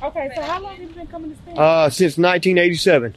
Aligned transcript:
Okay, 0.00 0.30
so 0.34 0.42
how 0.42 0.60
long 0.60 0.76
have 0.76 0.88
you 0.88 0.94
been 0.94 1.06
coming 1.08 1.34
to 1.34 1.42
Stan's? 1.42 1.58
Uh, 1.58 1.90
since 1.90 2.18
1987. 2.18 3.16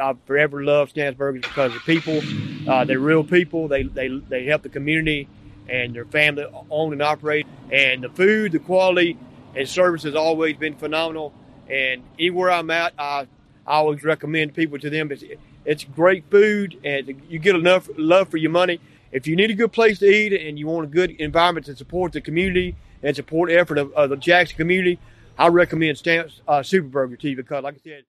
I've 0.00 0.18
forever 0.26 0.62
loved 0.62 0.90
Stan's 0.90 1.16
Burgers 1.16 1.42
because 1.42 1.72
the 1.72 1.80
people, 1.80 2.20
uh, 2.70 2.84
they're 2.84 2.98
real 2.98 3.24
people. 3.24 3.68
They, 3.68 3.84
they, 3.84 4.08
they 4.08 4.44
help 4.44 4.62
the 4.62 4.68
community 4.68 5.28
and 5.68 5.94
their 5.94 6.04
family 6.04 6.44
own 6.70 6.92
and 6.92 7.02
operate. 7.02 7.46
And 7.70 8.02
the 8.02 8.08
food, 8.08 8.52
the 8.52 8.58
quality, 8.58 9.16
and 9.54 9.68
service 9.68 10.02
has 10.02 10.14
always 10.14 10.56
been 10.56 10.74
phenomenal. 10.76 11.32
And 11.70 12.02
anywhere 12.18 12.50
I'm 12.50 12.70
at, 12.70 12.92
I, 12.98 13.26
I 13.66 13.76
always 13.76 14.02
recommend 14.02 14.54
people 14.54 14.78
to 14.80 14.90
them. 14.90 15.10
It's, 15.10 15.24
it's 15.64 15.84
great 15.84 16.24
food 16.30 16.78
and 16.84 17.22
you 17.28 17.38
get 17.38 17.54
enough 17.54 17.88
love 17.96 18.28
for 18.28 18.36
your 18.36 18.50
money. 18.50 18.80
If 19.12 19.26
you 19.26 19.36
need 19.36 19.50
a 19.50 19.54
good 19.54 19.72
place 19.72 20.00
to 20.00 20.06
eat 20.06 20.32
and 20.32 20.58
you 20.58 20.66
want 20.66 20.84
a 20.84 20.90
good 20.90 21.12
environment 21.12 21.66
to 21.66 21.76
support 21.76 22.12
the 22.12 22.20
community 22.20 22.76
and 23.02 23.16
support 23.16 23.48
the 23.48 23.58
effort 23.58 23.78
of, 23.78 23.92
of 23.92 24.10
the 24.10 24.16
Jackson 24.16 24.56
community, 24.56 24.98
I 25.38 25.48
recommend 25.48 25.98
Stamps 25.98 26.40
uh, 26.48 26.62
Super 26.62 26.88
Burger 26.88 27.16
to 27.16 27.36
because, 27.36 27.62
like 27.62 27.74
I 27.74 27.78
said, 27.78 28.04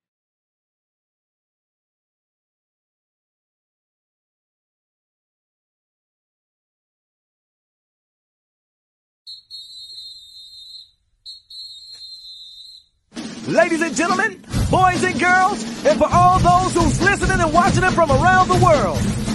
Ladies 13.46 13.80
and 13.80 13.96
gentlemen, 13.96 14.42
boys 14.70 15.02
and 15.02 15.18
girls, 15.18 15.64
and 15.86 15.98
for 15.98 16.06
all 16.12 16.38
those 16.38 16.74
who's 16.74 17.00
listening 17.00 17.40
and 17.40 17.50
watching 17.50 17.82
it 17.82 17.92
from 17.92 18.10
around 18.10 18.48
the 18.48 18.62
world. 18.62 19.27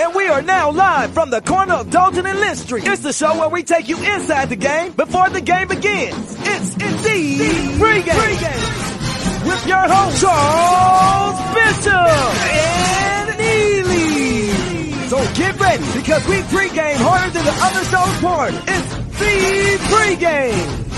And 0.00 0.14
we 0.14 0.28
are 0.28 0.40
now 0.40 0.70
live 0.70 1.12
from 1.12 1.28
the 1.28 1.42
corner 1.42 1.74
of 1.74 1.90
Dalton 1.90 2.24
and 2.24 2.40
Lynch 2.40 2.56
Street. 2.56 2.86
It's 2.86 3.02
the 3.02 3.12
show 3.12 3.38
where 3.38 3.50
we 3.50 3.62
take 3.62 3.86
you 3.86 3.98
inside 3.98 4.48
the 4.48 4.56
game 4.56 4.92
before 4.92 5.28
the 5.28 5.42
game 5.42 5.68
begins. 5.68 6.36
It's 6.38 6.72
indeed 6.72 7.40
pregame. 7.78 8.16
pregame. 8.16 9.46
With 9.46 9.66
your 9.66 9.86
host, 9.86 10.22
Charles 10.22 11.36
Bishop 11.52 11.92
and 12.48 13.38
Neely. 13.40 15.08
So 15.08 15.18
get 15.34 15.60
ready 15.60 15.84
because 15.92 16.26
we 16.28 16.36
pregame 16.48 16.96
harder 16.96 17.30
than 17.32 17.44
the 17.44 17.56
other 17.60 17.84
show's 17.84 18.20
part. 18.22 18.54
It's 18.54 18.94
the 19.18 19.78
pregame. 19.92 20.89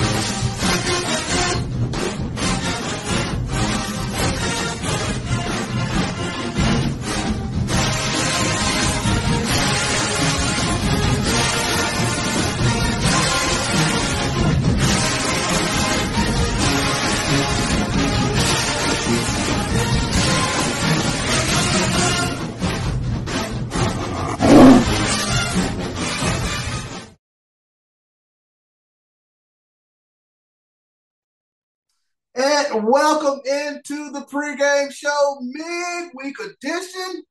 Welcome 32.74 33.40
into 33.44 34.10
the 34.12 34.24
pregame 34.32 34.90
show 34.90 35.38
midweek 35.42 36.36
edition. 36.40 37.22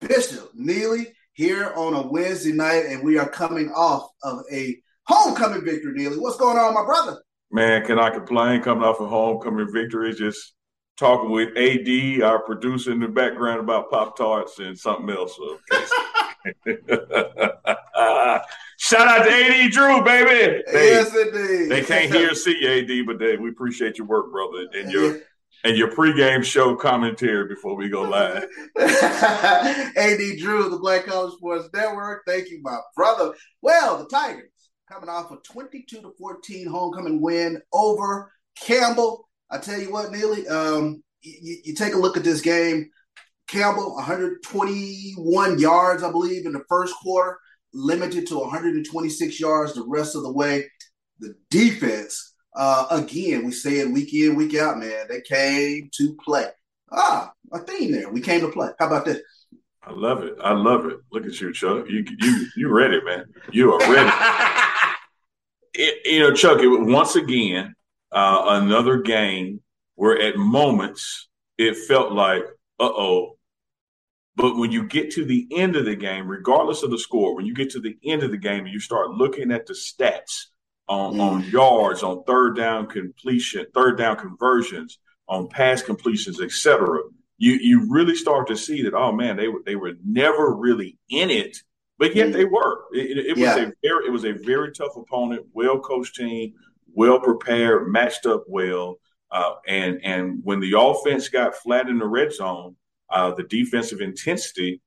Bishop 0.00 0.50
Neely 0.52 1.12
here 1.34 1.72
on 1.76 1.94
a 1.94 2.04
Wednesday 2.08 2.50
night, 2.50 2.86
and 2.86 3.04
we 3.04 3.16
are 3.16 3.28
coming 3.28 3.70
off 3.70 4.10
of 4.24 4.40
a 4.52 4.76
homecoming 5.06 5.64
victory. 5.64 5.92
Neely, 5.94 6.18
what's 6.18 6.38
going 6.38 6.58
on, 6.58 6.74
my 6.74 6.84
brother? 6.84 7.22
Man, 7.52 7.86
can 7.86 8.00
I 8.00 8.10
complain? 8.10 8.62
Coming 8.62 8.82
off 8.82 8.98
a 8.98 9.06
homecoming 9.06 9.72
victory, 9.72 10.12
just 10.12 10.54
talking 10.96 11.30
with 11.30 11.56
AD, 11.56 12.22
our 12.22 12.40
producer 12.40 12.90
in 12.90 12.98
the 12.98 13.06
background 13.06 13.60
about 13.60 13.92
Pop 13.92 14.16
Tarts 14.16 14.58
and 14.58 14.76
something 14.76 15.08
else. 15.08 15.38
Shout 18.84 19.08
out 19.08 19.24
to 19.24 19.30
AD 19.30 19.70
Drew, 19.70 20.04
baby. 20.04 20.62
They, 20.70 20.88
yes, 20.90 21.16
indeed. 21.16 21.70
They 21.70 21.82
can't 21.82 22.12
hear 22.12 22.32
or 22.32 22.34
see 22.34 22.66
AD, 22.66 23.06
but 23.06 23.18
they, 23.18 23.34
we 23.38 23.48
appreciate 23.48 23.96
your 23.96 24.06
work, 24.06 24.30
brother, 24.30 24.66
and 24.74 24.92
your 24.92 25.20
and 25.64 25.74
your 25.74 25.90
pregame 25.90 26.44
show 26.44 26.76
commentary 26.76 27.48
before 27.48 27.76
we 27.76 27.88
go 27.88 28.02
live. 28.02 28.44
AD 28.78 30.18
Drew, 30.38 30.68
the 30.68 30.78
Black 30.78 31.06
College 31.06 31.32
Sports 31.32 31.70
Network. 31.72 32.24
Thank 32.26 32.50
you, 32.50 32.60
my 32.60 32.78
brother. 32.94 33.32
Well, 33.62 33.96
the 33.96 34.06
Tigers 34.06 34.50
coming 34.92 35.08
off 35.08 35.30
a 35.30 35.36
22 35.36 36.02
to 36.02 36.12
14 36.18 36.66
homecoming 36.66 37.22
win 37.22 37.62
over 37.72 38.30
Campbell. 38.60 39.26
I 39.50 39.56
tell 39.56 39.80
you 39.80 39.90
what, 39.90 40.12
Neely, 40.12 40.46
um, 40.46 41.02
you, 41.22 41.56
you 41.64 41.74
take 41.74 41.94
a 41.94 41.98
look 41.98 42.18
at 42.18 42.24
this 42.24 42.42
game. 42.42 42.90
Campbell, 43.48 43.94
121 43.94 45.58
yards, 45.58 46.02
I 46.02 46.10
believe, 46.10 46.44
in 46.44 46.52
the 46.52 46.64
first 46.68 46.94
quarter 47.02 47.38
limited 47.74 48.26
to 48.28 48.38
126 48.38 49.40
yards 49.40 49.74
the 49.74 49.84
rest 49.86 50.16
of 50.16 50.22
the 50.22 50.32
way. 50.32 50.64
The 51.20 51.34
defense, 51.50 52.34
uh, 52.56 52.86
again, 52.90 53.44
we 53.44 53.52
say 53.52 53.80
it 53.80 53.90
week 53.90 54.14
in, 54.14 54.36
week 54.36 54.56
out, 54.56 54.78
man. 54.78 55.06
They 55.08 55.20
came 55.20 55.90
to 55.96 56.16
play. 56.24 56.46
Ah, 56.92 57.32
a 57.52 57.58
theme 57.60 57.92
there. 57.92 58.10
We 58.10 58.20
came 58.20 58.40
to 58.40 58.48
play. 58.48 58.70
How 58.78 58.86
about 58.86 59.04
this? 59.04 59.20
I 59.82 59.92
love 59.92 60.22
it. 60.22 60.34
I 60.42 60.52
love 60.52 60.86
it. 60.86 60.98
Look 61.12 61.26
at 61.26 61.40
you, 61.40 61.52
Chuck. 61.52 61.86
You 61.88 62.04
you 62.18 62.46
you 62.56 62.68
ready, 62.70 63.00
man? 63.04 63.26
You 63.50 63.72
are 63.74 63.92
ready. 63.92 64.10
it, 65.74 66.06
you 66.06 66.20
know, 66.20 66.32
Chuck. 66.32 66.60
It, 66.60 66.68
once 66.68 67.16
again, 67.16 67.74
uh, 68.12 68.60
another 68.62 68.98
game 68.98 69.60
where 69.96 70.20
at 70.20 70.36
moments 70.36 71.28
it 71.58 71.76
felt 71.76 72.12
like, 72.12 72.42
uh 72.80 72.84
oh, 72.84 73.33
but 74.36 74.56
when 74.56 74.72
you 74.72 74.86
get 74.86 75.10
to 75.12 75.24
the 75.24 75.46
end 75.52 75.76
of 75.76 75.84
the 75.84 75.94
game, 75.94 76.26
regardless 76.26 76.82
of 76.82 76.90
the 76.90 76.98
score, 76.98 77.36
when 77.36 77.46
you 77.46 77.54
get 77.54 77.70
to 77.70 77.80
the 77.80 77.96
end 78.04 78.22
of 78.22 78.30
the 78.30 78.36
game 78.36 78.64
and 78.64 78.72
you 78.72 78.80
start 78.80 79.10
looking 79.10 79.52
at 79.52 79.66
the 79.66 79.74
stats 79.74 80.46
on, 80.88 81.14
mm. 81.14 81.20
on 81.20 81.44
yards, 81.44 82.02
on 82.02 82.24
third 82.24 82.56
down 82.56 82.86
completion, 82.86 83.66
third 83.74 83.96
down 83.96 84.16
conversions, 84.16 84.98
on 85.28 85.48
pass 85.48 85.82
completions, 85.82 86.40
etc., 86.40 86.98
you 87.36 87.52
you 87.54 87.90
really 87.90 88.14
start 88.14 88.46
to 88.46 88.56
see 88.56 88.82
that 88.82 88.94
oh 88.94 89.12
man, 89.12 89.36
they 89.36 89.48
were 89.48 89.60
they 89.64 89.76
were 89.76 89.94
never 90.04 90.54
really 90.54 90.96
in 91.08 91.30
it, 91.30 91.58
but 91.98 92.14
yet 92.14 92.28
mm. 92.28 92.32
they 92.32 92.44
were. 92.44 92.84
It, 92.92 93.18
it, 93.18 93.26
it 93.26 93.36
yeah. 93.36 93.54
was 93.56 93.64
a 93.64 93.72
very 93.82 94.06
it 94.06 94.12
was 94.12 94.24
a 94.24 94.32
very 94.32 94.72
tough 94.72 94.96
opponent, 94.96 95.46
well 95.52 95.80
coached 95.80 96.14
team, 96.14 96.54
well 96.92 97.20
prepared, 97.20 97.90
matched 97.90 98.26
up 98.26 98.44
well, 98.48 98.98
uh, 99.32 99.54
and 99.66 100.00
and 100.04 100.40
when 100.44 100.60
the 100.60 100.78
offense 100.78 101.28
got 101.28 101.56
flat 101.56 101.88
in 101.88 101.98
the 101.98 102.06
red 102.06 102.32
zone 102.32 102.76
uh, 103.10 103.32
the 103.34 103.44
defensive 103.44 104.00
intensity 104.00 104.80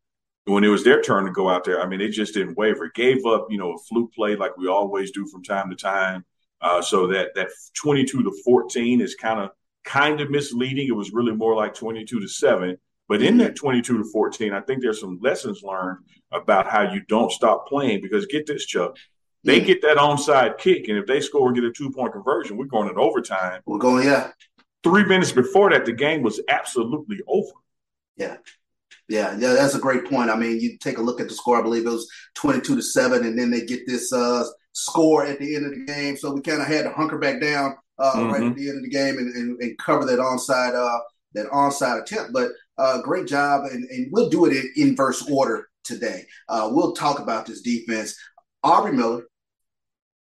when 0.45 0.63
it 0.63 0.69
was 0.69 0.83
their 0.83 1.01
turn 1.01 1.25
to 1.25 1.31
go 1.31 1.49
out 1.49 1.63
there. 1.63 1.81
I 1.81 1.87
mean, 1.87 2.01
it 2.01 2.09
just 2.09 2.33
didn't 2.33 2.57
waver. 2.57 2.89
Gave 2.93 3.25
up, 3.25 3.47
you 3.49 3.57
know, 3.57 3.73
a 3.73 3.77
fluke 3.77 4.13
play 4.13 4.35
like 4.35 4.57
we 4.57 4.67
always 4.67 5.11
do 5.11 5.27
from 5.27 5.43
time 5.43 5.69
to 5.69 5.75
time. 5.75 6.25
Uh, 6.61 6.81
so 6.81 7.07
that 7.07 7.35
that 7.35 7.49
22 7.75 8.23
to 8.23 8.31
14 8.43 9.01
is 9.01 9.15
kind 9.15 9.39
of 9.39 9.51
kind 9.83 10.21
of 10.21 10.29
misleading. 10.29 10.87
It 10.87 10.95
was 10.95 11.13
really 11.13 11.33
more 11.33 11.55
like 11.55 11.73
22 11.73 12.19
to 12.19 12.27
seven. 12.27 12.77
But 13.09 13.21
in 13.21 13.37
that 13.37 13.55
22 13.55 13.99
to 13.99 14.03
14, 14.03 14.51
I 14.51 14.59
think 14.61 14.81
there's 14.81 14.99
some 14.99 15.17
lessons 15.21 15.63
learned 15.63 15.99
about 16.31 16.67
how 16.67 16.91
you 16.91 17.01
don't 17.07 17.31
stop 17.31 17.67
playing. 17.67 18.01
Because 18.01 18.25
get 18.25 18.45
this, 18.45 18.65
Chuck, 18.65 18.97
they 19.43 19.61
get 19.61 19.81
that 19.83 19.95
onside 19.95 20.57
kick, 20.57 20.89
and 20.89 20.97
if 20.97 21.05
they 21.05 21.21
score 21.21 21.47
and 21.47 21.55
get 21.55 21.63
a 21.63 21.71
two 21.71 21.89
point 21.89 22.11
conversion, 22.11 22.57
we're 22.57 22.65
going 22.65 22.89
in 22.89 22.97
overtime. 22.97 23.61
We're 23.65 23.77
going, 23.77 24.05
yeah. 24.05 24.31
Three 24.83 25.05
minutes 25.05 25.31
before 25.31 25.69
that, 25.71 25.85
the 25.85 25.93
game 25.93 26.21
was 26.21 26.41
absolutely 26.49 27.19
over. 27.27 27.51
Yeah. 28.17 28.37
Yeah, 29.09 29.37
yeah, 29.37 29.53
that's 29.53 29.75
a 29.75 29.79
great 29.79 30.09
point. 30.09 30.29
I 30.29 30.35
mean, 30.35 30.59
you 30.59 30.77
take 30.77 30.97
a 30.97 31.01
look 31.01 31.21
at 31.21 31.29
the 31.29 31.33
score. 31.33 31.57
I 31.57 31.61
believe 31.61 31.85
it 31.85 31.89
was 31.89 32.09
twenty-two 32.35 32.75
to 32.75 32.81
seven, 32.81 33.25
and 33.25 33.39
then 33.39 33.49
they 33.49 33.61
get 33.61 33.87
this 33.87 34.11
uh, 34.11 34.43
score 34.73 35.25
at 35.25 35.39
the 35.39 35.55
end 35.55 35.65
of 35.65 35.71
the 35.71 35.85
game. 35.85 36.17
So 36.17 36.33
we 36.33 36.41
kind 36.41 36.61
of 36.61 36.67
had 36.67 36.83
to 36.83 36.91
hunker 36.91 37.17
back 37.17 37.39
down 37.39 37.77
uh, 37.99 38.13
mm-hmm. 38.13 38.31
right 38.31 38.43
at 38.43 38.55
the 38.55 38.67
end 38.67 38.77
of 38.77 38.83
the 38.83 38.89
game 38.89 39.17
and, 39.17 39.33
and, 39.33 39.61
and 39.61 39.77
cover 39.77 40.05
that 40.05 40.19
onside 40.19 40.75
uh, 40.75 40.99
that 41.33 41.47
onside 41.51 42.01
attempt. 42.01 42.33
But 42.33 42.49
uh, 42.77 43.01
great 43.01 43.27
job, 43.27 43.65
and, 43.71 43.85
and 43.89 44.09
we'll 44.11 44.29
do 44.29 44.45
it 44.45 44.53
in 44.53 44.89
inverse 44.89 45.27
order 45.29 45.69
today. 45.83 46.25
Uh, 46.49 46.69
we'll 46.71 46.91
talk 46.91 47.19
about 47.19 47.45
this 47.45 47.61
defense. 47.61 48.15
Aubrey 48.63 48.91
Miller, 48.91 49.23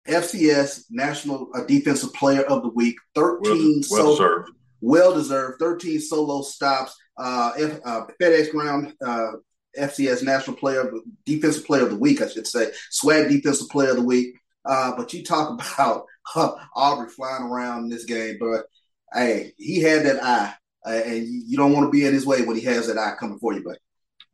FCS 0.07 0.85
National 0.89 1.49
uh, 1.53 1.63
Defensive 1.63 2.13
Player 2.13 2.41
of 2.41 2.63
the 2.63 2.69
Week, 2.69 2.95
thirteen 3.13 3.83
well, 3.91 4.05
well 4.05 4.17
so 4.17 4.43
well 4.81 5.13
deserved, 5.13 5.59
thirteen 5.59 5.99
solo 5.99 6.41
stops 6.41 6.97
uh, 7.17 7.51
F, 7.57 7.79
uh, 7.85 8.05
FedEx 8.19 8.51
Ground 8.51 8.93
uh, 9.05 9.33
FCS 9.77 10.23
National 10.23 10.55
Player, 10.55 10.91
Defensive 11.25 11.65
Player 11.65 11.83
of 11.83 11.89
the 11.89 11.97
Week, 11.97 12.21
I 12.21 12.27
should 12.27 12.47
say, 12.47 12.71
SWAC 12.91 13.29
Defensive 13.29 13.69
Player 13.69 13.91
of 13.91 13.97
the 13.97 14.03
Week. 14.03 14.35
Uh, 14.65 14.95
but 14.95 15.13
you 15.13 15.23
talk 15.23 15.49
about 15.77 16.05
uh, 16.35 16.51
Aubrey 16.75 17.09
flying 17.09 17.43
around 17.43 17.83
in 17.83 17.89
this 17.89 18.05
game, 18.05 18.37
but 18.39 18.65
hey, 19.13 19.53
he 19.57 19.81
had 19.81 20.05
that 20.05 20.23
eye, 20.23 20.53
uh, 20.85 20.89
and 20.91 21.27
you 21.27 21.57
don't 21.57 21.73
want 21.73 21.85
to 21.85 21.91
be 21.91 22.05
in 22.05 22.13
his 22.13 22.25
way 22.25 22.43
when 22.43 22.55
he 22.55 22.63
has 22.63 22.87
that 22.87 22.97
eye 22.97 23.15
coming 23.19 23.39
for 23.39 23.53
you, 23.53 23.63
but. 23.63 23.77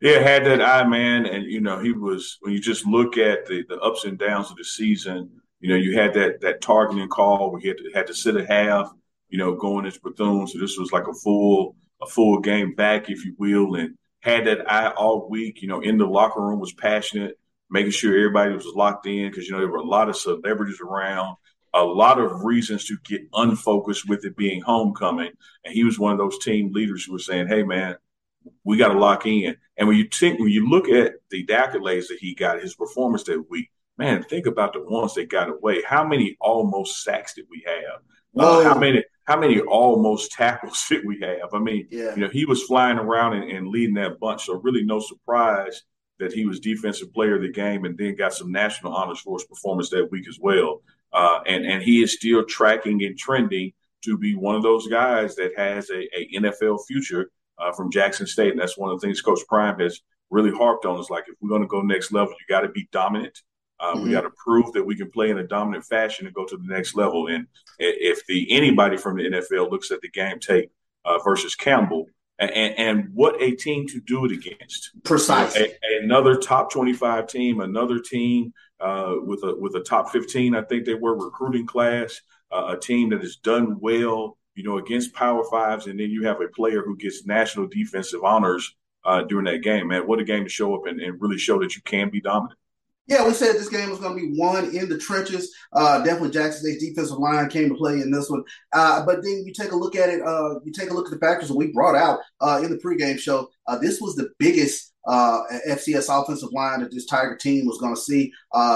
Yeah, 0.02 0.20
had 0.20 0.46
that 0.46 0.62
eye, 0.62 0.88
man, 0.88 1.26
and 1.26 1.44
you 1.44 1.60
know 1.60 1.78
he 1.80 1.92
was. 1.92 2.38
When 2.40 2.54
you 2.54 2.62
just 2.62 2.86
look 2.86 3.18
at 3.18 3.46
the 3.48 3.66
the 3.68 3.78
ups 3.80 4.06
and 4.06 4.18
downs 4.18 4.50
of 4.50 4.56
the 4.56 4.64
season, 4.64 5.30
You 5.60 5.70
know, 5.70 5.76
you 5.76 6.00
had 6.00 6.14
that 6.14 6.40
that 6.40 6.62
targeting 6.62 7.10
call 7.10 7.52
where 7.52 7.60
he 7.60 7.68
had 7.68 7.78
to, 7.80 7.92
had 7.94 8.08
to 8.08 8.14
sit 8.14 8.38
a 8.38 8.46
half, 8.46 8.90
you 9.28 9.38
know, 9.38 9.56
going 9.56 9.86
into 9.86 10.00
Bethune. 10.02 10.48
So 10.48 10.58
this 10.58 10.78
was 10.78 10.94
like 10.94 11.08
a 11.08 11.14
full 11.14 11.76
a 12.02 12.08
full 12.08 12.40
game 12.40 12.76
back, 12.76 13.10
if 13.10 13.26
you 13.26 13.36
will, 13.38 13.76
and 13.76 13.96
had 14.22 14.46
that 14.46 14.72
eye 14.72 14.90
all 14.90 15.30
week. 15.30 15.62
You 15.62 15.68
know, 15.68 15.82
in 15.82 15.98
the 15.98 16.06
locker 16.06 16.42
room 16.42 16.60
was 16.60 16.74
passionate, 16.74 17.38
making 17.70 17.92
sure 17.92 18.16
everybody 18.16 18.54
was 18.54 18.66
locked 18.66 19.06
in 19.06 19.30
because 19.30 19.46
you 19.46 19.54
know 19.54 19.60
there 19.60 19.68
were 19.68 19.78
a 19.78 19.84
lot 19.84 20.10
of 20.10 20.16
celebrities 20.16 20.80
around, 20.82 21.36
a 21.74 21.84
lot 21.84 22.20
of 22.20 22.44
reasons 22.44 22.86
to 22.86 22.98
get 23.06 23.22
unfocused 23.34 24.08
with 24.08 24.26
it 24.26 24.36
being 24.36 24.62
homecoming, 24.62 25.32
and 25.66 25.74
he 25.74 25.84
was 25.84 26.00
one 26.00 26.12
of 26.12 26.18
those 26.18 26.40
team 26.40 26.72
leaders 26.74 27.06
who 27.06 27.14
was 27.14 27.26
saying, 27.26 27.48
"Hey, 27.48 27.64
man." 27.64 27.96
We 28.64 28.78
got 28.78 28.94
to 28.94 28.98
lock 28.98 29.26
in, 29.26 29.58
and 29.78 29.88
when 29.88 29.98
you 29.98 30.08
think 30.08 30.40
when 30.40 30.48
you 30.48 30.68
look 30.68 30.88
at 30.88 31.16
the 31.30 31.46
accolades 31.48 32.08
that 32.08 32.20
he 32.22 32.34
got, 32.34 32.62
his 32.62 32.74
performance 32.74 33.24
that 33.24 33.50
week, 33.50 33.70
man, 33.98 34.24
think 34.24 34.46
about 34.46 34.74
the 34.74 34.82
ones 34.82 35.14
that 35.16 35.30
got 35.30 35.50
away. 35.50 35.84
How 35.86 36.08
many 36.08 36.38
almost 36.40 37.04
sacks 37.04 37.34
did 37.34 37.46
we 37.52 37.64
have? 37.68 38.02
Uh, 38.36 38.64
how 38.64 38.80
many 38.80 39.04
how 39.30 39.40
many 39.40 39.60
almost 39.62 40.32
tackles 40.32 40.84
did 40.90 41.06
we 41.06 41.20
have? 41.22 41.54
I 41.54 41.60
mean, 41.60 41.88
yeah. 41.92 42.16
you 42.16 42.22
know, 42.22 42.30
he 42.30 42.46
was 42.46 42.64
flying 42.64 42.98
around 42.98 43.34
and, 43.34 43.52
and, 43.52 43.68
leading 43.68 43.94
that 43.96 44.20
bunch. 44.20 44.46
So 44.46 44.56
really 44.56 44.84
no 44.84 45.00
surprise 45.00 45.84
that 46.18 46.34
he 46.34 46.46
was 46.46 46.60
defensive 46.60 47.14
player 47.14 47.36
of 47.36 47.44
the 47.44 47.52
game 47.52 47.86
and 47.86 47.98
then 47.98 48.16
got 48.16 48.34
some 48.34 48.52
national 48.52 48.94
honors 48.94 49.20
for 49.22 49.38
his 49.38 49.46
performance 49.46 49.90
that 49.92 50.12
week 50.12 50.28
as 50.28 50.40
well. 50.42 50.82
Uh, 51.14 51.40
and, 51.46 51.64
and 51.64 51.84
he 51.84 52.02
is 52.02 52.14
still 52.14 52.44
tracking 52.44 53.04
and 53.04 53.18
trending 53.18 53.72
to 54.04 54.18
be 54.18 54.36
one 54.36 54.56
of 54.56 54.64
those 54.64 54.88
guys 54.88 55.36
that 55.36 55.52
has 55.56 55.90
a, 55.92 56.02
a 56.18 56.30
NFL 56.36 56.80
future 56.88 57.30
uh, 57.60 57.72
from 57.72 57.92
Jackson 57.92 58.26
State. 58.26 58.52
And 58.52 58.60
that's 58.60 58.78
one 58.78 58.90
of 58.90 59.00
the 59.00 59.06
things 59.06 59.22
Coach 59.22 59.42
Prime 59.48 59.80
has 59.80 60.02
really 60.32 60.52
harped 60.52 60.86
on 60.86 61.00
is 61.00 61.10
like, 61.10 61.26
if 61.28 61.36
we're 61.40 61.50
going 61.50 61.62
to 61.62 61.68
go 61.68 61.82
next 61.82 62.12
level, 62.12 62.32
you 62.34 62.54
got 62.54 62.62
to 62.62 62.70
be 62.70 62.90
dominant. 62.92 63.44
Uh, 63.80 63.94
mm-hmm. 63.94 64.04
We 64.06 64.12
got 64.12 64.22
to 64.22 64.32
prove 64.32 64.74
that 64.74 64.84
we 64.84 64.96
can 64.96 65.10
play 65.10 65.30
in 65.30 65.40
a 65.40 65.48
dominant 65.48 65.86
fashion 65.86 66.26
and 66.26 66.36
go 66.36 66.46
to 66.46 66.58
the 66.58 66.68
next 66.68 66.96
level. 66.96 67.28
And 67.28 67.48
if 67.78 68.26
the 68.28 68.52
anybody 68.52 68.98
from 68.98 69.18
the 69.18 69.24
NFL 69.24 69.72
looks 69.72 69.92
at 69.92 70.02
the 70.02 70.10
game 70.10 70.40
tape 70.40 70.72
uh, 71.06 71.20
versus 71.20 71.56
Campbell 71.56 72.08
and, 72.40 72.52
and, 72.52 73.10
what 73.14 73.42
a 73.42 73.52
team 73.52 73.86
to 73.88 74.00
do 74.00 74.26
it 74.26 74.32
against, 74.32 74.92
precisely 75.04 75.74
another 76.02 76.38
top 76.38 76.72
twenty-five 76.72 77.28
team, 77.28 77.60
another 77.60 78.00
team 78.00 78.54
uh, 78.80 79.16
with 79.22 79.44
a 79.44 79.56
with 79.58 79.76
a 79.76 79.82
top 79.82 80.10
fifteen, 80.10 80.56
I 80.56 80.62
think 80.62 80.86
they 80.86 80.94
were 80.94 81.18
recruiting 81.18 81.68
class, 81.68 82.22
uh, 82.52 82.76
a 82.78 82.80
team 82.80 83.10
that 83.10 83.22
has 83.22 83.36
done 83.36 83.78
well, 83.82 84.38
you 84.56 84.64
know, 84.64 84.78
against 84.78 85.14
Power 85.14 85.44
Fives, 85.52 85.88
and 85.88 86.00
then 86.00 86.12
you 86.12 86.26
have 86.26 86.40
a 86.40 86.48
player 86.48 86.82
who 86.82 86.96
gets 86.96 87.26
national 87.26 87.68
defensive 87.68 88.24
honors 88.24 88.74
uh, 89.04 89.24
during 89.24 89.46
that 89.46 89.64
game. 89.64 89.90
Man, 89.90 90.08
what 90.08 90.20
a 90.20 90.24
game 90.24 90.46
to 90.46 90.50
show 90.50 90.76
up 90.76 90.86
and, 90.86 91.02
and 91.02 91.22
really 91.22 91.38
show 91.38 91.60
that 91.60 91.76
you 91.76 91.82
can 91.84 92.10
be 92.10 92.22
dominant. 92.22 92.58
Yeah, 93.10 93.26
we 93.26 93.34
said 93.34 93.56
this 93.56 93.70
game 93.70 93.90
was 93.90 93.98
going 93.98 94.16
to 94.16 94.22
be 94.24 94.40
won 94.40 94.66
in 94.76 94.88
the 94.88 95.00
trenches. 95.00 95.52
Uh, 95.74 95.98
definitely 96.04 96.30
Jackson 96.30 96.62
State's 96.62 96.86
defensive 96.86 97.18
line 97.18 97.50
came 97.50 97.70
to 97.70 97.76
play 97.76 97.94
in 97.94 98.12
this 98.12 98.30
one. 98.30 98.44
Uh, 98.72 99.04
but 99.04 99.24
then 99.24 99.44
you 99.48 99.52
take 99.52 99.72
a 99.72 99.76
look 99.76 99.96
at 99.96 100.10
it. 100.10 100.22
Uh, 100.22 100.60
you 100.64 100.72
take 100.72 100.92
a 100.92 100.94
look 100.94 101.08
at 101.08 101.12
the 101.12 101.26
factors 101.26 101.50
that 101.50 101.58
we 101.58 101.72
brought 101.72 101.96
out 101.96 102.20
uh, 102.40 102.62
in 102.64 102.70
the 102.70 102.78
pregame 102.78 103.18
show. 103.18 103.50
Uh, 103.66 103.80
this 103.80 104.00
was 104.00 104.16
the 104.16 104.30
biggest 104.38 104.94
uh, 105.08 105.42
FCS 105.68 106.06
offensive 106.08 106.52
line 106.52 106.82
that 106.82 106.92
this 106.92 107.08
Tiger 107.08 107.36
team 107.36 107.66
was 107.66 107.80
going 107.80 107.96
to 107.96 108.00
see. 108.00 108.32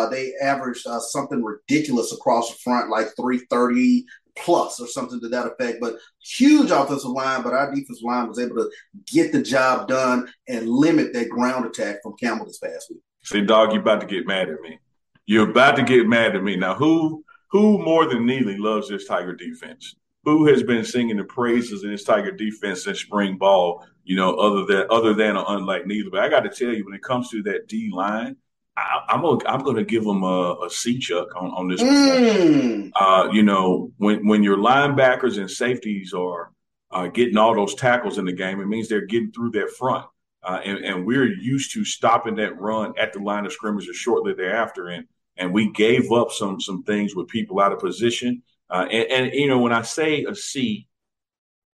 they 0.09 0.33
averaged 0.41 0.88
something 1.01 1.44
ridiculous 1.44 2.12
across 2.12 2.50
the 2.50 2.57
front, 2.63 2.89
like 2.89 3.15
330 3.15 4.03
plus 4.35 4.80
or 4.80 4.88
something 4.88 5.21
to 5.21 5.30
that 5.30 5.45
effect. 5.45 5.77
But 5.80 5.97
huge 6.24 6.71
offensive 6.71 7.12
line, 7.12 7.44
but 7.44 7.53
our 7.53 7.69
defensive 7.69 8.03
line 8.03 8.27
was 8.27 8.39
able 8.39 8.56
to 8.56 8.71
get 9.06 9.31
the 9.31 9.44
job 9.44 9.88
done 9.88 10.27
and 10.47 10.68
limit 10.68 11.13
that 11.13 11.30
ground 11.30 11.68
attack 11.68 11.97
from 12.01 12.18
Campbell 12.18 12.47
this 12.47 12.57
past 12.57 12.88
week. 12.89 13.01
Say, 13.23 13.41
dog, 13.41 13.71
you're 13.71 13.81
about 13.81 14.01
to 14.01 14.07
get 14.07 14.27
mad 14.27 14.49
at 14.49 14.61
me. 14.61 14.79
You're 15.25 15.49
about 15.49 15.77
to 15.77 15.83
get 15.83 16.07
mad 16.07 16.35
at 16.35 16.43
me. 16.43 16.55
Now, 16.55 16.75
who 16.75 17.23
who 17.49 17.77
more 17.83 18.05
than 18.05 18.25
Neely 18.25 18.57
loves 18.57 18.89
this 18.89 19.05
Tiger 19.05 19.33
defense? 19.33 19.95
Who 20.25 20.47
has 20.47 20.63
been 20.63 20.83
singing 20.83 21.17
the 21.17 21.23
praises 21.23 21.83
in 21.83 21.91
this 21.91 22.03
Tiger 22.03 22.31
defense 22.31 22.83
since 22.83 23.01
spring 23.01 23.37
ball? 23.37 23.85
You 24.03 24.17
know, 24.17 24.35
other 24.35 24.65
than 24.65 24.87
other 24.89 25.13
than 25.13 25.37
or 25.37 25.45
unlike 25.47 25.85
Neely. 25.85 26.09
But 26.09 26.21
I 26.21 26.29
got 26.29 26.41
to 26.41 26.49
tell 26.49 26.73
you, 26.73 26.83
when 26.85 26.93
it 26.93 27.03
comes 27.03 27.29
to 27.29 27.41
that 27.43 27.67
D 27.67 27.89
line, 27.93 28.35
I, 28.75 28.99
am 29.09 29.21
gonna 29.21 29.45
I'm 29.45 29.63
gonna 29.63 29.83
give 29.83 30.03
them 30.03 30.23
a, 30.23 30.57
a 30.65 30.69
C 30.69 30.99
chuck 30.99 31.27
on 31.35 31.51
on 31.51 31.67
this. 31.69 31.81
Mm. 31.81 32.91
Uh, 32.95 33.29
you 33.31 33.43
know, 33.43 33.91
when 33.97 34.27
when 34.27 34.43
your 34.43 34.57
linebackers 34.57 35.37
and 35.37 35.49
safeties 35.49 36.13
are 36.13 36.51
uh, 36.91 37.07
getting 37.07 37.37
all 37.37 37.55
those 37.55 37.75
tackles 37.75 38.17
in 38.17 38.25
the 38.25 38.33
game, 38.33 38.59
it 38.59 38.67
means 38.67 38.89
they're 38.89 39.05
getting 39.05 39.31
through 39.31 39.51
their 39.51 39.67
front. 39.67 40.05
Uh, 40.44 40.60
and, 40.66 40.84
and, 40.84 41.06
we're 41.06 41.25
used 41.25 41.72
to 41.74 41.86
stopping 41.86 42.36
that 42.36 42.60
run 42.60 42.94
at 42.98 43.13
the 43.13 43.19
line 43.19 43.45
of 43.45 43.54
scrimmage 43.54 43.88
or 43.88 43.94
shortly 43.94 44.34
thereafter. 44.34 44.88
And 44.88 45.07
and 45.38 45.54
we 45.54 45.72
gave 45.72 46.12
up 46.12 46.31
some 46.31 46.60
some 46.60 46.84
things 46.84 47.16
with 47.16 47.28
people 47.28 47.60
out 47.60 47.72
of 47.72 47.80
position. 47.80 48.44
Uh, 48.69 48.88
and, 48.92 49.10
and, 49.10 49.34
you 49.34 49.48
know, 49.48 49.60
when 49.60 49.74
I 49.74 49.84
say 49.84 50.25
a 50.25 50.36
C 50.36 50.88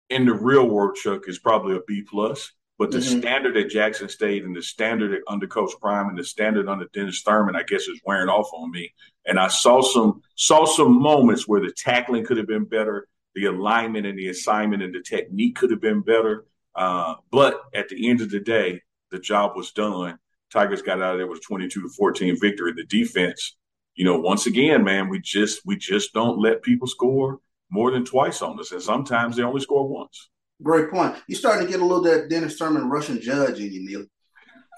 in 0.10 0.26
the 0.26 0.34
real 0.34 0.68
world, 0.68 0.96
Chuck 0.96 1.28
is 1.28 1.40
probably 1.40 1.76
a 1.76 1.82
B 1.88 2.04
plus. 2.08 2.52
But 2.80 2.92
the 2.92 3.00
mm-hmm. 3.00 3.20
standard 3.20 3.58
at 3.58 3.70
Jackson 3.70 4.08
State 4.08 4.46
and 4.46 4.56
the 4.56 4.62
standard 4.62 5.14
at, 5.14 5.22
under 5.28 5.48
Coach 5.48 5.74
Prime 5.82 6.08
and 6.08 6.18
the 6.18 6.24
standard 6.24 6.70
under 6.70 6.88
Dennis 6.94 7.22
Thurman, 7.22 7.58
I 7.58 7.64
guess, 7.64 7.82
is 7.82 8.00
wearing 8.06 8.30
off 8.30 8.50
on 8.54 8.72
me. 8.72 8.94
And 9.26 9.38
I 9.38 9.50
saw 9.50 9.82
some 9.82 10.22
saw 10.36 10.66
some 10.66 11.00
moments 11.02 11.46
where 11.46 11.60
the 11.60 11.74
tackling 11.76 12.26
could 12.26 12.38
have 12.38 12.48
been 12.48 12.64
better, 12.64 13.08
the 13.36 13.46
alignment 13.46 14.06
and 14.06 14.18
the 14.18 14.30
assignment 14.30 14.82
and 14.82 14.96
the 14.96 15.02
technique 15.02 15.58
could 15.58 15.72
have 15.72 15.82
been 15.82 16.02
better. 16.02 16.46
Uh, 16.80 17.16
but 17.30 17.62
at 17.76 17.90
the 17.90 18.10
end 18.10 18.22
of 18.22 18.32
the 18.32 18.40
day, 18.40 18.82
the 19.12 19.20
job 19.20 19.52
was 19.54 19.72
done. 19.74 20.18
Tigers 20.50 20.82
got 20.82 21.02
out 21.02 21.12
of 21.12 21.18
there 21.20 21.28
with 21.28 21.44
22 21.44 21.82
to 21.82 21.90
14 21.90 22.40
victory. 22.40 22.72
The 22.72 22.86
defense, 22.86 23.58
you 23.96 24.06
know, 24.06 24.18
once 24.18 24.46
again, 24.46 24.86
man, 24.86 25.10
we 25.10 25.20
just 25.20 25.60
we 25.66 25.76
just 25.76 26.14
don't 26.14 26.40
let 26.40 26.64
people 26.64 26.88
score 26.88 27.40
more 27.70 27.92
than 27.92 28.06
twice 28.06 28.42
on 28.42 28.58
us, 28.62 28.72
and 28.72 28.82
sometimes 28.82 29.36
they 29.36 29.44
only 29.44 29.60
score 29.60 29.90
once. 29.90 30.30
Great 30.64 30.90
point. 30.90 31.18
You're 31.28 31.38
starting 31.38 31.68
to 31.68 31.72
get 31.72 31.82
a 31.82 31.86
little 31.86 32.04
that 32.04 32.30
Dennis 32.30 32.58
Thurman 32.58 32.90
Russian 32.90 33.20
judge 33.20 33.60
in 33.60 33.74
you, 33.74 33.86
Neil. 33.86 34.06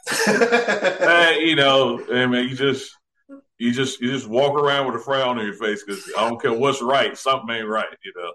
hey, 0.25 1.37
you 1.41 1.55
know, 1.55 2.03
I 2.11 2.25
mean, 2.25 2.49
you 2.49 2.55
just 2.55 2.97
you 3.59 3.71
just 3.71 4.01
you 4.01 4.11
just 4.11 4.27
walk 4.27 4.59
around 4.59 4.87
with 4.87 4.95
a 4.95 5.03
frown 5.03 5.37
on 5.37 5.45
your 5.45 5.53
face 5.53 5.83
because 5.83 6.03
I 6.17 6.27
don't 6.27 6.41
care 6.41 6.51
what's 6.51 6.81
right, 6.81 7.15
something 7.15 7.55
ain't 7.55 7.67
right, 7.67 7.85
you 8.03 8.13
know. 8.15 8.33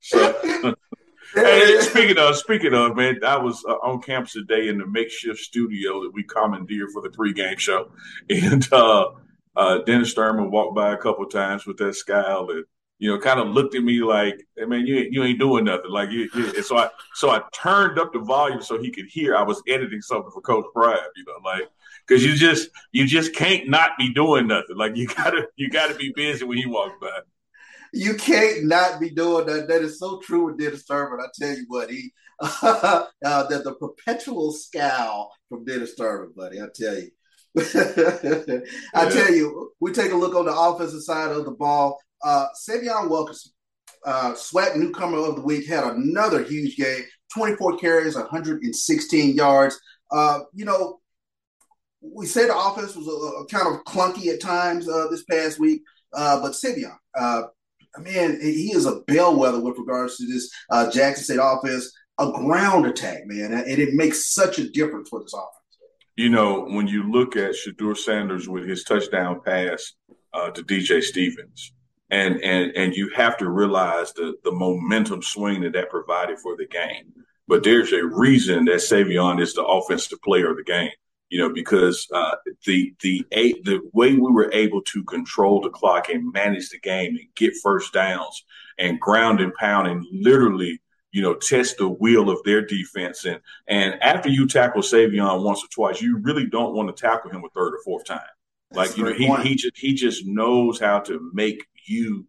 So 0.00 0.74
hey, 1.34 1.80
speaking 1.80 2.18
of 2.18 2.36
speaking 2.36 2.74
of 2.74 2.96
man, 2.96 3.20
I 3.24 3.36
was 3.36 3.64
uh, 3.68 3.74
on 3.74 4.02
campus 4.02 4.32
today 4.32 4.68
in 4.68 4.78
the 4.78 4.86
makeshift 4.86 5.40
studio 5.40 6.02
that 6.02 6.12
we 6.12 6.22
commandeered 6.22 6.90
for 6.92 7.02
the 7.02 7.08
pregame 7.08 7.58
show, 7.58 7.90
and 8.30 8.70
uh, 8.72 9.10
uh, 9.56 9.78
Dennis 9.78 10.12
Thurman 10.12 10.50
walked 10.50 10.74
by 10.74 10.92
a 10.92 10.96
couple 10.96 11.26
times 11.26 11.66
with 11.66 11.78
that 11.78 11.94
scowl 11.94 12.50
and 12.50 12.64
you 12.98 13.10
know 13.10 13.18
kind 13.18 13.40
of 13.40 13.48
looked 13.48 13.74
at 13.74 13.82
me 13.82 14.00
like, 14.02 14.46
hey, 14.56 14.64
man, 14.64 14.86
you 14.86 15.06
you 15.10 15.22
ain't 15.22 15.38
doing 15.38 15.64
nothing. 15.64 15.90
Like 15.90 16.10
you, 16.10 16.28
you, 16.34 16.62
so 16.62 16.76
I 16.76 16.90
so 17.14 17.30
I 17.30 17.42
turned 17.52 17.98
up 17.98 18.12
the 18.12 18.20
volume 18.20 18.62
so 18.62 18.80
he 18.80 18.90
could 18.90 19.06
hear. 19.06 19.36
I 19.36 19.42
was 19.42 19.62
editing 19.68 20.02
something 20.02 20.30
for 20.30 20.40
Coach 20.40 20.66
Prime, 20.74 20.98
you 21.16 21.24
know, 21.26 21.38
like 21.44 21.68
because 22.06 22.24
you 22.24 22.34
just 22.34 22.70
you 22.92 23.06
just 23.06 23.34
can't 23.34 23.68
not 23.68 23.90
be 23.98 24.12
doing 24.12 24.46
nothing. 24.46 24.76
Like 24.76 24.96
you 24.96 25.06
gotta 25.06 25.48
you 25.56 25.70
gotta 25.70 25.94
be 25.94 26.12
busy 26.14 26.44
when 26.44 26.58
he 26.58 26.66
walks 26.66 26.94
by 27.00 27.20
you 27.92 28.14
can't 28.14 28.64
not 28.64 29.00
be 29.00 29.10
doing 29.10 29.46
that. 29.46 29.68
That 29.68 29.82
is 29.82 29.98
so 29.98 30.20
true 30.20 30.46
with 30.46 30.58
Dennis 30.58 30.84
Thurman. 30.84 31.24
I 31.24 31.28
tell 31.38 31.56
you 31.56 31.64
what, 31.68 31.90
he 31.90 32.12
uh, 32.40 33.06
the, 33.22 33.62
the 33.64 33.74
perpetual 33.74 34.52
scowl 34.52 35.32
from 35.48 35.64
Dennis 35.64 35.94
Thurman, 35.94 36.32
buddy. 36.36 36.60
I 36.60 36.66
tell 36.74 36.96
you. 36.96 37.10
I 38.94 39.08
tell 39.08 39.32
you, 39.32 39.72
we 39.80 39.92
take 39.92 40.12
a 40.12 40.16
look 40.16 40.34
on 40.34 40.44
the 40.44 40.54
offensive 40.54 41.02
side 41.02 41.30
of 41.32 41.46
the 41.46 41.52
ball. 41.52 41.98
Uh, 42.22 42.46
Sy'Veon 42.68 43.08
Wilkerson, 43.08 43.52
uh, 44.04 44.34
newcomer 44.76 45.18
of 45.18 45.36
the 45.36 45.42
week, 45.42 45.66
had 45.66 45.84
another 45.84 46.42
huge 46.42 46.76
game 46.76 47.04
24 47.34 47.78
carries, 47.78 48.14
116 48.14 49.34
yards. 49.34 49.80
Uh, 50.10 50.40
you 50.52 50.66
know, 50.66 51.00
we 52.02 52.26
say 52.26 52.46
the 52.46 52.56
offense 52.56 52.94
was 52.94 53.06
a, 53.06 53.10
a 53.10 53.46
kind 53.46 53.74
of 53.74 53.84
clunky 53.84 54.32
at 54.32 54.40
times 54.40 54.88
uh, 54.88 55.06
this 55.10 55.24
past 55.24 55.58
week, 55.58 55.82
uh, 56.12 56.40
but 56.40 56.52
Sy'Veon, 56.52 56.96
uh, 57.18 57.42
man, 58.00 58.38
he 58.40 58.72
is 58.72 58.86
a 58.86 59.00
bellwether 59.06 59.60
with 59.60 59.78
regards 59.78 60.16
to 60.18 60.26
this 60.26 60.50
uh, 60.70 60.90
Jackson 60.90 61.24
State 61.24 61.40
offense. 61.40 61.92
A 62.18 62.32
ground 62.32 62.86
attack, 62.86 63.26
man, 63.26 63.52
and 63.52 63.66
it 63.68 63.92
makes 63.92 64.32
such 64.32 64.58
a 64.58 64.70
difference 64.70 65.10
for 65.10 65.20
this 65.20 65.34
offense. 65.34 65.52
You 66.16 66.30
know, 66.30 66.64
when 66.64 66.88
you 66.88 67.10
look 67.12 67.36
at 67.36 67.54
Shedeur 67.54 67.94
Sanders 67.94 68.48
with 68.48 68.66
his 68.66 68.84
touchdown 68.84 69.42
pass 69.44 69.92
uh, 70.32 70.48
to 70.50 70.62
DJ 70.62 71.02
Stevens, 71.02 71.74
and 72.10 72.40
and 72.42 72.74
and 72.74 72.94
you 72.94 73.10
have 73.14 73.36
to 73.38 73.50
realize 73.50 74.14
the 74.14 74.34
the 74.44 74.52
momentum 74.52 75.20
swing 75.20 75.60
that 75.62 75.74
that 75.74 75.90
provided 75.90 76.38
for 76.38 76.56
the 76.56 76.66
game. 76.66 77.12
But 77.48 77.64
there's 77.64 77.92
a 77.92 78.04
reason 78.04 78.64
that 78.64 78.76
Sy'Veon 78.76 79.40
is 79.40 79.52
the 79.52 79.64
offensive 79.64 80.20
player 80.22 80.50
of 80.50 80.56
the 80.56 80.64
game 80.64 80.90
you 81.28 81.38
know, 81.38 81.52
because 81.52 82.06
uh, 82.12 82.36
the 82.66 82.94
the 83.00 83.24
a, 83.32 83.52
the 83.62 83.80
way 83.92 84.12
we 84.12 84.30
were 84.30 84.50
able 84.52 84.82
to 84.82 85.02
control 85.04 85.60
the 85.60 85.70
clock 85.70 86.08
and 86.08 86.32
manage 86.32 86.70
the 86.70 86.78
game 86.78 87.16
and 87.16 87.26
get 87.34 87.52
first 87.62 87.92
downs 87.92 88.44
and 88.78 89.00
ground 89.00 89.40
and 89.40 89.52
pound 89.54 89.88
and 89.88 90.04
literally, 90.12 90.80
you 91.10 91.22
know, 91.22 91.34
test 91.34 91.78
the 91.78 91.88
wheel 91.88 92.30
of 92.30 92.38
their 92.44 92.64
defense 92.64 93.24
and 93.24 93.40
and 93.66 94.00
after 94.02 94.28
you 94.28 94.46
tackle 94.46 94.82
Sy'Veon 94.82 95.42
once 95.42 95.64
or 95.64 95.68
twice, 95.68 96.00
you 96.00 96.18
really 96.18 96.46
don't 96.46 96.74
want 96.74 96.94
to 96.94 97.00
tackle 97.00 97.30
him 97.30 97.42
a 97.44 97.48
third 97.50 97.74
or 97.74 97.80
fourth 97.84 98.04
time. 98.04 98.20
That's 98.70 98.90
like 98.90 98.98
you 98.98 99.04
know, 99.04 99.12
he 99.12 99.26
point. 99.26 99.42
he 99.42 99.54
just 99.56 99.76
he 99.76 99.94
just 99.94 100.26
knows 100.26 100.78
how 100.78 101.00
to 101.00 101.30
make 101.32 101.66
you 101.86 102.26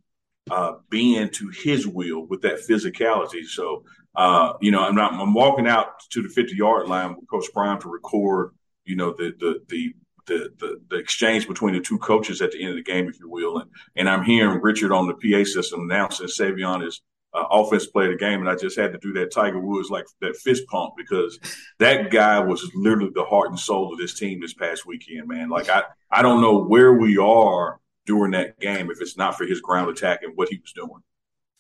uh, 0.49 0.73
bend 0.89 1.33
to 1.33 1.49
his 1.49 1.85
will 1.85 2.25
with 2.25 2.41
that 2.41 2.59
physicality. 2.67 3.43
So 3.45 3.83
uh, 4.15 4.53
you 4.61 4.71
know, 4.71 4.81
I'm 4.81 4.95
not 4.95 5.13
I'm 5.13 5.33
walking 5.35 5.67
out 5.67 5.99
to 6.11 6.23
the 6.23 6.29
50 6.29 6.55
yard 6.55 6.87
line 6.87 7.15
with 7.15 7.29
Coach 7.29 7.45
Prime 7.53 7.79
to 7.81 7.89
record, 7.89 8.51
you 8.87 8.95
know, 8.95 9.11
the 9.11 9.33
the 9.39 9.61
the 9.67 9.93
the, 10.27 10.51
the, 10.59 10.81
the 10.89 10.97
exchange 10.97 11.47
between 11.47 11.73
the 11.73 11.79
two 11.79 11.97
coaches 11.99 12.41
at 12.41 12.51
the 12.51 12.61
end 12.61 12.71
of 12.71 12.75
the 12.75 12.83
game, 12.83 13.07
if 13.07 13.17
you 13.17 13.29
will. 13.29 13.59
And, 13.59 13.69
and 13.95 14.09
I'm 14.09 14.23
hearing 14.23 14.59
Richard 14.61 14.91
on 14.91 15.07
the 15.07 15.13
PA 15.13 15.45
system 15.45 15.89
announcing 15.89 16.27
Sy'Veon 16.27 16.85
is 16.85 17.01
uh, 17.33 17.45
offense 17.49 17.87
play 17.87 18.05
of 18.05 18.11
the 18.11 18.17
game. 18.17 18.41
And 18.41 18.49
I 18.49 18.55
just 18.55 18.77
had 18.77 18.91
to 18.91 18.97
do 18.97 19.13
that 19.13 19.31
Tiger 19.31 19.59
Woods, 19.59 19.89
like 19.89 20.05
that 20.21 20.35
fist 20.35 20.67
pump, 20.67 20.95
because 20.97 21.39
that 21.79 22.11
guy 22.11 22.39
was 22.39 22.69
literally 22.75 23.11
the 23.13 23.23
heart 23.23 23.49
and 23.49 23.59
soul 23.59 23.93
of 23.93 23.99
this 23.99 24.19
team 24.19 24.41
this 24.41 24.53
past 24.53 24.85
weekend, 24.85 25.27
man. 25.27 25.49
Like, 25.49 25.69
I, 25.69 25.83
I 26.11 26.21
don't 26.21 26.41
know 26.41 26.63
where 26.63 26.93
we 26.93 27.17
are 27.17 27.79
during 28.05 28.31
that 28.31 28.59
game 28.59 28.89
if 28.91 29.01
it's 29.01 29.17
not 29.17 29.37
for 29.37 29.45
his 29.45 29.61
ground 29.61 29.89
attack 29.89 30.23
and 30.23 30.33
what 30.35 30.49
he 30.49 30.57
was 30.57 30.73
doing. 30.73 31.01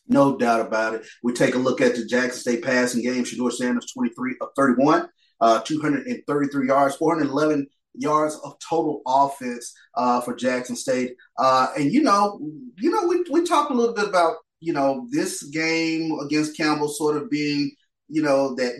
No 0.07 0.37
doubt 0.37 0.65
about 0.65 0.95
it. 0.95 1.05
We 1.21 1.33
take 1.33 1.55
a 1.55 1.59
look 1.59 1.81
at 1.81 1.95
the 1.95 2.05
Jackson 2.05 2.39
State 2.39 2.63
passing 2.63 3.03
game. 3.03 3.25
Shedeur 3.25 3.51
Sanders, 3.51 3.91
23 3.91 4.35
of 4.39 4.49
31, 4.55 5.09
uh, 5.41 5.61
233 5.61 6.67
yards, 6.67 6.95
411 6.95 7.67
yards 7.93 8.39
of 8.43 8.57
total 8.59 9.01
offense 9.07 9.73
uh, 9.95 10.21
for 10.21 10.35
Jackson 10.35 10.75
State. 10.75 11.15
Uh, 11.37 11.67
and 11.77 11.91
you 11.91 12.01
know, 12.01 12.39
you 12.77 12.91
know, 12.91 13.07
we 13.07 13.23
we 13.31 13.45
talked 13.45 13.71
a 13.71 13.73
little 13.73 13.95
bit 13.95 14.07
about 14.07 14.37
you 14.59 14.73
know 14.73 15.07
this 15.11 15.43
game 15.43 16.11
against 16.25 16.57
Campbell 16.57 16.89
sort 16.89 17.17
of 17.17 17.29
being 17.29 17.71
you 18.09 18.21
know 18.21 18.55
that 18.55 18.73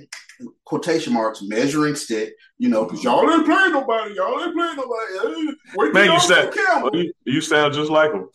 quotation 0.66 1.14
marks 1.14 1.42
measuring 1.42 1.96
stick. 1.96 2.34
You 2.58 2.70
know, 2.70 2.86
because 2.86 3.04
y'all 3.04 3.30
ain't 3.30 3.46
playing 3.46 3.74
nobody. 3.74 4.16
Y'all 4.16 4.42
ain't 4.42 4.56
playing 4.56 4.76
nobody. 4.76 5.54
Wait 5.76 5.94
Man, 5.94 6.12
you 6.12 6.20
sound 6.20 6.56
you, 6.94 7.14
you 7.26 7.42
sound 7.42 7.74
just 7.74 7.92
like 7.92 8.12
them. 8.12 8.30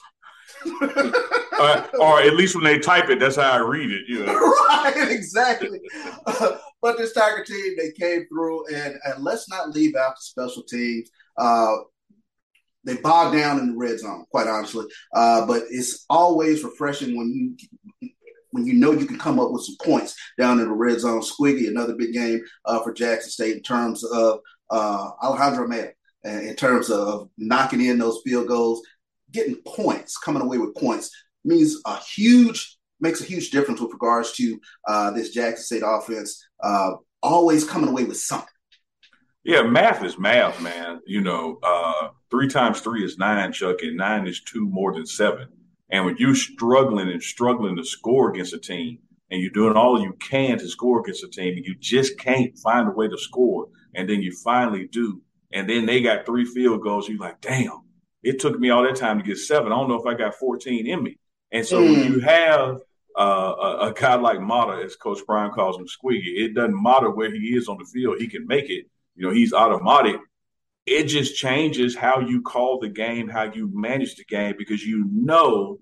Uh, 1.62 1.86
or 2.00 2.20
at 2.20 2.34
least 2.34 2.56
when 2.56 2.64
they 2.64 2.78
type 2.78 3.08
it, 3.08 3.20
that's 3.20 3.36
how 3.36 3.52
I 3.52 3.58
read 3.58 3.90
it. 3.90 4.02
Know? 4.08 4.32
right, 4.68 5.08
exactly. 5.10 5.80
Uh, 6.26 6.56
but 6.82 6.96
this 6.96 7.12
Tiger 7.12 7.44
team, 7.44 7.74
they 7.76 7.92
came 7.92 8.26
through, 8.26 8.66
and, 8.74 8.96
and 9.04 9.22
let's 9.22 9.48
not 9.48 9.70
leave 9.70 9.94
out 9.94 10.16
the 10.16 10.22
special 10.22 10.64
teams. 10.64 11.08
Uh, 11.36 11.76
they 12.84 12.96
bogged 12.96 13.36
down 13.36 13.60
in 13.60 13.72
the 13.72 13.78
red 13.78 13.98
zone, 13.98 14.24
quite 14.30 14.48
honestly. 14.48 14.86
Uh, 15.14 15.46
but 15.46 15.62
it's 15.70 16.04
always 16.10 16.64
refreshing 16.64 17.16
when 17.16 17.56
you 18.00 18.10
when 18.50 18.66
you 18.66 18.74
know 18.74 18.92
you 18.92 19.06
can 19.06 19.18
come 19.18 19.40
up 19.40 19.50
with 19.50 19.62
some 19.62 19.76
points 19.82 20.14
down 20.38 20.58
in 20.58 20.66
the 20.66 20.74
red 20.74 21.00
zone. 21.00 21.22
Squiggy, 21.22 21.68
another 21.68 21.94
big 21.94 22.12
game 22.12 22.42
uh, 22.64 22.82
for 22.82 22.92
Jackson 22.92 23.30
State 23.30 23.56
in 23.56 23.62
terms 23.62 24.04
of 24.04 24.40
uh, 24.68 25.10
Alejandro 25.22 25.68
Mata, 25.68 25.92
in 26.24 26.54
terms 26.56 26.90
of 26.90 27.30
knocking 27.38 27.80
in 27.80 27.98
those 27.98 28.20
field 28.24 28.48
goals, 28.48 28.82
getting 29.32 29.56
points, 29.66 30.16
coming 30.18 30.42
away 30.42 30.58
with 30.58 30.74
points 30.74 31.10
means 31.44 31.76
a 31.86 31.96
huge 31.98 32.78
makes 33.00 33.20
a 33.20 33.24
huge 33.24 33.50
difference 33.50 33.80
with 33.80 33.92
regards 33.92 34.32
to 34.32 34.60
uh, 34.86 35.10
this 35.10 35.30
Jackson 35.30 35.64
State 35.64 35.82
offense. 35.84 36.46
Uh, 36.62 36.92
always 37.22 37.64
coming 37.64 37.88
away 37.88 38.04
with 38.04 38.16
something. 38.16 38.48
Yeah, 39.44 39.62
math 39.62 40.04
is 40.04 40.18
math, 40.18 40.60
man. 40.62 41.00
You 41.04 41.20
know, 41.20 41.58
uh, 41.64 42.10
three 42.30 42.48
times 42.48 42.80
three 42.80 43.04
is 43.04 43.18
nine, 43.18 43.52
Chuck, 43.52 43.78
and 43.82 43.96
nine 43.96 44.28
is 44.28 44.40
two 44.40 44.68
more 44.68 44.94
than 44.94 45.04
seven. 45.04 45.48
And 45.90 46.04
when 46.04 46.16
you're 46.16 46.36
struggling 46.36 47.10
and 47.10 47.22
struggling 47.22 47.76
to 47.76 47.84
score 47.84 48.30
against 48.30 48.54
a 48.54 48.58
team, 48.58 48.98
and 49.30 49.40
you're 49.40 49.50
doing 49.50 49.76
all 49.76 50.00
you 50.00 50.12
can 50.20 50.58
to 50.58 50.68
score 50.68 51.00
against 51.00 51.24
a 51.24 51.28
team, 51.28 51.56
and 51.56 51.66
you 51.66 51.74
just 51.80 52.18
can't 52.18 52.56
find 52.58 52.86
a 52.86 52.92
way 52.92 53.08
to 53.08 53.18
score, 53.18 53.66
and 53.94 54.08
then 54.08 54.22
you 54.22 54.32
finally 54.44 54.86
do, 54.92 55.20
and 55.52 55.68
then 55.68 55.86
they 55.86 56.00
got 56.00 56.24
three 56.24 56.44
field 56.44 56.82
goals, 56.82 57.08
you're 57.08 57.18
like, 57.18 57.40
damn, 57.40 57.81
it 58.22 58.40
took 58.40 58.58
me 58.58 58.70
all 58.70 58.82
that 58.84 58.96
time 58.96 59.18
to 59.18 59.24
get 59.24 59.38
seven. 59.38 59.72
I 59.72 59.76
don't 59.76 59.88
know 59.88 60.00
if 60.00 60.06
I 60.06 60.14
got 60.14 60.34
14 60.34 60.86
in 60.86 61.02
me. 61.02 61.18
And 61.50 61.66
so 61.66 61.82
mm. 61.82 61.92
when 61.92 62.12
you 62.12 62.20
have 62.20 62.78
uh, 63.18 63.22
a, 63.60 63.88
a, 63.88 63.92
guy 63.92 64.14
like 64.14 64.40
Mata, 64.40 64.82
as 64.82 64.96
Coach 64.96 65.18
Prime 65.26 65.50
calls 65.50 65.76
him, 65.76 65.86
Squiggy, 65.86 66.44
it 66.44 66.54
doesn't 66.54 66.82
matter 66.82 67.10
where 67.10 67.30
he 67.30 67.56
is 67.56 67.68
on 67.68 67.78
the 67.78 67.84
field, 67.84 68.18
he 68.18 68.28
can 68.28 68.46
make 68.46 68.70
it. 68.70 68.86
You 69.16 69.26
know, 69.26 69.34
he's 69.34 69.52
automatic. 69.52 70.16
It 70.86 71.04
just 71.04 71.36
changes 71.36 71.94
how 71.94 72.20
you 72.20 72.42
call 72.42 72.80
the 72.80 72.88
game, 72.88 73.28
how 73.28 73.52
you 73.52 73.70
manage 73.72 74.16
the 74.16 74.24
game, 74.24 74.54
because 74.56 74.82
you 74.82 75.08
know, 75.12 75.78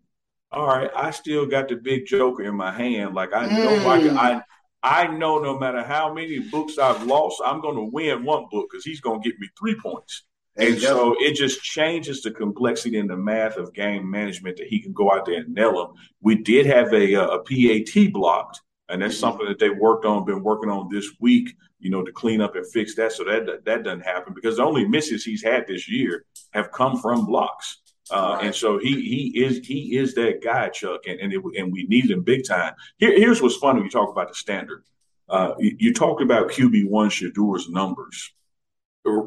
all 0.50 0.66
right, 0.66 0.90
I 0.94 1.12
still 1.12 1.47
got 1.47 1.68
the 1.68 1.76
big 1.76 2.06
joker 2.06 2.42
in 2.42 2.56
my 2.56 2.73
hand. 2.73 3.14
Like 3.14 3.32
I 3.32 3.47
know 3.47 3.68
mm. 3.68 3.87
I, 3.87 3.99
can, 4.00 4.18
I 4.18 4.42
I 4.82 5.06
know 5.06 5.38
no 5.38 5.59
matter 5.59 5.82
how 5.82 6.12
many 6.12 6.38
books 6.38 6.78
I've 6.78 7.04
lost, 7.04 7.40
I'm 7.44 7.61
going 7.61 7.76
to 7.76 7.85
win 7.85 8.25
one 8.25 8.47
book 8.50 8.68
because 8.70 8.85
he's 8.85 9.00
going 9.00 9.23
to 9.23 9.30
get 9.30 9.38
me 9.38 9.49
three 9.59 9.76
points. 9.80 10.25
And 10.57 10.80
so 10.80 11.14
it 11.19 11.35
just 11.35 11.62
changes 11.62 12.23
the 12.23 12.30
complexity 12.30 12.99
and 12.99 13.09
the 13.09 13.16
math 13.16 13.57
of 13.57 13.73
game 13.73 14.11
management 14.11 14.57
that 14.57 14.66
he 14.66 14.80
can 14.80 14.92
go 14.92 15.12
out 15.12 15.25
there 15.25 15.40
and 15.40 15.54
nail 15.54 15.73
them. 15.73 15.95
We 16.21 16.37
did 16.37 16.66
have 16.66 16.92
a, 16.92 17.14
a 17.14 17.38
PAT 17.38 18.12
blocked, 18.12 18.61
and 18.88 19.00
that's 19.00 19.14
mm-hmm. 19.14 19.21
something 19.21 19.47
that 19.47 19.59
they 19.59 19.71
worked 19.71 20.04
on, 20.04 20.25
been 20.25 20.42
working 20.42 20.71
on 20.71 20.88
this 20.90 21.09
week, 21.21 21.54
you 21.78 21.90
know, 21.90 22.04
to 22.04 22.12
clean 22.12 22.40
up 22.40 22.57
and 22.57 22.66
fix 22.66 22.95
that. 22.97 23.12
So 23.12 23.25
that 23.25 23.64
that 23.64 23.85
doesn't 23.85 24.00
happen 24.00 24.35
because 24.35 24.57
the 24.57 24.64
only 24.64 24.87
misses 24.87 25.25
he's 25.25 25.42
had 25.42 25.66
this 25.66 25.88
year 25.88 26.25
have 26.50 26.73
come 26.73 27.00
from 27.00 27.26
blocks. 27.26 27.78
Uh, 28.11 28.35
right. 28.35 28.47
And 28.47 28.54
so 28.54 28.78
he 28.78 29.00
he 29.00 29.45
is 29.45 29.64
he 29.64 29.97
is 29.97 30.14
that 30.14 30.42
guy, 30.42 30.69
Chuck, 30.69 31.02
and 31.07 31.21
and, 31.21 31.33
it, 31.33 31.42
and 31.57 31.73
we 31.73 31.85
need 31.85 32.11
him 32.11 32.23
big 32.23 32.45
time. 32.45 32.75
Here, 32.99 33.16
here's 33.16 33.40
what's 33.40 33.57
funny: 33.57 33.78
when 33.78 33.85
you 33.85 33.90
talk 33.90 34.11
about 34.11 34.28
the 34.28 34.35
standard. 34.35 34.83
Uh, 35.28 35.54
you, 35.61 35.76
you 35.78 35.95
talked 35.95 36.21
about 36.21 36.50
QB 36.50 36.88
one 36.88 37.09
Shedeur's 37.09 37.69
numbers. 37.69 38.33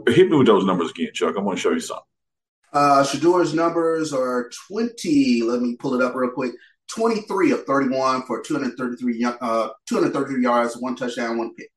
Hit 0.07 0.29
me 0.29 0.37
with 0.37 0.47
those 0.47 0.65
numbers 0.65 0.91
again, 0.91 1.09
Chuck. 1.13 1.35
I 1.37 1.41
want 1.41 1.57
to 1.57 1.61
show 1.61 1.71
you 1.71 1.79
something. 1.79 2.03
Uh, 2.71 3.03
Shedeur's 3.03 3.53
numbers 3.53 4.13
are 4.13 4.49
20. 4.69 5.43
Let 5.43 5.61
me 5.61 5.75
pull 5.75 5.93
it 5.93 6.03
up 6.03 6.15
real 6.15 6.31
quick. 6.31 6.53
23 6.89 7.51
of 7.51 7.63
31 7.65 8.23
for 8.23 8.41
233, 8.41 9.23
uh, 9.25 9.69
233 9.87 10.43
yards, 10.43 10.75
one 10.77 10.95
touchdown, 10.95 11.37
one 11.37 11.53
pick. 11.55 11.69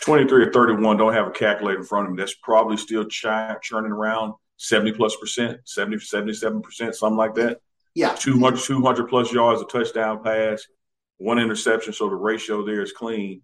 23 0.00 0.46
of 0.46 0.52
31 0.52 0.96
don't 0.96 1.12
have 1.12 1.26
a 1.26 1.30
calculator 1.30 1.78
in 1.78 1.84
front 1.84 2.06
of 2.06 2.12
me. 2.12 2.18
That's 2.20 2.34
probably 2.42 2.76
still 2.76 3.04
ch- 3.04 3.26
churning 3.62 3.92
around 3.92 4.34
70 4.56 4.92
plus 4.92 5.16
percent, 5.16 5.58
70, 5.64 5.98
77 6.00 6.62
percent, 6.62 6.94
something 6.94 7.16
like 7.16 7.34
that. 7.34 7.60
Yeah. 7.94 8.14
200, 8.14 8.60
200 8.60 9.08
plus 9.08 9.32
yards, 9.32 9.62
a 9.62 9.64
touchdown 9.64 10.22
pass, 10.22 10.64
one 11.18 11.38
interception. 11.38 11.92
So 11.92 12.08
the 12.08 12.16
ratio 12.16 12.64
there 12.64 12.82
is 12.82 12.92
clean. 12.92 13.42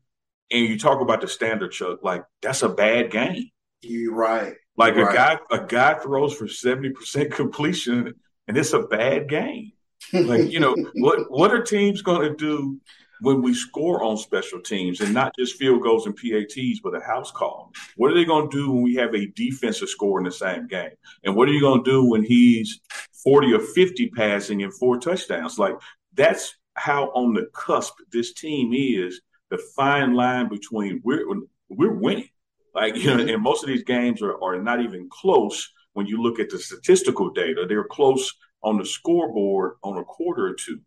And 0.51 0.69
you 0.69 0.79
talk 0.79 1.01
about 1.01 1.21
the 1.21 1.29
standard, 1.29 1.73
Chuck, 1.73 2.01
like 2.03 2.25
that's 2.41 2.63
a 2.63 2.69
bad 2.69 3.11
game. 3.11 3.51
You're 3.83 4.15
right. 4.15 4.55
Like 4.77 4.95
You're 4.95 5.05
a 5.05 5.15
right. 5.15 5.39
guy, 5.51 5.57
a 5.57 5.67
guy 5.67 5.95
throws 5.95 6.35
for 6.35 6.49
seventy 6.49 6.91
percent 6.91 7.33
completion, 7.33 8.15
and 8.49 8.57
it's 8.57 8.73
a 8.73 8.83
bad 8.83 9.29
game. 9.29 9.73
Like 10.13 10.51
you 10.51 10.61
know, 10.61 10.75
what 10.95 11.31
what 11.31 11.53
are 11.53 11.63
teams 11.63 12.03
going 12.03 12.29
to 12.29 12.37
do 12.37 12.81
when 13.21 13.41
we 13.41 13.55
score 13.55 14.03
on 14.03 14.17
special 14.19 14.61
teams 14.61 15.01
and 15.01 15.15
not 15.15 15.35
just 15.39 15.57
field 15.57 15.83
goals 15.83 16.07
and 16.07 16.17
PATs, 16.17 16.81
but 16.83 16.95
a 16.95 17.01
house 17.01 17.31
call? 17.31 17.73
What 17.97 18.11
are 18.11 18.15
they 18.15 18.25
going 18.25 18.51
to 18.51 18.57
do 18.57 18.71
when 18.71 18.83
we 18.83 18.95
have 18.97 19.15
a 19.15 19.27
defensive 19.29 19.89
score 19.89 20.19
in 20.19 20.25
the 20.25 20.33
same 20.33 20.67
game? 20.67 20.91
And 21.25 21.35
what 21.35 21.49
are 21.49 21.53
you 21.53 21.61
going 21.61 21.83
to 21.83 21.91
do 21.91 22.05
when 22.05 22.23
he's 22.23 22.81
40 23.25 23.55
or 23.55 23.61
50 23.61 24.11
passing 24.11 24.63
and 24.63 24.75
four 24.75 24.99
touchdowns? 24.99 25.59
Like 25.59 25.77
that's 26.15 26.57
how 26.75 27.07
on 27.15 27.33
the 27.33 27.49
cusp 27.55 27.95
this 28.13 28.35
team 28.35 28.73
is 28.75 29.21
the 29.51 29.59
fine 29.75 30.15
line 30.15 30.49
between 30.49 31.01
we're 31.03 31.25
we're 31.69 31.95
winning 31.95 32.29
like, 32.77 32.95
you 32.97 33.07
know, 33.17 33.27
and 33.27 33.43
most 33.43 33.65
of 33.65 33.69
these 33.69 33.85
games 33.85 34.23
are, 34.23 34.41
are 34.43 34.63
not 34.63 34.83
even 34.83 35.09
close 35.11 35.73
when 35.95 36.07
you 36.07 36.23
look 36.23 36.39
at 36.39 36.51
the 36.51 36.59
statistical 36.59 37.31
data. 37.31 37.65
They're 37.67 37.85
close 37.85 38.33
on 38.63 38.77
the 38.77 38.85
scoreboard 38.85 39.75
on 39.83 39.99
a 39.99 40.05
quarter 40.05 40.47
or 40.47 40.55
two. 40.55 40.81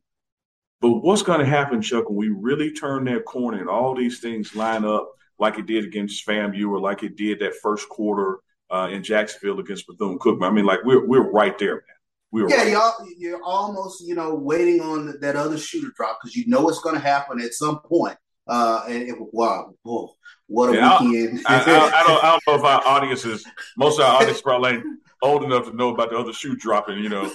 But 0.82 1.02
what's 1.02 1.24
going 1.24 1.40
to 1.40 1.46
happen, 1.46 1.82
Chuck, 1.82 2.10
when 2.10 2.18
we 2.18 2.30
really 2.30 2.72
turn 2.72 3.06
that 3.06 3.26
corner 3.26 3.60
and 3.60 3.70
all 3.70 3.96
these 3.96 4.20
things 4.20 4.56
line 4.56 4.86
up 4.86 5.12
like 5.38 5.58
it 5.58 5.66
did 5.66 5.84
against 5.84 6.26
FAMU 6.26 6.70
or 6.70 6.80
like 6.80 7.04
it 7.04 7.18
did 7.18 7.40
that 7.40 7.56
first 7.62 7.90
quarter 7.90 8.40
uh, 8.70 8.90
in 8.92 9.04
Jacksonville 9.04 9.60
against 9.60 9.88
Bethune 9.88 10.20
Cookman? 10.20 10.48
I 10.48 10.52
mean, 10.52 10.66
like 10.66 10.80
we're 10.86 11.06
we're 11.06 11.30
right 11.32 11.58
there, 11.58 11.76
man. 11.76 11.84
We 12.32 12.48
yeah, 12.48 12.58
right. 12.58 12.72
y'all, 12.72 12.94
you're 13.18 13.44
almost 13.44 14.06
you 14.06 14.16
know 14.16 14.36
waiting 14.36 14.80
on 14.80 15.20
that 15.20 15.36
other 15.36 15.58
shooter 15.58 15.92
drop 15.96 16.20
because 16.22 16.36
you 16.36 16.46
know 16.48 16.70
it's 16.70 16.82
going 16.82 16.96
to 16.96 17.02
happen 17.02 17.42
at 17.42 17.54
some 17.54 17.80
point. 17.80 18.18
Uh, 18.48 18.84
and 18.88 19.04
it, 19.04 19.16
wow, 19.20 19.74
whoa, 19.84 20.14
what 20.50 20.72
a 20.72 20.76
yeah, 20.76 21.00
weekend! 21.00 21.42
I, 21.46 21.58
I, 21.58 21.62
I, 21.62 22.04
don't, 22.08 22.24
I 22.24 22.32
don't 22.32 22.42
know 22.48 22.56
if 22.56 22.64
our 22.64 22.88
audience 22.88 23.24
is 23.24 23.46
most 23.78 24.00
of 24.00 24.06
our 24.06 24.16
audience 24.22 24.42
probably 24.42 24.72
ain't 24.72 24.86
old 25.22 25.44
enough 25.44 25.66
to 25.66 25.76
know 25.76 25.94
about 25.94 26.10
the 26.10 26.18
other 26.18 26.34
shoe 26.34 26.56
dropping. 26.56 26.98
You 26.98 27.10
know, 27.10 27.32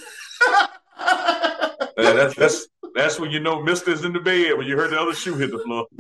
that's 1.97 2.35
that's 2.35 2.67
that's 2.97 3.21
when 3.21 3.31
you 3.31 3.39
know 3.39 3.63
Mister's 3.63 4.05
in 4.05 4.13
the 4.13 4.19
bed 4.19 4.59
when 4.59 4.67
you 4.67 4.77
heard 4.77 4.91
the 4.91 5.01
other 5.01 5.15
shoe 5.15 5.37
hit 5.37 5.53
the 5.53 5.61
floor. 5.61 5.87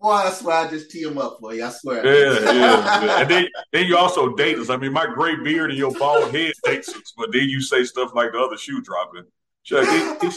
Boy, 0.00 0.12
I 0.12 0.30
swear 0.30 0.56
I 0.56 0.68
just 0.68 0.90
tee 0.90 1.02
him 1.02 1.18
up 1.18 1.36
for 1.40 1.54
you. 1.54 1.64
I 1.64 1.68
swear. 1.68 2.04
Yeah, 2.04 2.40
yeah, 2.40 3.04
yeah. 3.04 3.20
And 3.20 3.30
then, 3.30 3.48
then 3.70 3.86
you 3.86 3.96
also 3.98 4.34
date 4.34 4.58
us. 4.58 4.70
I 4.70 4.78
mean, 4.78 4.92
my 4.94 5.06
gray 5.06 5.36
beard 5.36 5.70
and 5.70 5.78
your 5.78 5.92
bald 5.92 6.34
head 6.34 6.54
dates 6.64 6.88
us, 6.88 7.12
but 7.16 7.30
then 7.32 7.48
you 7.48 7.60
say 7.60 7.84
stuff 7.84 8.14
like 8.14 8.32
the 8.32 8.38
other 8.38 8.56
shoe 8.56 8.80
dropping. 8.80 9.24
Chuck, 9.62 9.86
he, 9.86 10.30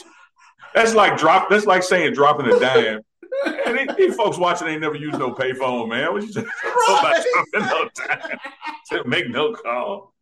that's 0.76 0.94
like 0.94 1.18
drop. 1.18 1.50
That's 1.50 1.66
like 1.66 1.82
saying 1.82 2.14
dropping 2.14 2.48
a 2.48 2.60
dime 2.60 3.00
And 3.66 3.78
these, 3.78 3.96
these 3.98 4.16
folks 4.16 4.38
watching 4.38 4.68
ain't 4.68 4.82
never 4.82 4.96
used 4.96 5.18
no 5.18 5.34
payphone, 5.34 5.90
man. 5.90 6.12
What 6.14 6.24
you 6.24 6.32
just 6.32 6.46
right. 6.64 7.24
no 7.54 7.90
time 7.90 8.38
to 8.90 9.04
make 9.06 9.30
no 9.30 9.54
call. 9.54 10.14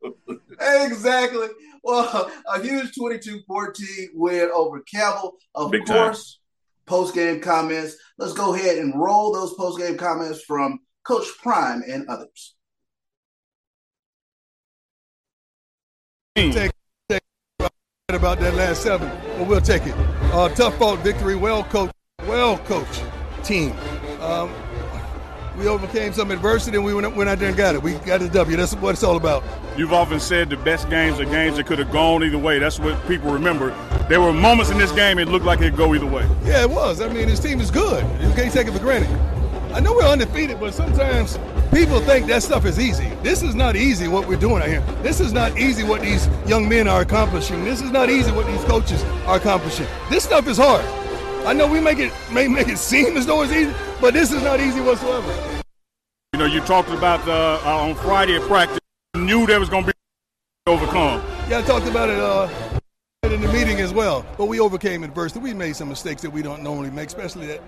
exactly. 0.59 1.47
Well, 1.83 2.31
a 2.53 2.61
huge 2.61 2.91
22-14 2.95 4.09
win 4.13 4.49
over 4.53 4.81
Campbell. 4.81 5.35
Of 5.55 5.71
Big 5.71 5.85
course, 5.85 6.39
post-game 6.85 7.41
comments. 7.41 7.95
Let's 8.17 8.33
go 8.33 8.53
ahead 8.53 8.77
and 8.77 8.99
roll 8.99 9.33
those 9.33 9.53
post-game 9.55 9.97
comments 9.97 10.43
from 10.43 10.79
Coach 11.03 11.27
Prime 11.41 11.83
and 11.87 12.07
others. 12.07 12.55
Take, 16.35 16.71
take 17.09 17.21
about 18.09 18.39
that 18.39 18.53
last 18.55 18.83
seven, 18.83 19.09
but 19.37 19.47
we'll 19.47 19.61
take 19.61 19.85
it. 19.85 19.93
Uh, 20.33 20.49
tough 20.49 20.75
fought 20.77 20.99
victory, 20.99 21.35
well 21.35 21.63
coached, 21.65 21.93
well 22.27 22.57
coached 22.59 23.03
team. 23.43 23.75
Um, 24.21 24.51
we 25.57 25.67
overcame 25.67 26.13
some 26.13 26.31
adversity 26.31 26.77
and 26.77 26.85
we 26.85 26.93
went, 26.93 27.15
went 27.15 27.29
out 27.29 27.39
there 27.39 27.49
and 27.49 27.57
got 27.57 27.75
it. 27.75 27.83
We 27.83 27.93
got 27.95 28.21
the 28.21 28.29
W. 28.29 28.57
That's 28.57 28.73
what 28.75 28.91
it's 28.91 29.03
all 29.03 29.17
about. 29.17 29.43
You've 29.77 29.93
often 29.93 30.19
said 30.19 30.49
the 30.49 30.57
best 30.57 30.89
games 30.89 31.19
are 31.19 31.25
games 31.25 31.57
that 31.57 31.65
could 31.65 31.79
have 31.79 31.91
gone 31.91 32.23
either 32.23 32.37
way. 32.37 32.59
That's 32.59 32.79
what 32.79 33.05
people 33.07 33.31
remember. 33.31 33.69
There 34.07 34.21
were 34.21 34.33
moments 34.33 34.71
in 34.71 34.77
this 34.77 34.91
game 34.91 35.19
it 35.19 35.27
looked 35.27 35.45
like 35.45 35.59
it'd 35.59 35.75
go 35.75 35.93
either 35.93 36.05
way. 36.05 36.27
Yeah, 36.43 36.63
it 36.63 36.69
was. 36.69 37.01
I 37.01 37.09
mean, 37.09 37.27
this 37.27 37.39
team 37.39 37.59
is 37.59 37.69
good. 37.69 38.03
You 38.21 38.33
can't 38.33 38.51
take 38.51 38.67
it 38.67 38.71
for 38.71 38.79
granted. 38.79 39.09
I 39.73 39.79
know 39.79 39.93
we're 39.93 40.07
undefeated, 40.07 40.59
but 40.59 40.73
sometimes 40.73 41.37
people 41.73 42.01
think 42.01 42.27
that 42.27 42.43
stuff 42.43 42.65
is 42.65 42.79
easy. 42.79 43.09
This 43.23 43.41
is 43.41 43.55
not 43.55 43.75
easy 43.75 44.07
what 44.07 44.27
we're 44.27 44.39
doing 44.39 44.61
out 44.61 44.67
here. 44.67 44.81
This 45.01 45.21
is 45.21 45.31
not 45.31 45.57
easy 45.57 45.83
what 45.83 46.01
these 46.01 46.27
young 46.45 46.67
men 46.67 46.87
are 46.87 47.01
accomplishing. 47.01 47.63
This 47.63 47.81
is 47.81 47.91
not 47.91 48.09
easy 48.09 48.31
what 48.31 48.47
these 48.47 48.63
coaches 48.65 49.03
are 49.25 49.37
accomplishing. 49.37 49.87
This 50.09 50.23
stuff 50.23 50.47
is 50.47 50.57
hard. 50.57 50.83
I 51.45 51.53
know 51.53 51.65
we 51.65 51.79
make 51.79 51.97
it 51.97 52.13
may 52.31 52.47
make 52.47 52.67
it 52.67 52.77
seem 52.77 53.17
as 53.17 53.25
though 53.25 53.41
it's 53.41 53.51
easy, 53.51 53.73
but 53.99 54.13
this 54.13 54.31
is 54.31 54.43
not 54.43 54.59
easy 54.59 54.79
whatsoever. 54.79 55.61
You 56.33 56.39
know, 56.39 56.45
you 56.45 56.61
talked 56.61 56.89
about 56.89 57.27
uh, 57.27 57.59
uh, 57.65 57.83
on 57.83 57.95
Friday 57.95 58.35
at 58.35 58.43
practice. 58.43 58.79
You 59.15 59.21
knew 59.21 59.47
there 59.47 59.59
was 59.59 59.67
going 59.67 59.85
to 59.85 59.91
be 59.91 59.93
overcome. 60.67 61.21
Yeah, 61.49 61.57
I 61.57 61.61
talked 61.63 61.87
about 61.87 62.09
it 62.09 62.19
uh, 62.19 62.47
in 63.23 63.41
the 63.41 63.51
meeting 63.51 63.79
as 63.79 63.91
well. 63.91 64.23
But 64.37 64.45
we 64.45 64.59
overcame 64.59 65.03
adversity. 65.03 65.39
We 65.39 65.53
made 65.55 65.75
some 65.75 65.89
mistakes 65.89 66.21
that 66.21 66.29
we 66.29 66.43
don't 66.43 66.61
normally 66.61 66.91
make, 66.91 67.07
especially 67.07 67.47
that 67.47 67.61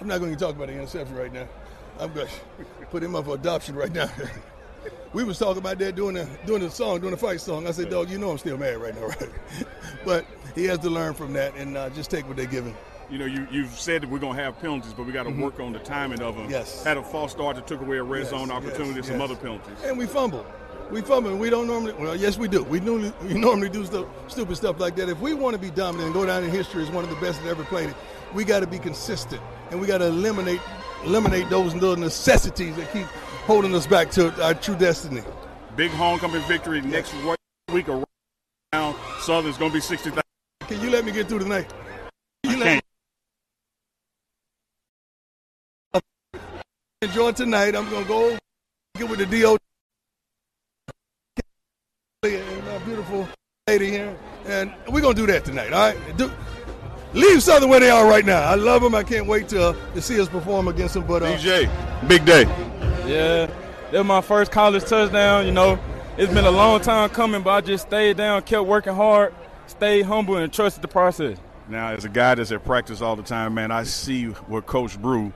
I'm 0.00 0.08
not 0.08 0.18
going 0.18 0.32
to 0.32 0.38
talk 0.38 0.56
about 0.56 0.66
the 0.66 0.74
interception 0.74 1.14
right 1.14 1.32
now. 1.32 1.46
I'm 2.00 2.12
going 2.12 2.26
to 2.26 2.86
put 2.86 3.00
him 3.00 3.14
up 3.14 3.26
for 3.26 3.36
adoption 3.36 3.76
right 3.76 3.92
now. 3.92 4.10
we 5.12 5.22
was 5.22 5.38
talking 5.38 5.58
about 5.58 5.78
that 5.78 5.94
doing 5.94 6.16
the 6.16 6.28
doing 6.46 6.62
the 6.62 6.70
song, 6.70 6.98
doing 6.98 7.12
the 7.12 7.16
fight 7.16 7.40
song. 7.40 7.68
I 7.68 7.70
said, 7.70 7.90
dog, 7.90 8.10
you 8.10 8.18
know 8.18 8.32
I'm 8.32 8.38
still 8.38 8.58
mad 8.58 8.76
right 8.78 8.94
now, 8.94 9.06
right? 9.06 9.30
but 10.04 10.26
he 10.56 10.64
has 10.64 10.80
to 10.80 10.90
learn 10.90 11.14
from 11.14 11.32
that 11.34 11.54
and 11.56 11.76
uh, 11.76 11.90
just 11.90 12.10
take 12.10 12.26
what 12.26 12.36
they 12.36 12.46
give 12.46 12.64
him. 12.64 12.74
You 13.10 13.18
know, 13.18 13.26
you, 13.26 13.46
you've 13.50 13.78
said 13.78 14.02
that 14.02 14.10
we're 14.10 14.18
going 14.18 14.36
to 14.36 14.42
have 14.42 14.58
penalties, 14.60 14.92
but 14.94 15.06
we 15.06 15.12
got 15.12 15.24
to 15.24 15.30
mm-hmm. 15.30 15.42
work 15.42 15.60
on 15.60 15.72
the 15.72 15.78
timing 15.78 16.20
of 16.22 16.36
them. 16.36 16.50
Yes. 16.50 16.82
Had 16.82 16.96
a 16.96 17.02
false 17.02 17.32
start 17.32 17.56
that 17.56 17.66
took 17.66 17.80
away 17.80 17.98
a 17.98 18.02
red 18.02 18.22
yes, 18.22 18.30
zone 18.30 18.50
opportunity, 18.50 18.96
yes, 18.96 19.06
some 19.08 19.20
yes. 19.20 19.30
other 19.30 19.36
penalties. 19.36 19.78
And 19.84 19.98
we 19.98 20.06
fumbled. 20.06 20.46
We 20.90 21.00
fumble. 21.00 21.36
We 21.36 21.50
don't 21.50 21.66
normally. 21.66 21.92
Well, 21.94 22.16
yes, 22.16 22.36
we 22.36 22.48
do. 22.48 22.62
We 22.62 22.80
normally 22.80 23.12
we 23.22 23.34
normally 23.34 23.68
do 23.70 23.84
stuff, 23.86 24.06
stupid 24.28 24.56
stuff 24.56 24.78
like 24.78 24.96
that. 24.96 25.08
If 25.08 25.18
we 25.20 25.32
want 25.32 25.54
to 25.54 25.60
be 25.60 25.70
dominant 25.70 26.06
and 26.06 26.14
go 26.14 26.26
down 26.26 26.44
in 26.44 26.50
history 26.50 26.82
as 26.82 26.90
one 26.90 27.04
of 27.04 27.10
the 27.10 27.16
best 27.16 27.42
that 27.42 27.48
ever 27.48 27.64
played 27.64 27.88
it, 27.88 27.96
we 28.34 28.44
got 28.44 28.60
to 28.60 28.66
be 28.66 28.78
consistent 28.78 29.40
and 29.70 29.80
we 29.80 29.86
got 29.86 29.98
to 29.98 30.06
eliminate 30.06 30.60
eliminate 31.04 31.48
those 31.48 31.74
little 31.74 31.96
necessities 31.96 32.76
that 32.76 32.92
keep 32.92 33.06
holding 33.46 33.74
us 33.74 33.86
back 33.86 34.10
to 34.10 34.30
our 34.42 34.54
true 34.54 34.76
destiny. 34.76 35.22
Big 35.74 35.90
homecoming 35.90 36.42
victory 36.42 36.80
next 36.80 37.14
week 37.72 37.88
around 37.88 38.96
Southern's 39.20 39.56
going 39.56 39.70
to 39.70 39.74
be 39.74 39.80
sixty 39.80 40.10
thousand. 40.10 40.22
Can 40.68 40.80
you 40.82 40.90
let 40.90 41.04
me 41.04 41.12
get 41.12 41.28
through 41.28 41.40
tonight? 41.40 41.72
You 42.44 42.50
I 42.50 42.62
can't. 42.62 42.84
Enjoy 47.04 47.32
tonight. 47.32 47.76
I'm 47.76 47.90
gonna 47.90 48.06
go 48.06 48.34
get 48.96 49.10
with 49.10 49.18
the 49.18 49.26
DO 49.26 49.58
and 52.22 52.64
my 52.64 52.78
beautiful 52.78 53.28
lady 53.68 53.90
here, 53.90 54.16
and 54.46 54.72
we're 54.90 55.02
gonna 55.02 55.12
do 55.12 55.26
that 55.26 55.44
tonight. 55.44 55.74
All 55.74 55.90
right, 55.92 56.16
do, 56.16 56.32
leave 57.12 57.42
Southern 57.42 57.68
where 57.68 57.80
they 57.80 57.90
are 57.90 58.08
right 58.08 58.24
now. 58.24 58.40
I 58.40 58.54
love 58.54 58.80
them. 58.80 58.94
I 58.94 59.02
can't 59.02 59.26
wait 59.26 59.50
to, 59.50 59.62
uh, 59.62 59.92
to 59.92 60.00
see 60.00 60.18
us 60.18 60.30
perform 60.30 60.66
against 60.66 60.94
them. 60.94 61.06
But 61.06 61.22
uh, 61.22 61.36
DJ, 61.36 62.08
big 62.08 62.24
day. 62.24 62.44
Yeah, 63.06 63.48
that 63.90 63.98
was 63.98 64.06
my 64.06 64.22
first 64.22 64.50
college 64.50 64.86
touchdown. 64.86 65.44
You 65.44 65.52
know, 65.52 65.78
it's 66.16 66.32
been 66.32 66.46
a 66.46 66.50
long 66.50 66.80
time 66.80 67.10
coming, 67.10 67.42
but 67.42 67.50
I 67.50 67.60
just 67.60 67.86
stayed 67.86 68.16
down, 68.16 68.40
kept 68.44 68.64
working 68.64 68.94
hard, 68.94 69.34
stayed 69.66 70.06
humble, 70.06 70.36
and 70.36 70.50
trusted 70.50 70.82
the 70.82 70.88
process. 70.88 71.36
Now, 71.68 71.88
as 71.88 72.06
a 72.06 72.08
guy 72.08 72.34
that's 72.34 72.50
at 72.50 72.64
practice 72.64 73.02
all 73.02 73.14
the 73.14 73.22
time, 73.22 73.52
man, 73.52 73.70
I 73.72 73.82
see 73.82 74.24
what 74.24 74.64
Coach 74.64 74.98
Brew 74.98 75.34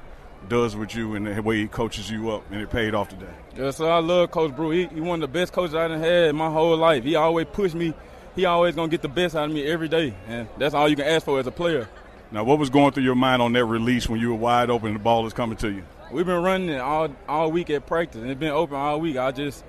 does 0.49 0.77
with 0.77 0.95
you 0.95 1.15
and 1.15 1.27
the 1.27 1.43
way 1.43 1.59
he 1.59 1.69
coaches 1.69 2.11
you 2.11 2.31
up, 2.31 2.45
and 2.51 2.61
it 2.61 2.71
paid 2.71 2.95
off 2.95 3.09
today. 3.09 3.33
Yeah, 3.57 3.71
so 3.71 3.87
I 3.87 3.99
love 4.01 4.31
Coach 4.31 4.55
Brew. 4.55 4.71
He, 4.71 4.87
he 4.87 5.01
one 5.01 5.23
of 5.23 5.33
the 5.33 5.39
best 5.39 5.53
coaches 5.53 5.75
I 5.75 5.89
have 5.89 6.01
had 6.01 6.35
my 6.35 6.51
whole 6.51 6.77
life. 6.77 7.05
He 7.05 7.17
always 7.17 7.47
pushed 7.53 7.75
me. 7.75 7.95
He 8.35 8.45
always 8.45 8.75
gonna 8.75 8.89
get 8.89 9.03
the 9.03 9.09
best 9.09 9.35
out 9.35 9.49
of 9.49 9.55
me 9.55 9.67
every 9.67 9.89
day, 9.89 10.15
and 10.29 10.49
that's 10.59 10.75
all 10.75 10.89
you 10.89 10.97
can 10.97 11.07
ask 11.07 11.25
for 11.25 11.39
as 11.41 11.47
a 11.47 11.51
player. 11.51 11.89
Now, 12.31 12.45
what 12.45 12.59
was 12.59 12.71
going 12.71 12.93
through 12.93 13.05
your 13.05 13.15
mind 13.15 13.41
on 13.41 13.53
that 13.55 13.65
release 13.65 14.09
when 14.09 14.21
you 14.21 14.29
were 14.29 14.35
wide 14.35 14.71
open 14.71 14.89
and 14.89 14.97
the 14.97 15.03
ball 15.03 15.27
is 15.27 15.33
coming 15.33 15.57
to 15.59 15.71
you? 15.71 15.83
We've 16.13 16.27
been 16.27 16.43
running 16.43 16.69
it 16.69 16.79
all 16.79 17.09
all 17.29 17.51
week 17.51 17.71
at 17.71 17.87
practice, 17.87 18.21
and 18.21 18.31
it's 18.31 18.41
been 18.41 18.51
open 18.51 18.77
all 18.77 19.01
week. 19.01 19.17
I 19.17 19.33
just 19.33 19.65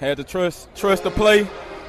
had 0.00 0.16
to 0.16 0.24
trust 0.24 0.74
trust 0.74 1.02
the 1.02 1.10
play. 1.10 1.46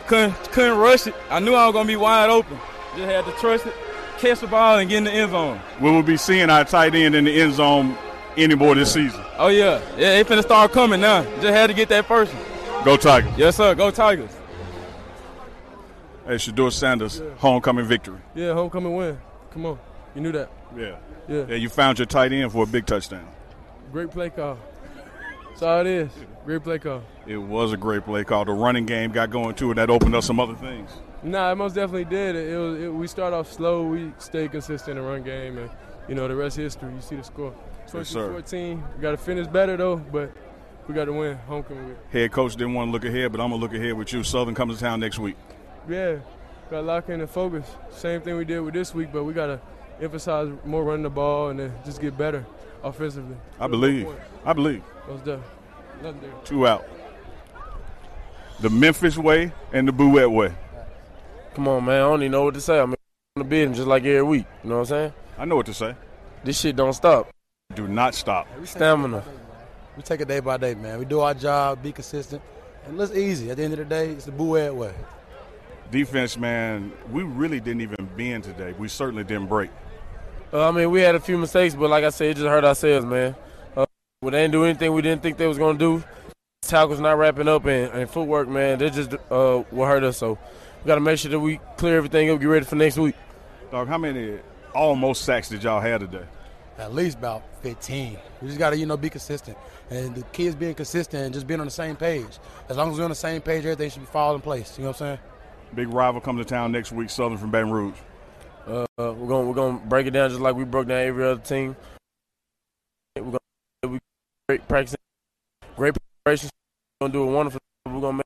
Couldn't 0.07 0.33
couldn't 0.51 0.77
rush 0.77 1.07
it. 1.07 1.15
I 1.29 1.39
knew 1.39 1.53
I 1.53 1.65
was 1.67 1.73
gonna 1.73 1.87
be 1.87 1.95
wide 1.95 2.29
open. 2.29 2.57
Just 2.95 3.09
had 3.09 3.25
to 3.25 3.31
trust 3.33 3.65
it, 3.65 3.73
catch 4.17 4.39
the 4.39 4.47
ball, 4.47 4.77
and 4.77 4.89
get 4.89 4.99
in 4.99 5.03
the 5.05 5.11
end 5.11 5.31
zone. 5.31 5.59
We 5.81 5.91
will 5.91 6.03
be 6.03 6.17
seeing 6.17 6.49
our 6.49 6.65
tight 6.65 6.95
end 6.95 7.15
in 7.15 7.25
the 7.25 7.41
end 7.41 7.53
zone 7.53 7.97
anymore 8.37 8.75
this 8.75 8.93
season. 8.93 9.21
Oh 9.37 9.47
yeah, 9.47 9.81
yeah, 9.97 10.21
they 10.21 10.23
finna 10.23 10.41
start 10.41 10.71
coming 10.71 11.01
now. 11.01 11.23
Just 11.23 11.47
had 11.47 11.67
to 11.67 11.73
get 11.73 11.89
that 11.89 12.05
first 12.05 12.33
one. 12.33 12.85
Go 12.85 12.97
Tigers. 12.97 13.31
Yes, 13.37 13.55
sir. 13.57 13.75
Go 13.75 13.91
Tigers. 13.91 14.31
Hey, 16.25 16.35
Shedeur 16.35 16.71
Sanders, 16.71 17.19
yeah. 17.19 17.29
homecoming 17.37 17.85
victory. 17.85 18.19
Yeah, 18.33 18.53
homecoming 18.53 18.95
win. 18.95 19.17
Come 19.51 19.65
on, 19.67 19.79
you 20.15 20.21
knew 20.21 20.31
that. 20.31 20.49
Yeah. 20.75 20.95
Yeah. 21.27 21.45
Yeah, 21.49 21.55
you 21.55 21.69
found 21.69 21.99
your 21.99 22.05
tight 22.05 22.31
end 22.31 22.51
for 22.51 22.63
a 22.63 22.67
big 22.67 22.85
touchdown. 22.85 23.27
Great 23.91 24.11
play 24.11 24.29
call. 24.29 24.57
That's 25.49 25.63
all 25.63 25.81
it 25.81 25.87
is. 25.87 26.09
Great 26.45 26.63
play 26.63 26.79
call. 26.79 27.01
It 27.25 27.37
was 27.37 27.73
a 27.73 27.77
great 27.77 28.03
play 28.03 28.23
call. 28.23 28.45
The 28.45 28.51
running 28.51 28.85
game 28.85 29.11
got 29.11 29.29
going 29.29 29.55
too, 29.55 29.71
and 29.71 29.77
that 29.77 29.89
opened 29.89 30.13
up 30.15 30.23
some 30.23 30.39
other 30.39 30.55
things. 30.55 30.91
Nah, 31.23 31.51
it 31.51 31.55
most 31.55 31.73
definitely 31.73 32.05
did. 32.05 32.35
It, 32.35 32.49
it 32.49 32.57
was. 32.57 32.79
It, 32.81 32.93
we 32.93 33.07
start 33.07 33.33
off 33.33 33.51
slow. 33.51 33.83
We 33.83 34.11
stay 34.19 34.47
consistent 34.47 34.97
in 34.97 35.03
the 35.03 35.09
run 35.09 35.23
game, 35.23 35.57
and 35.57 35.69
you 36.07 36.13
know 36.13 36.27
the 36.27 36.35
rest 36.35 36.57
history. 36.57 36.93
You 36.93 37.01
see 37.01 37.15
the 37.15 37.23
score. 37.23 37.53
2014. 38.03 38.83
we 38.95 39.01
got 39.01 39.11
to 39.11 39.17
finish 39.17 39.47
better 39.47 39.77
though, 39.77 39.97
but 39.97 40.31
we 40.87 40.93
got 40.93 41.05
to 41.05 41.13
win 41.13 41.37
homecoming. 41.47 41.95
Head 42.11 42.31
coach 42.31 42.55
didn't 42.55 42.73
want 42.73 42.89
to 42.89 42.91
look 42.91 43.05
ahead, 43.05 43.31
but 43.31 43.41
I'm 43.41 43.49
gonna 43.49 43.61
look 43.61 43.73
ahead 43.73 43.93
with 43.93 44.11
you. 44.13 44.23
Southern 44.23 44.55
comes 44.55 44.75
to 44.75 44.79
town 44.79 44.99
next 44.99 45.19
week. 45.19 45.35
Yeah, 45.89 46.17
got 46.69 46.77
to 46.77 46.81
lock 46.81 47.09
in 47.09 47.21
and 47.21 47.29
focus. 47.29 47.67
Same 47.91 48.21
thing 48.21 48.37
we 48.37 48.45
did 48.45 48.59
with 48.59 48.73
this 48.73 48.93
week, 48.93 49.09
but 49.11 49.23
we 49.23 49.33
got 49.33 49.47
to 49.47 49.59
emphasize 50.01 50.51
more 50.65 50.83
running 50.83 51.03
the 51.03 51.09
ball 51.09 51.49
and 51.49 51.59
then 51.59 51.73
just 51.85 52.01
get 52.01 52.17
better 52.17 52.45
offensively. 52.83 53.35
I 53.59 53.67
believe. 53.67 54.07
I 54.43 54.53
believe. 54.53 54.83
Those 55.07 55.21
done. 55.21 55.43
Nothing 56.01 56.21
there. 56.21 56.31
Two 56.43 56.67
out. 56.67 56.85
The 58.59 58.69
Memphis 58.69 59.17
way 59.17 59.51
and 59.73 59.87
the 59.87 59.91
Bouette 59.91 60.31
way. 60.31 60.53
Come 61.53 61.67
on, 61.67 61.85
man. 61.85 61.95
I 61.95 61.99
don't 61.99 62.21
even 62.21 62.31
know 62.31 62.43
what 62.43 62.53
to 62.53 62.61
say. 62.61 62.79
I'm 62.79 62.91
in 62.91 62.97
the 63.35 63.43
business 63.43 63.77
just 63.77 63.87
like 63.87 64.03
every 64.03 64.23
week. 64.23 64.45
You 64.63 64.69
know 64.69 64.75
what 64.75 64.81
I'm 64.81 64.85
saying? 64.87 65.13
I 65.37 65.45
know 65.45 65.57
what 65.57 65.65
to 65.67 65.73
say. 65.73 65.95
This 66.43 66.59
shit 66.59 66.75
don't 66.75 66.93
stop. 66.93 67.34
Do 67.75 67.87
not 67.87 68.15
stop. 68.15 68.47
Stamina. 68.63 69.21
We 69.97 70.03
take 70.03 70.21
it 70.21 70.27
day 70.27 70.39
by 70.39 70.57
day, 70.57 70.75
man. 70.75 70.99
We 70.99 71.05
do 71.05 71.19
our 71.19 71.33
job, 71.33 71.83
be 71.83 71.91
consistent, 71.91 72.41
and 72.87 72.99
it's 72.99 73.13
easy. 73.13 73.51
At 73.51 73.57
the 73.57 73.63
end 73.63 73.73
of 73.73 73.79
the 73.79 73.85
day, 73.85 74.09
it's 74.09 74.25
the 74.25 74.31
Bouette 74.31 74.73
way. 74.73 74.93
Defense, 75.91 76.37
man, 76.37 76.91
we 77.11 77.23
really 77.23 77.59
didn't 77.59 77.81
even 77.81 78.09
bend 78.17 78.43
today. 78.43 78.73
We 78.77 78.87
certainly 78.87 79.23
didn't 79.23 79.47
break. 79.47 79.69
Uh, 80.51 80.67
I 80.67 80.71
mean, 80.71 80.89
we 80.89 81.01
had 81.01 81.15
a 81.15 81.19
few 81.19 81.37
mistakes, 81.37 81.75
but 81.75 81.89
like 81.89 82.03
I 82.03 82.09
said, 82.09 82.31
it 82.31 82.33
just 82.35 82.47
hurt 82.47 82.63
ourselves, 82.63 83.05
man. 83.05 83.35
Uh, 83.75 83.85
we 84.21 84.31
didn't 84.31 84.51
do 84.51 84.63
anything 84.63 84.93
we 84.93 85.01
didn't 85.01 85.21
think 85.21 85.37
they 85.37 85.47
was 85.47 85.57
going 85.57 85.77
to 85.77 85.99
do. 85.99 86.03
Tackles 86.61 86.99
not 86.99 87.17
wrapping 87.17 87.47
up 87.47 87.65
and, 87.65 87.91
and 87.93 88.09
footwork, 88.09 88.47
man, 88.47 88.79
they 88.79 88.89
just 88.89 89.13
uh, 89.13 89.63
will 89.71 89.85
hurt 89.85 90.03
us. 90.03 90.17
So 90.17 90.37
we 90.83 90.87
got 90.87 90.95
to 90.95 91.01
make 91.01 91.19
sure 91.19 91.31
that 91.31 91.39
we 91.39 91.59
clear 91.77 91.97
everything 91.97 92.29
up, 92.29 92.39
get 92.39 92.47
ready 92.47 92.65
for 92.65 92.75
next 92.75 92.97
week. 92.97 93.15
Dog, 93.71 93.87
how 93.87 93.97
many 93.97 94.39
almost 94.73 95.23
sacks 95.23 95.49
did 95.49 95.63
y'all 95.63 95.81
have 95.81 96.01
today? 96.01 96.25
At 96.77 96.93
least 96.93 97.17
about 97.17 97.43
15. 97.61 98.17
We 98.41 98.47
just 98.47 98.59
got 98.59 98.71
to, 98.71 98.77
you 98.77 98.85
know, 98.85 98.97
be 98.97 99.09
consistent. 99.09 99.57
And 99.89 100.13
the 100.13 100.23
kids 100.23 100.55
being 100.55 100.75
consistent 100.75 101.23
and 101.23 101.33
just 101.33 101.47
being 101.47 101.61
on 101.61 101.67
the 101.67 101.71
same 101.71 101.95
page. 101.95 102.39
As 102.67 102.75
long 102.75 102.91
as 102.91 102.97
we're 102.97 103.05
on 103.05 103.11
the 103.11 103.15
same 103.15 103.41
page, 103.41 103.63
everything 103.63 103.89
should 103.89 104.01
be 104.01 104.07
falling 104.07 104.35
in 104.35 104.41
place. 104.41 104.77
You 104.77 104.83
know 104.83 104.89
what 104.89 105.01
I'm 105.01 105.17
saying? 105.17 105.19
Big 105.73 105.87
rival 105.89 106.19
coming 106.19 106.43
to 106.43 106.49
town 106.49 106.71
next 106.71 106.91
week, 106.91 107.09
Southern 107.09 107.37
from 107.37 107.51
Baton 107.51 107.71
Rouge. 107.71 107.95
Uh, 108.67 108.85
we're 108.97 109.13
gonna 109.13 109.47
we're 109.47 109.53
gonna 109.53 109.77
break 109.77 110.07
it 110.07 110.11
down 110.11 110.29
just 110.29 110.41
like 110.41 110.55
we 110.55 110.63
broke 110.63 110.87
down 110.87 110.97
every 110.97 111.23
other 111.23 111.41
team. 111.41 111.75
We're 113.15 113.23
gonna 113.23 113.39
we 113.87 113.99
great 114.49 114.67
practice, 114.67 114.95
great 115.75 115.93
preparation. 116.23 116.49
We're 116.99 117.07
gonna 117.07 117.13
do 117.13 117.23
a 117.29 117.31
wonderful. 117.31 117.59
We're 117.85 118.01
gonna 118.01 118.17
make. 118.17 118.25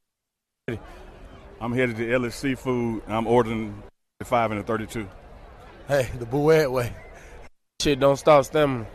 It. 0.68 0.80
I'm 1.60 1.74
headed 1.74 1.98
to 1.98 2.14
Ellis 2.14 2.36
Seafood. 2.36 3.02
I'm 3.08 3.28
ordering 3.28 3.84
the 4.20 4.26
five 4.26 4.52
and 4.52 4.60
the 4.62 4.64
thirty-two. 4.64 5.10
Hey, 5.90 6.08
the 6.18 6.26
Bouette 6.26 6.72
way. 6.72 6.94
Shit 7.82 7.98
don't 7.98 8.18
stop 8.18 8.44
stamina. 8.44 8.86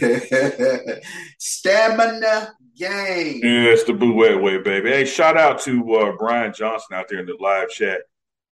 Stamina 1.38 2.54
game. 2.76 3.40
Yeah, 3.42 3.70
it's 3.72 3.84
the 3.84 3.92
Boo 3.92 4.14
Way, 4.14 4.58
baby. 4.58 4.90
Hey, 4.90 5.04
shout 5.04 5.36
out 5.36 5.60
to 5.60 5.94
uh, 5.94 6.12
Brian 6.18 6.52
Johnson 6.52 6.94
out 6.96 7.08
there 7.08 7.20
in 7.20 7.26
the 7.26 7.36
live 7.40 7.70
chat. 7.70 8.00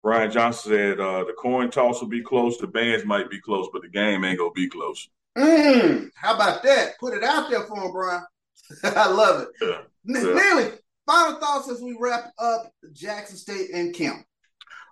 Brian 0.01 0.31
Johnson 0.31 0.71
said 0.71 0.99
uh, 0.99 1.23
the 1.23 1.33
coin 1.33 1.71
toss 1.71 2.01
will 2.01 2.09
be 2.09 2.21
close, 2.21 2.57
the 2.57 2.67
bands 2.67 3.05
might 3.05 3.29
be 3.29 3.39
close, 3.39 3.67
but 3.71 3.81
the 3.81 3.87
game 3.87 4.25
ain't 4.25 4.39
gonna 4.39 4.51
be 4.51 4.67
close. 4.67 5.09
Mm, 5.37 6.09
how 6.15 6.35
about 6.35 6.61
that? 6.63 6.99
Put 6.99 7.13
it 7.13 7.23
out 7.23 7.49
there 7.49 7.61
for 7.61 7.77
him, 7.77 7.91
Brian. 7.91 8.23
I 8.83 9.07
love 9.07 9.41
it. 9.41 9.47
Yeah. 9.61 10.15
N- 10.15 10.27
yeah. 10.27 10.55
Neely 10.55 10.71
final 11.05 11.39
thoughts 11.39 11.69
as 11.69 11.81
we 11.81 11.95
wrap 11.99 12.31
up 12.37 12.71
Jackson 12.91 13.37
State 13.37 13.71
and 13.73 13.93
Kemp. 13.93 14.25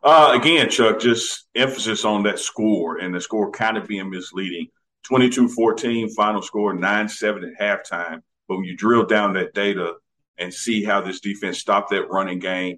Uh, 0.04 0.32
again, 0.40 0.70
Chuck, 0.70 1.00
just 1.00 1.48
emphasis 1.56 2.06
on 2.06 2.24
that 2.24 2.40
score 2.40 2.98
and 2.98 3.14
the 3.14 3.22
score 3.22 3.52
kind 3.52 3.78
of 3.78 3.88
being 3.88 4.10
misleading. 4.10 4.68
22-14 5.10 6.14
final 6.14 6.42
score, 6.42 6.74
9-7 6.74 7.52
at 7.52 7.60
halftime. 7.60 8.22
But 8.48 8.58
when 8.58 8.66
you 8.66 8.76
drill 8.76 9.06
down 9.06 9.34
that 9.34 9.54
data 9.54 9.96
and 10.38 10.54
see 10.54 10.84
how 10.84 11.02
this 11.02 11.20
defense 11.20 11.60
stopped 11.60 11.90
that 11.92 12.10
running 12.10 12.40
game, 12.40 12.78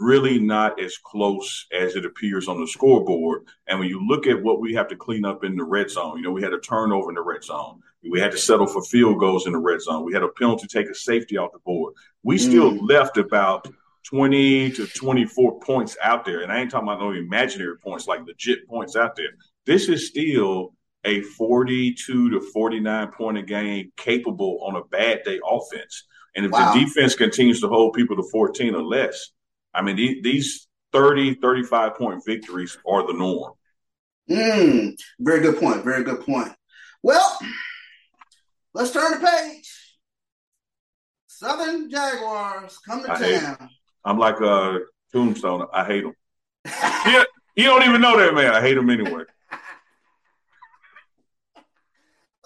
really 0.00 0.38
not 0.38 0.80
as 0.80 0.96
close 0.98 1.66
as 1.72 1.96
it 1.96 2.04
appears 2.04 2.48
on 2.48 2.60
the 2.60 2.66
scoreboard. 2.66 3.42
And 3.66 3.78
when 3.78 3.88
you 3.88 4.06
look 4.06 4.26
at 4.26 4.40
what 4.40 4.60
we 4.60 4.74
have 4.74 4.88
to 4.88 4.96
clean 4.96 5.24
up 5.24 5.44
in 5.44 5.56
the 5.56 5.64
red 5.64 5.90
zone, 5.90 6.18
you 6.18 6.22
know, 6.22 6.30
we 6.30 6.42
had 6.42 6.52
a 6.52 6.60
turnover 6.60 7.10
in 7.10 7.16
the 7.16 7.22
red 7.22 7.42
zone. 7.42 7.80
We 8.08 8.20
had 8.20 8.32
to 8.32 8.38
settle 8.38 8.66
for 8.66 8.82
field 8.82 9.18
goals 9.18 9.46
in 9.46 9.52
the 9.52 9.58
red 9.58 9.80
zone. 9.80 10.04
We 10.04 10.14
had 10.14 10.22
a 10.22 10.28
penalty 10.28 10.66
take 10.66 10.88
a 10.88 10.94
safety 10.94 11.36
off 11.36 11.52
the 11.52 11.58
board. 11.60 11.94
We 12.22 12.38
still 12.38 12.72
mm. 12.72 12.88
left 12.88 13.18
about 13.18 13.68
20 14.04 14.72
to 14.72 14.86
24 14.86 15.60
points 15.60 15.96
out 16.02 16.24
there. 16.24 16.40
And 16.40 16.50
I 16.50 16.60
ain't 16.60 16.70
talking 16.70 16.88
about 16.88 17.00
no 17.00 17.10
imaginary 17.10 17.76
points, 17.78 18.06
like 18.06 18.24
legit 18.26 18.66
points 18.66 18.96
out 18.96 19.16
there. 19.16 19.30
This 19.66 19.88
is 19.88 20.08
still 20.08 20.74
a 21.04 21.22
42 21.22 22.30
to 22.30 22.40
49 22.40 23.12
point 23.12 23.38
a 23.38 23.42
game 23.42 23.92
capable 23.96 24.60
on 24.62 24.76
a 24.76 24.84
bad 24.84 25.22
day 25.24 25.40
offense. 25.44 26.04
And 26.36 26.46
if 26.46 26.52
wow. 26.52 26.72
the 26.72 26.80
defense 26.80 27.14
continues 27.14 27.60
to 27.60 27.68
hold 27.68 27.94
people 27.94 28.16
to 28.16 28.22
14 28.30 28.74
or 28.74 28.82
less, 28.82 29.30
I 29.74 29.82
mean, 29.82 29.96
these 29.96 30.68
30, 30.92 31.34
35 31.34 31.94
point 31.96 32.22
victories 32.24 32.76
are 32.86 33.06
the 33.06 33.14
norm. 33.14 33.54
Mm, 34.30 34.94
very 35.18 35.40
good 35.40 35.58
point. 35.58 35.82
Very 35.84 36.04
good 36.04 36.20
point. 36.20 36.52
Well, 37.02 37.38
let's 38.74 38.92
turn 38.92 39.12
the 39.12 39.26
page. 39.26 39.68
Southern 41.26 41.90
Jaguars 41.90 42.78
come 42.86 43.02
to 43.02 43.12
I 43.12 43.16
town. 43.16 43.70
I'm 44.04 44.18
like 44.18 44.40
a 44.40 44.80
tombstone. 45.12 45.66
I 45.72 45.84
hate 45.84 46.04
them. 46.04 46.14
yeah, 47.06 47.24
you 47.56 47.64
don't 47.64 47.82
even 47.84 48.00
know 48.00 48.18
that 48.18 48.34
man. 48.34 48.54
I 48.54 48.60
hate 48.60 48.76
him 48.76 48.90
anyway. 48.90 49.24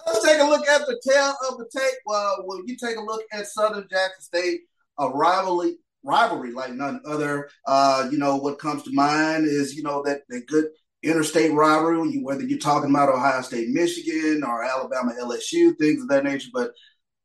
Let's 0.05 0.23
take 0.23 0.39
a 0.39 0.45
look 0.45 0.67
at 0.67 0.81
the 0.81 1.01
tail 1.07 1.33
of 1.49 1.57
the 1.57 1.69
tape. 1.75 1.97
Well, 2.05 2.43
when 2.45 2.67
you 2.67 2.77
take 2.77 2.97
a 2.97 3.01
look 3.01 3.23
at 3.31 3.47
Southern 3.47 3.87
Jackson 3.89 4.21
State, 4.21 4.61
a 4.99 5.09
rivalry 5.09 5.77
rivalry 6.05 6.51
like 6.51 6.73
none 6.73 7.01
other. 7.05 7.49
Uh, 7.67 8.07
you 8.11 8.17
know, 8.17 8.37
what 8.37 8.59
comes 8.59 8.83
to 8.83 8.93
mind 8.93 9.45
is, 9.45 9.75
you 9.75 9.83
know, 9.83 10.03
that, 10.03 10.21
that 10.29 10.47
good 10.47 10.67
interstate 11.03 11.51
rivalry, 11.51 12.19
whether 12.19 12.43
you're 12.43 12.59
talking 12.59 12.89
about 12.89 13.09
Ohio 13.09 13.41
State, 13.41 13.69
Michigan, 13.69 14.43
or 14.43 14.63
Alabama, 14.63 15.13
LSU, 15.19 15.77
things 15.77 16.01
of 16.01 16.07
that 16.09 16.23
nature. 16.23 16.49
But 16.53 16.71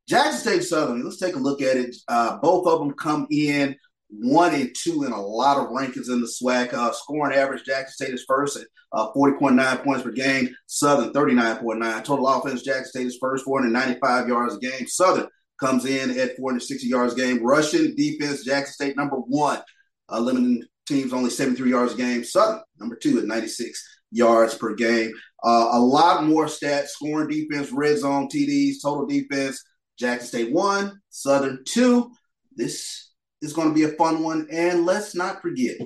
Jackson 0.09 0.41
State 0.41 0.65
Southern, 0.65 1.05
let's 1.05 1.19
take 1.19 1.37
a 1.37 1.39
look 1.39 1.63
at 1.63 1.77
it. 1.77 1.95
Uh, 2.09 2.39
both 2.39 2.67
of 2.67 2.81
them 2.81 2.93
come 2.95 3.27
in 3.31 3.77
one 4.11 4.55
and 4.55 4.75
two 4.75 5.05
in 5.05 5.13
a 5.13 5.21
lot 5.21 5.59
of 5.59 5.69
rankings 5.69 6.09
in 6.09 6.21
the 6.21 6.27
SWAC. 6.43 6.73
Uh, 6.73 6.93
scoring 6.93 7.37
average, 7.37 7.65
Jackson 7.65 8.07
State 8.07 8.15
is 8.15 8.25
first 8.27 8.57
at 8.57 8.67
uh, 8.93 9.13
40.9 9.13 9.85
points 9.85 10.03
per 10.03 10.11
game. 10.11 10.55
Southern, 10.67 11.13
39.9. 11.13 12.05
Total 12.05 12.27
offense, 12.27 12.63
Jackson 12.63 12.87
State 12.87 13.07
is 13.07 13.19
first, 13.21 13.45
495 13.45 14.29
yards 14.29 14.57
a 14.57 14.59
game. 14.59 14.87
Southern 14.87 15.29
comes 15.61 15.85
in 15.85 16.11
at 16.19 16.37
460 16.37 16.87
yards 16.87 17.13
a 17.15 17.17
game. 17.17 17.45
Rushing 17.45 17.95
defense, 17.95 18.45
Jackson 18.45 18.73
State 18.73 18.97
number 18.97 19.17
one, 19.17 19.61
uh, 20.09 20.19
limiting 20.19 20.65
teams 20.87 21.13
only 21.13 21.31
73 21.31 21.71
yards 21.71 21.95
a 21.95 21.97
game. 21.97 22.25
Southern 22.25 22.63
number 22.79 22.97
two 22.97 23.19
at 23.19 23.27
96 23.27 24.01
yards 24.11 24.55
per 24.55 24.75
game. 24.75 25.13
Uh, 25.45 25.71
a 25.73 25.81
lot 25.81 26.25
more 26.25 26.47
stats: 26.47 26.89
scoring 26.89 27.29
defense, 27.29 27.71
red 27.73 27.99
zone 27.99 28.29
TDs, 28.29 28.83
total 28.83 29.07
defense. 29.07 29.63
Jackson 29.99 30.29
State 30.29 30.53
one, 30.53 31.01
Southern 31.11 31.63
two. 31.65 32.11
This 32.57 33.10
is 33.43 33.53
going 33.53 33.69
to 33.69 33.75
be 33.75 33.85
a 33.85 33.97
fun 33.97 34.23
one, 34.23 34.47
and 34.51 34.85
let's 34.85 35.15
not 35.15 35.43
forget. 35.43 35.77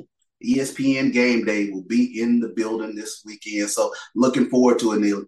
ESPN 0.44 1.12
Game 1.12 1.44
Day 1.44 1.70
will 1.70 1.84
be 1.84 2.20
in 2.20 2.40
the 2.40 2.48
building 2.48 2.94
this 2.94 3.22
weekend, 3.24 3.70
so 3.70 3.92
looking 4.14 4.48
forward 4.48 4.78
to 4.80 4.92
it, 4.92 5.00
Neil. 5.00 5.24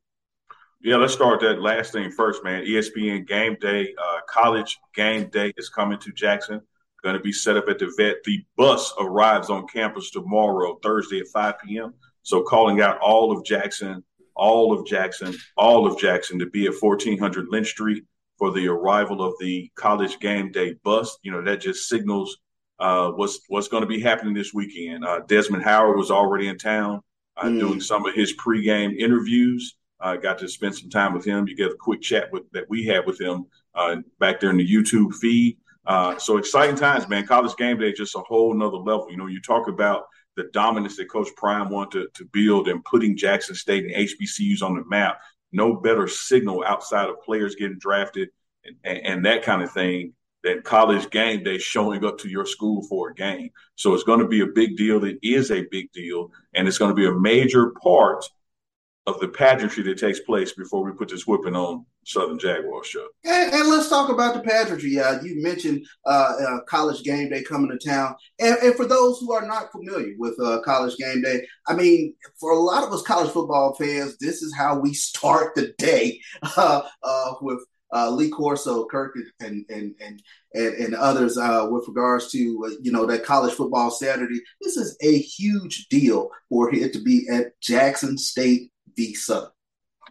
Yeah, 0.82 0.96
let's 0.96 1.14
start 1.14 1.40
that 1.40 1.60
last 1.60 1.92
thing 1.92 2.10
first, 2.10 2.44
man. 2.44 2.64
ESPN 2.64 3.26
Game 3.26 3.56
Day, 3.60 3.94
uh, 4.00 4.20
College 4.28 4.78
Game 4.94 5.28
Day 5.30 5.52
is 5.56 5.68
coming 5.68 5.98
to 6.00 6.12
Jackson. 6.12 6.60
Going 7.02 7.16
to 7.16 7.22
be 7.22 7.32
set 7.32 7.56
up 7.56 7.68
at 7.68 7.78
the 7.78 7.92
vet. 7.96 8.16
The 8.24 8.44
bus 8.56 8.92
arrives 9.00 9.48
on 9.48 9.66
campus 9.68 10.10
tomorrow, 10.10 10.78
Thursday 10.82 11.20
at 11.20 11.28
5 11.28 11.54
p.m. 11.64 11.94
So, 12.22 12.42
calling 12.42 12.80
out 12.80 12.98
all 12.98 13.36
of 13.36 13.44
Jackson, 13.44 14.04
all 14.34 14.72
of 14.72 14.86
Jackson, 14.86 15.34
all 15.56 15.86
of 15.86 15.98
Jackson 15.98 16.38
to 16.40 16.46
be 16.46 16.66
at 16.66 16.74
1400 16.78 17.48
Lynch 17.48 17.68
Street 17.68 18.04
for 18.38 18.50
the 18.52 18.68
arrival 18.68 19.22
of 19.22 19.34
the 19.40 19.70
College 19.74 20.18
Game 20.20 20.52
Day 20.52 20.74
bus. 20.84 21.18
You 21.22 21.32
know, 21.32 21.42
that 21.42 21.60
just 21.60 21.88
signals 21.88 22.38
uh, 22.78 23.10
what's 23.12 23.40
what's 23.48 23.68
going 23.68 23.82
to 23.82 23.86
be 23.86 24.00
happening 24.00 24.34
this 24.34 24.52
weekend. 24.52 25.04
Uh, 25.04 25.20
Desmond 25.26 25.64
Howard 25.64 25.96
was 25.96 26.10
already 26.10 26.48
in 26.48 26.58
town 26.58 27.00
uh, 27.36 27.46
mm. 27.46 27.58
doing 27.58 27.80
some 27.80 28.06
of 28.06 28.14
his 28.14 28.34
pregame 28.36 28.96
interviews. 28.96 29.76
I 29.98 30.16
got 30.18 30.38
to 30.38 30.48
spend 30.48 30.76
some 30.76 30.90
time 30.90 31.14
with 31.14 31.24
him. 31.24 31.48
You 31.48 31.56
get 31.56 31.72
a 31.72 31.76
quick 31.76 32.02
chat 32.02 32.30
with 32.30 32.50
that 32.52 32.68
we 32.68 32.84
had 32.84 33.06
with 33.06 33.20
him 33.20 33.46
uh, 33.74 33.96
back 34.18 34.40
there 34.40 34.50
in 34.50 34.58
the 34.58 34.68
YouTube 34.68 35.14
feed. 35.14 35.56
Uh, 35.86 36.18
so 36.18 36.36
exciting 36.36 36.76
times, 36.76 37.08
man. 37.08 37.26
College 37.26 37.56
game 37.56 37.78
day 37.78 37.92
just 37.92 38.16
a 38.16 38.20
whole 38.20 38.52
nother 38.52 38.76
level. 38.76 39.06
You 39.10 39.16
know, 39.16 39.26
you 39.26 39.40
talk 39.40 39.68
about 39.68 40.06
the 40.36 40.44
dominance 40.52 40.96
that 40.96 41.10
Coach 41.10 41.28
Prime 41.36 41.70
wanted 41.70 42.12
to, 42.14 42.24
to 42.24 42.30
build 42.32 42.68
and 42.68 42.84
putting 42.84 43.16
Jackson 43.16 43.54
State 43.54 43.84
and 43.84 43.94
HBCUs 43.94 44.62
on 44.62 44.74
the 44.74 44.84
map. 44.84 45.18
No 45.56 45.74
better 45.74 46.06
signal 46.06 46.62
outside 46.66 47.08
of 47.08 47.22
players 47.22 47.54
getting 47.54 47.78
drafted 47.78 48.28
and, 48.84 48.98
and, 48.98 49.24
that 49.24 49.42
kind 49.42 49.62
of 49.62 49.72
thing 49.72 50.12
than 50.44 50.60
college 50.60 51.08
game 51.10 51.42
day 51.42 51.56
showing 51.56 52.04
up 52.04 52.18
to 52.18 52.28
your 52.28 52.44
school 52.44 52.82
for 52.82 53.10
a 53.10 53.14
game. 53.14 53.48
So 53.74 53.94
it's 53.94 54.04
going 54.04 54.20
to 54.20 54.28
be 54.28 54.40
a 54.40 54.46
big 54.46 54.76
deal. 54.76 55.02
It 55.04 55.18
is 55.22 55.50
a 55.50 55.64
big 55.70 55.90
deal, 55.92 56.30
and 56.54 56.68
it's 56.68 56.78
going 56.78 56.90
to 56.90 56.94
be 56.94 57.06
a 57.06 57.18
major 57.18 57.70
part 57.82 58.24
of 59.06 59.20
the 59.20 59.28
pageantry 59.28 59.84
that 59.84 59.98
takes 59.98 60.20
place 60.20 60.52
before 60.52 60.84
we 60.84 60.92
put 60.92 61.08
this 61.08 61.26
whipping 61.26 61.54
on 61.54 61.86
Southern 62.04 62.38
Jaguar 62.38 62.82
show. 62.84 63.06
And, 63.24 63.52
and, 63.52 63.68
let's 63.68 63.88
talk 63.88 64.10
about 64.10 64.34
the 64.34 64.40
pageantry. 64.40 64.98
Uh, 64.98 65.22
you 65.22 65.40
mentioned 65.42 65.86
uh, 66.04 66.34
uh, 66.40 66.60
college 66.62 67.02
game 67.04 67.30
day 67.30 67.42
coming 67.42 67.70
to 67.70 67.88
town. 67.88 68.16
And, 68.40 68.56
and, 68.58 68.74
for 68.74 68.84
those 68.84 69.20
who 69.20 69.32
are 69.32 69.46
not 69.46 69.70
familiar 69.70 70.14
with 70.18 70.38
uh, 70.40 70.60
college 70.62 70.96
game 70.96 71.22
day, 71.22 71.46
I 71.68 71.74
mean, 71.74 72.14
for 72.38 72.52
a 72.52 72.58
lot 72.58 72.84
of 72.84 72.92
us 72.92 73.02
college 73.02 73.30
football 73.30 73.74
fans, 73.74 74.16
this 74.18 74.42
is 74.42 74.54
how 74.54 74.78
we 74.78 74.92
start 74.92 75.54
the 75.54 75.72
day 75.78 76.20
uh, 76.56 76.82
uh, 77.02 77.34
with 77.40 77.60
Lee 78.10 78.28
Corso, 78.28 78.86
Kirk, 78.86 79.16
and 79.40 79.64
and 79.70 79.94
and 80.00 80.22
and, 80.52 80.74
and 80.74 80.94
others 80.94 81.36
with 81.70 81.88
regards 81.88 82.30
to 82.32 82.38
you 82.82 82.92
know 82.92 83.06
that 83.06 83.24
college 83.24 83.54
football 83.54 83.90
Saturday. 83.90 84.40
This 84.60 84.76
is 84.76 84.96
a 85.00 85.16
huge 85.16 85.86
deal 85.88 86.30
for 86.50 86.74
it 86.74 86.92
to 86.92 87.00
be 87.00 87.26
at 87.30 87.58
Jackson 87.60 88.18
State 88.18 88.70
visa. 88.96 89.52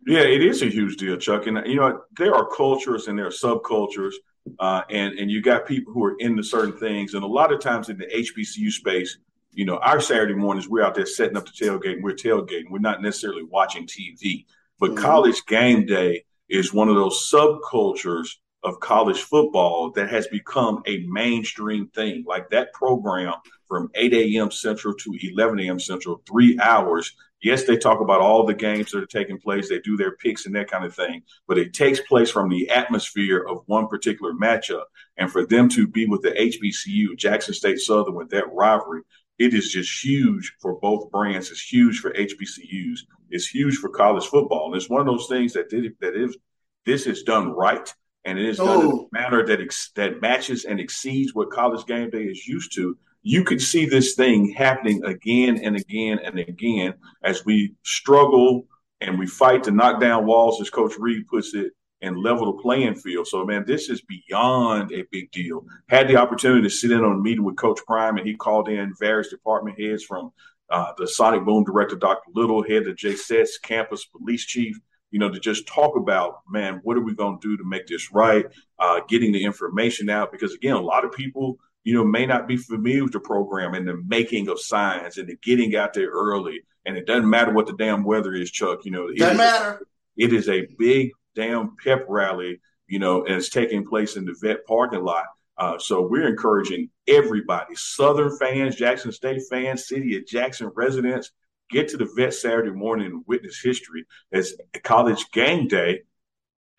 Yeah, 0.06 0.22
it 0.22 0.44
is 0.44 0.62
a 0.62 0.68
huge 0.68 0.98
deal, 0.98 1.18
Chuck. 1.18 1.48
And 1.48 1.66
you 1.66 1.76
know, 1.76 2.02
there 2.18 2.36
are 2.36 2.48
cultures 2.48 3.08
and 3.08 3.18
there 3.18 3.28
are 3.28 3.30
subcultures, 3.30 4.14
uh, 4.60 4.82
and 4.90 5.18
and 5.18 5.32
you 5.32 5.42
got 5.42 5.66
people 5.66 5.94
who 5.94 6.04
are 6.04 6.16
into 6.20 6.44
certain 6.44 6.78
things. 6.78 7.14
And 7.14 7.24
a 7.24 7.28
lot 7.28 7.52
of 7.52 7.60
times 7.60 7.90
in 7.90 7.98
the 7.98 8.06
HBCU 8.06 8.72
space, 8.72 9.18
you 9.52 9.66
know, 9.66 9.78
our 9.78 10.00
Saturday 10.00 10.34
mornings 10.34 10.68
we're 10.68 10.84
out 10.84 10.96
there 10.96 11.06
setting 11.06 11.38
up 11.38 11.46
the 11.46 11.52
tailgate. 11.52 11.94
And 11.94 12.04
we're 12.04 12.14
tailgating. 12.14 12.70
We're 12.70 12.80
not 12.80 13.02
necessarily 13.02 13.44
watching 13.44 13.88
TV. 13.88 14.46
But 14.80 14.92
mm-hmm. 14.92 15.04
college 15.04 15.46
game 15.46 15.86
day 15.86 16.26
is 16.50 16.74
one 16.74 16.90
of 16.90 16.96
those 16.96 17.32
subcultures 17.32 18.28
of 18.64 18.80
college 18.80 19.22
football 19.22 19.92
that 19.92 20.10
has 20.10 20.28
become 20.28 20.82
a 20.86 21.06
mainstream 21.08 21.88
thing. 21.88 22.26
Like 22.28 22.50
that 22.50 22.74
program 22.74 23.34
from 23.68 23.90
8 23.96 24.14
a.m. 24.14 24.52
Central 24.52 24.94
to 24.96 25.18
11 25.22 25.60
a.m. 25.62 25.80
Central, 25.80 26.22
three 26.28 26.60
hours 26.60 27.16
Yes, 27.46 27.66
they 27.66 27.78
talk 27.78 28.02
about 28.02 28.22
all 28.22 28.44
the 28.44 28.56
games 28.56 28.90
that 28.90 29.04
are 29.04 29.06
taking 29.06 29.38
place. 29.38 29.70
They 29.70 29.78
do 29.78 29.96
their 29.96 30.14
picks 30.18 30.48
and 30.48 30.56
that 30.56 30.68
kind 30.68 30.84
of 30.84 30.96
thing, 30.96 31.22
but 31.48 31.60
it 31.60 31.76
takes 31.76 32.00
place 32.00 32.32
from 32.32 32.50
the 32.50 32.72
atmosphere 32.72 33.46
of 33.48 33.62
one 33.68 33.88
particular 33.88 34.34
matchup. 34.34 34.86
And 35.18 35.32
for 35.32 35.46
them 35.46 35.70
to 35.70 35.86
be 35.86 36.08
with 36.08 36.24
the 36.24 36.32
HBCU, 36.32 37.16
Jackson 37.16 37.54
State 37.54 37.78
Southern, 37.78 38.16
with 38.16 38.32
that 38.32 38.52
rivalry, 38.52 39.04
it 39.38 39.54
is 39.54 39.72
just 39.72 40.04
huge 40.04 40.56
for 40.60 40.80
both 40.80 41.12
brands. 41.12 41.52
It's 41.52 41.62
huge 41.62 42.00
for 42.00 42.12
HBCUs. 42.14 43.02
It's 43.30 43.46
huge 43.46 43.76
for 43.76 43.90
college 43.90 44.26
football. 44.26 44.66
And 44.66 44.76
it's 44.76 44.90
one 44.90 45.02
of 45.02 45.06
those 45.06 45.28
things 45.28 45.54
that 45.54 45.70
did, 45.70 45.94
that 46.02 46.16
is 46.16 46.36
this 46.84 47.06
is 47.06 47.22
done 47.22 47.52
right, 47.52 47.88
and 48.26 48.40
it 48.40 48.46
is 48.46 48.58
done 48.58 48.80
in 48.80 48.86
a 48.88 48.90
oh. 48.90 49.10
manner 49.12 49.46
that 49.46 49.62
ex, 49.62 49.92
that 49.96 50.20
matches 50.20 50.66
and 50.66 50.80
exceeds 50.80 51.36
what 51.36 51.52
college 51.52 51.86
game 51.86 52.10
day 52.10 52.24
is 52.24 52.48
used 52.48 52.74
to 52.74 52.98
you 53.28 53.44
could 53.44 53.60
see 53.60 53.88
this 53.88 54.14
thing 54.14 54.52
happening 54.52 55.04
again 55.04 55.58
and 55.64 55.76
again 55.76 56.20
and 56.24 56.38
again 56.38 56.94
as 57.24 57.44
we 57.44 57.74
struggle 57.84 58.68
and 59.02 59.18
we 59.18 59.26
fight 59.26 59.64
to 59.64 59.72
knock 59.72 60.00
down 60.00 60.28
walls, 60.28 60.62
as 60.62 60.70
Coach 60.70 60.94
Reed 61.00 61.26
puts 61.28 61.56
it, 61.56 61.74
and 62.04 62.20
level 62.20 62.46
the 62.46 62.62
playing 62.62 62.94
field. 62.94 63.26
So, 63.26 63.44
man, 63.44 63.66
this 63.66 63.90
is 63.90 64.04
beyond 64.04 64.92
a 64.92 65.06
big 65.12 65.32
deal. 65.32 65.66
Had 65.90 66.08
the 66.08 66.18
opportunity 66.18 66.62
to 66.62 66.70
sit 66.70 66.92
in 66.92 67.04
on 67.04 67.14
a 67.14 67.18
meeting 67.18 67.44
with 67.44 67.56
Coach 67.56 67.80
Prime, 67.88 68.18
and 68.18 68.28
he 68.28 68.36
called 68.36 68.70
in 68.70 68.94
various 69.00 69.30
department 69.30 69.82
heads 69.82 70.04
from 70.04 70.32
uh, 70.70 70.94
the 71.00 71.08
Sonic 71.08 71.46
Boom 71.46 71.64
director, 71.64 71.96
Dr. 71.96 72.30
Little, 72.36 72.64
head 72.64 72.86
of 72.86 72.96
JSET's 72.96 73.58
campus 73.58 74.06
police 74.06 74.46
chief, 74.46 74.78
you 75.10 75.18
know, 75.18 75.32
to 75.32 75.40
just 75.40 75.66
talk 75.68 75.98
about, 75.98 76.42
man, 76.48 76.80
what 76.84 76.96
are 76.96 77.02
we 77.02 77.16
going 77.16 77.40
to 77.40 77.48
do 77.48 77.58
to 77.58 77.68
make 77.68 77.88
this 77.88 78.14
right? 78.14 78.46
Uh, 78.78 79.02
getting 79.10 79.32
the 79.32 79.44
information 79.44 80.12
out 80.12 80.32
because, 80.32 80.54
again, 80.54 80.76
a 80.76 80.82
lot 80.82 81.04
of 81.04 81.12
people, 81.12 81.58
you 81.86 81.94
know, 81.94 82.04
may 82.04 82.26
not 82.26 82.48
be 82.48 82.58
familiar 82.58 83.04
with 83.04 83.14
the 83.14 83.20
program 83.20 83.76
and 83.76 83.88
the 83.88 83.96
making 84.08 84.50
of 84.50 84.60
signs 84.60 85.18
and 85.18 85.30
the 85.30 85.38
getting 85.38 85.76
out 85.76 85.94
there 85.94 86.10
early. 86.10 86.62
And 86.86 86.98
it 86.98 87.06
doesn't 87.06 87.30
matter 87.30 87.54
what 87.54 87.68
the 87.68 87.76
damn 87.78 88.04
weather 88.04 88.34
is, 88.34 88.52
Chuck. 88.52 88.86
You 88.86 88.92
know, 88.92 89.14
doesn't 89.14 89.38
matter. 89.38 89.82
It 90.18 90.34
is 90.34 90.50
a 90.50 90.68
big 90.78 91.12
damn 91.36 91.76
pep 91.82 92.06
rally, 92.10 92.60
you 92.88 93.00
know, 93.00 93.24
and 93.24 93.36
it's 93.36 93.50
taking 93.50 93.86
place 93.86 94.18
in 94.18 94.26
the 94.26 94.36
vet 94.42 94.66
parking 94.66 95.04
lot. 95.04 95.26
Uh, 95.58 95.78
so 95.78 96.02
we're 96.02 96.28
encouraging 96.28 96.90
everybody, 97.08 97.76
Southern 97.76 98.36
fans, 98.38 98.76
Jackson 98.76 99.12
State 99.12 99.42
fans, 99.50 99.88
City 99.88 100.18
of 100.18 100.26
Jackson 100.26 100.72
residents, 100.76 101.32
get 101.70 101.88
to 101.90 101.98
the 101.98 102.10
vet 102.16 102.34
Saturday 102.34 102.72
morning 102.72 103.08
and 103.08 103.24
witness 103.28 103.62
history 103.64 104.06
as 104.34 104.56
college 104.84 105.32
game 105.32 105.68
day 105.68 106.02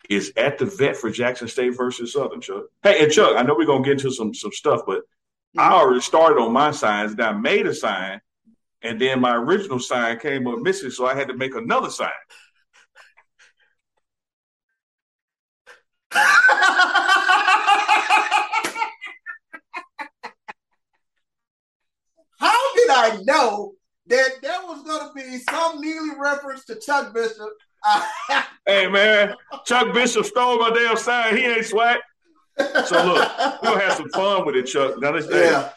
is 0.09 0.33
at 0.37 0.59
the 0.59 0.67
vet 0.67 0.97
for 0.97 1.11
Jackson 1.11 1.49
State 1.49 1.77
versus 1.77 2.13
Southern, 2.13 2.41
Chuck. 2.41 2.65
Hey, 2.83 3.03
and 3.03 3.13
Chuck, 3.13 3.37
I 3.37 3.43
know 3.43 3.55
we're 3.57 3.67
gonna 3.67 3.85
get 3.85 3.93
into 3.93 4.11
some 4.11 4.35
some 4.35 4.53
stuff, 4.53 4.83
but 4.87 5.03
I 5.57 5.63
mm-hmm. 5.63 5.73
already 5.73 6.01
started 6.01 6.41
on 6.41 6.53
my 6.53 6.71
signs 6.71 7.13
and 7.13 7.23
I 7.23 7.33
made 7.33 7.67
a 7.67 7.75
sign, 7.75 8.21
and 8.83 9.01
then 9.01 9.21
my 9.21 9.35
original 9.35 9.81
sign 9.81 10.19
came 10.19 10.47
up 10.47 10.59
missing, 10.61 10.91
so 10.91 11.07
I 11.07 11.15
had 11.15 11.29
to 11.29 11.35
make 11.35 11.55
another 11.55 11.91
sign. 11.91 12.11
How 22.39 22.75
did 22.75 22.91
I 22.91 23.19
know 23.25 23.73
that 24.07 24.31
there 24.43 24.61
was 24.63 24.83
going 24.83 25.09
to 25.09 25.15
be 25.15 25.39
some 25.51 25.81
Neely 25.81 26.11
reference 26.19 26.65
to 26.67 26.77
Chuck 26.77 27.13
Bishop? 27.13 27.49
hey 28.67 28.89
man, 28.89 29.35
Chuck 29.65 29.93
Bishop 29.95 30.25
stole 30.25 30.59
my 30.59 30.71
damn 30.71 30.97
sign. 30.97 31.37
He 31.37 31.45
ain't 31.45 31.67
swag. 31.67 31.99
So 32.59 33.05
look, 33.05 33.39
we're 33.63 33.71
gonna 33.71 33.81
have 33.81 33.95
some 33.95 34.09
fun 34.11 34.47
with 34.47 34.57
it, 34.57 34.65
Chuck. 34.65 35.01
Now 35.01 35.13
this 35.13 35.27
day. 35.27 35.51
Yeah. 35.51 35.71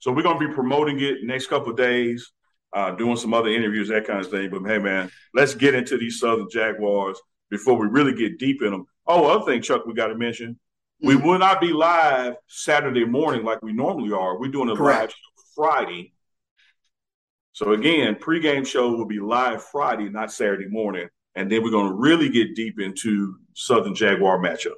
So 0.00 0.12
we're 0.12 0.22
gonna 0.22 0.38
be 0.38 0.52
promoting 0.52 1.00
it 1.00 1.18
next 1.22 1.46
couple 1.46 1.72
days, 1.72 2.32
uh, 2.74 2.90
doing 2.92 3.16
some 3.16 3.32
other 3.32 3.48
interviews, 3.48 3.88
that 3.88 4.06
kind 4.06 4.20
of 4.20 4.30
thing. 4.30 4.50
But 4.50 4.64
hey 4.64 4.78
man, 4.78 5.10
let's 5.32 5.54
get 5.54 5.74
into 5.74 5.96
these 5.96 6.18
Southern 6.18 6.48
Jaguars 6.50 7.20
before 7.50 7.78
we 7.78 7.86
really 7.86 8.14
get 8.14 8.38
deep 8.38 8.62
in 8.62 8.72
them. 8.72 8.86
Oh, 9.06 9.26
other 9.26 9.44
thing, 9.44 9.62
Chuck, 9.62 9.86
we 9.86 9.94
got 9.94 10.08
to 10.08 10.16
mention, 10.16 10.54
mm-hmm. 10.54 11.06
we 11.06 11.16
will 11.16 11.38
not 11.38 11.60
be 11.60 11.72
live 11.72 12.34
Saturday 12.48 13.04
morning 13.04 13.44
like 13.44 13.62
we 13.62 13.72
normally 13.72 14.12
are. 14.12 14.38
We're 14.38 14.50
doing 14.50 14.70
a 14.70 14.76
Correct. 14.76 15.14
live 15.14 15.44
Friday 15.54 16.13
so 17.54 17.72
again, 17.72 18.16
pregame 18.16 18.66
show 18.66 18.90
will 18.90 19.06
be 19.06 19.20
live 19.20 19.62
Friday, 19.62 20.08
not 20.08 20.32
Saturday 20.32 20.66
morning, 20.66 21.08
and 21.36 21.50
then 21.50 21.62
we're 21.62 21.70
going 21.70 21.86
to 21.86 21.94
really 21.94 22.28
get 22.28 22.56
deep 22.56 22.80
into 22.80 23.36
Southern 23.54 23.94
Jaguar 23.94 24.38
matchup. 24.38 24.74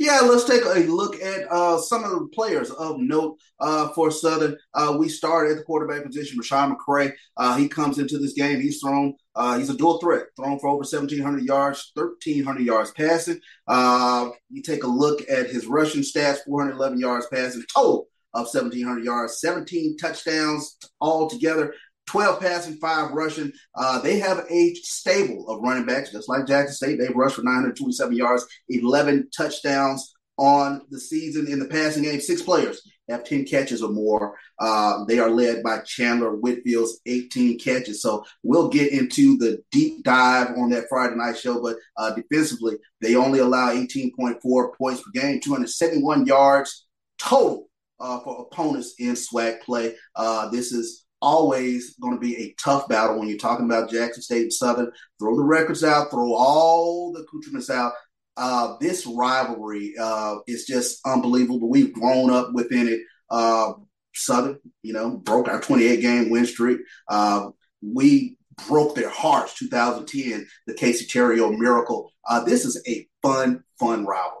Yeah, 0.00 0.20
let's 0.20 0.44
take 0.44 0.64
a 0.64 0.80
look 0.90 1.22
at 1.22 1.50
uh, 1.50 1.78
some 1.78 2.02
of 2.02 2.10
the 2.10 2.28
players 2.32 2.72
of 2.72 2.98
note 2.98 3.38
uh, 3.60 3.90
for 3.90 4.10
Southern. 4.10 4.56
Uh, 4.74 4.96
we 4.98 5.08
started 5.08 5.52
at 5.52 5.58
the 5.58 5.62
quarterback 5.62 6.04
position, 6.04 6.40
Rashawn 6.40 6.76
McCray. 6.76 7.12
Uh, 7.36 7.56
he 7.56 7.68
comes 7.68 8.00
into 8.00 8.18
this 8.18 8.32
game. 8.32 8.60
He's 8.60 8.80
thrown. 8.80 9.14
Uh, 9.36 9.56
he's 9.56 9.70
a 9.70 9.76
dual 9.76 9.98
threat, 9.98 10.26
thrown 10.36 10.58
for 10.58 10.68
over 10.68 10.78
1,700 10.78 11.44
yards, 11.44 11.92
1,300 11.94 12.62
yards 12.64 12.90
passing. 12.90 13.40
Uh, 13.68 14.30
you 14.50 14.60
take 14.60 14.82
a 14.82 14.88
look 14.88 15.22
at 15.30 15.50
his 15.50 15.66
rushing 15.66 16.02
stats, 16.02 16.38
411 16.46 16.98
yards 16.98 17.28
passing, 17.32 17.62
total 17.72 18.08
of 18.34 18.46
1,700 18.52 19.04
yards, 19.04 19.40
17 19.40 19.96
touchdowns 19.96 20.76
altogether. 21.00 21.74
12 22.08 22.40
passing, 22.40 22.76
five 22.78 23.12
rushing. 23.12 23.52
Uh, 23.74 24.00
they 24.00 24.18
have 24.18 24.44
a 24.50 24.74
stable 24.74 25.48
of 25.48 25.62
running 25.62 25.86
backs, 25.86 26.10
just 26.10 26.28
like 26.28 26.46
Jackson 26.46 26.74
State. 26.74 26.98
They 26.98 27.12
rushed 27.14 27.36
for 27.36 27.42
927 27.42 28.16
yards, 28.16 28.46
11 28.68 29.28
touchdowns 29.36 30.14
on 30.38 30.82
the 30.90 30.98
season 30.98 31.46
in 31.46 31.58
the 31.58 31.66
passing 31.66 32.04
game. 32.04 32.20
Six 32.20 32.42
players 32.42 32.80
have 33.08 33.24
10 33.24 33.44
catches 33.44 33.82
or 33.82 33.90
more. 33.90 34.36
Uh, 34.58 35.04
they 35.06 35.18
are 35.18 35.30
led 35.30 35.62
by 35.62 35.80
Chandler 35.80 36.36
Whitfield's 36.36 37.00
18 37.06 37.58
catches. 37.58 38.02
So 38.02 38.24
we'll 38.42 38.68
get 38.68 38.92
into 38.92 39.36
the 39.36 39.62
deep 39.70 40.04
dive 40.04 40.56
on 40.56 40.70
that 40.70 40.88
Friday 40.88 41.16
night 41.16 41.36
show. 41.36 41.60
But 41.60 41.76
uh, 41.96 42.14
defensively, 42.14 42.76
they 43.00 43.16
only 43.16 43.40
allow 43.40 43.72
18.4 43.72 44.76
points 44.76 45.02
per 45.02 45.10
game, 45.12 45.40
271 45.40 46.26
yards 46.26 46.86
total 47.18 47.68
uh, 48.00 48.20
for 48.20 48.46
opponents 48.50 48.94
in 48.98 49.12
SWAC 49.12 49.60
play. 49.62 49.94
Uh, 50.14 50.48
this 50.50 50.72
is 50.72 51.04
always 51.20 51.96
going 51.96 52.14
to 52.14 52.20
be 52.20 52.36
a 52.36 52.54
tough 52.62 52.88
battle 52.88 53.18
when 53.18 53.28
you're 53.28 53.38
talking 53.38 53.66
about 53.66 53.90
Jackson 53.90 54.22
State 54.22 54.42
and 54.42 54.52
Southern. 54.52 54.90
Throw 55.18 55.36
the 55.36 55.42
records 55.42 55.84
out, 55.84 56.10
throw 56.10 56.34
all 56.34 57.12
the 57.12 57.20
accoutrements 57.20 57.70
out. 57.70 57.92
Uh, 58.36 58.76
this 58.80 59.06
rivalry 59.06 59.94
uh, 60.00 60.36
is 60.46 60.64
just 60.64 61.00
unbelievable. 61.04 61.68
We've 61.68 61.92
grown 61.92 62.30
up 62.30 62.52
within 62.52 62.88
it. 62.88 63.00
Uh, 63.30 63.72
Southern, 64.14 64.58
you 64.82 64.92
know, 64.92 65.16
broke 65.16 65.48
our 65.48 65.60
28 65.60 66.00
game 66.00 66.30
win 66.30 66.46
streak. 66.46 66.80
Uh, 67.08 67.50
we 67.82 68.36
broke 68.66 68.94
their 68.94 69.10
hearts 69.10 69.54
2010, 69.58 70.46
the 70.66 70.74
Casey 70.74 71.06
Therriault 71.06 71.56
miracle. 71.58 72.12
Uh, 72.28 72.42
this 72.44 72.64
is 72.64 72.82
a 72.86 73.06
fun, 73.22 73.62
fun 73.78 74.04
rivalry. 74.04 74.34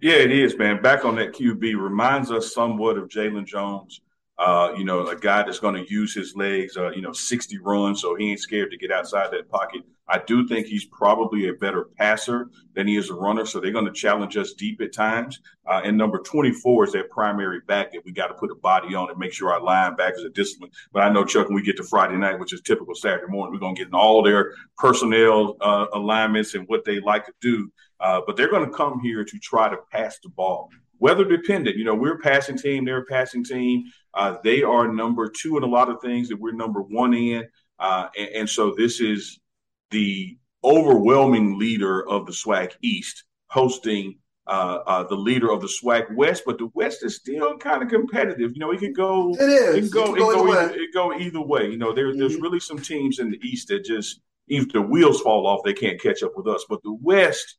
Yeah, 0.00 0.14
it 0.14 0.32
is, 0.32 0.56
man. 0.56 0.80
Back 0.80 1.04
on 1.04 1.16
that 1.16 1.34
QB 1.34 1.80
reminds 1.80 2.30
us 2.30 2.54
somewhat 2.54 2.96
of 2.96 3.08
Jalon 3.08 3.46
Jones 3.46 4.00
uh, 4.40 4.72
you 4.74 4.84
know, 4.84 5.06
a 5.06 5.16
guy 5.16 5.42
that's 5.42 5.58
going 5.58 5.74
to 5.74 5.92
use 5.92 6.14
his 6.14 6.34
legs, 6.34 6.74
uh, 6.78 6.90
you 6.92 7.02
know, 7.02 7.12
60 7.12 7.58
runs, 7.58 8.00
so 8.00 8.14
he 8.14 8.30
ain't 8.30 8.40
scared 8.40 8.70
to 8.70 8.78
get 8.78 8.90
outside 8.90 9.30
that 9.30 9.50
pocket. 9.50 9.82
I 10.08 10.18
do 10.26 10.48
think 10.48 10.66
he's 10.66 10.86
probably 10.86 11.48
a 11.48 11.52
better 11.52 11.90
passer 11.98 12.48
than 12.74 12.88
he 12.88 12.96
is 12.96 13.10
a 13.10 13.14
runner, 13.14 13.44
so 13.44 13.60
they're 13.60 13.70
going 13.70 13.84
to 13.84 13.92
challenge 13.92 14.38
us 14.38 14.54
deep 14.54 14.80
at 14.80 14.94
times. 14.94 15.38
Uh, 15.66 15.82
and 15.84 15.96
number 15.96 16.20
24 16.20 16.84
is 16.84 16.92
that 16.92 17.10
primary 17.10 17.60
back 17.68 17.92
that 17.92 18.02
we 18.06 18.12
got 18.12 18.28
to 18.28 18.34
put 18.34 18.50
a 18.50 18.54
body 18.54 18.94
on 18.94 19.10
and 19.10 19.18
make 19.18 19.34
sure 19.34 19.52
our 19.52 19.60
linebackers 19.60 20.24
are 20.24 20.30
disciplined. 20.30 20.72
But 20.90 21.02
I 21.02 21.10
know, 21.10 21.26
Chuck, 21.26 21.48
when 21.48 21.54
we 21.54 21.62
get 21.62 21.76
to 21.76 21.84
Friday 21.84 22.16
night, 22.16 22.38
which 22.38 22.54
is 22.54 22.62
typical 22.62 22.94
Saturday 22.94 23.30
morning, 23.30 23.52
we're 23.52 23.60
going 23.60 23.74
to 23.74 23.78
get 23.78 23.88
in 23.88 23.94
all 23.94 24.22
their 24.22 24.54
personnel 24.78 25.58
uh, 25.60 25.86
alignments 25.92 26.54
and 26.54 26.66
what 26.66 26.86
they 26.86 26.98
like 27.00 27.26
to 27.26 27.34
do. 27.42 27.70
Uh, 28.00 28.22
but 28.26 28.38
they're 28.38 28.50
going 28.50 28.64
to 28.64 28.74
come 28.74 29.00
here 29.00 29.22
to 29.22 29.38
try 29.38 29.68
to 29.68 29.76
pass 29.92 30.18
the 30.20 30.30
ball 30.30 30.70
weather 31.00 31.24
dependent. 31.24 31.76
You 31.76 31.84
know, 31.84 31.94
we're 31.94 32.14
a 32.14 32.18
passing 32.18 32.56
team, 32.56 32.84
they're 32.84 32.98
a 32.98 33.06
passing 33.06 33.42
team. 33.42 33.84
Uh, 34.14 34.36
they 34.42 34.62
are 34.62 34.92
number 34.92 35.28
two 35.28 35.56
in 35.56 35.62
a 35.62 35.66
lot 35.66 35.88
of 35.88 36.00
things 36.00 36.28
that 36.28 36.40
we're 36.40 36.52
number 36.52 36.82
one 36.82 37.14
in. 37.14 37.46
Uh, 37.78 38.08
and, 38.18 38.28
and, 38.30 38.50
so 38.50 38.74
this 38.76 39.00
is 39.00 39.38
the 39.90 40.36
overwhelming 40.64 41.58
leader 41.58 42.06
of 42.08 42.26
the 42.26 42.32
SWAC 42.32 42.72
East 42.82 43.24
hosting 43.48 44.18
uh, 44.46 44.80
uh 44.86 45.02
the 45.04 45.14
leader 45.14 45.50
of 45.50 45.60
the 45.60 45.72
SWAC 45.82 46.14
West, 46.14 46.42
but 46.44 46.58
the 46.58 46.68
West 46.74 47.04
is 47.04 47.16
still 47.16 47.56
kind 47.56 47.82
of 47.82 47.88
competitive. 47.88 48.52
You 48.52 48.58
know, 48.58 48.72
it 48.72 48.80
can 48.80 48.92
go. 48.92 49.32
It 49.38 49.48
is. 49.48 49.76
It 49.76 49.80
can 49.80 49.90
go. 49.90 50.14
It, 50.14 50.18
go, 50.18 50.34
go 50.34 50.52
either, 50.52 50.74
it 50.74 50.92
go 50.92 51.12
either 51.14 51.40
way. 51.40 51.70
You 51.70 51.78
know, 51.78 51.94
there, 51.94 52.08
mm-hmm. 52.08 52.18
there's 52.18 52.36
really 52.36 52.60
some 52.60 52.78
teams 52.78 53.18
in 53.18 53.30
the 53.30 53.38
East 53.42 53.68
that 53.68 53.84
just, 53.84 54.20
if 54.48 54.70
the 54.72 54.82
wheels 54.82 55.20
fall 55.20 55.46
off, 55.46 55.60
they 55.64 55.72
can't 55.72 56.00
catch 56.00 56.22
up 56.22 56.32
with 56.36 56.48
us. 56.48 56.66
But 56.68 56.82
the 56.82 56.92
West 57.00 57.56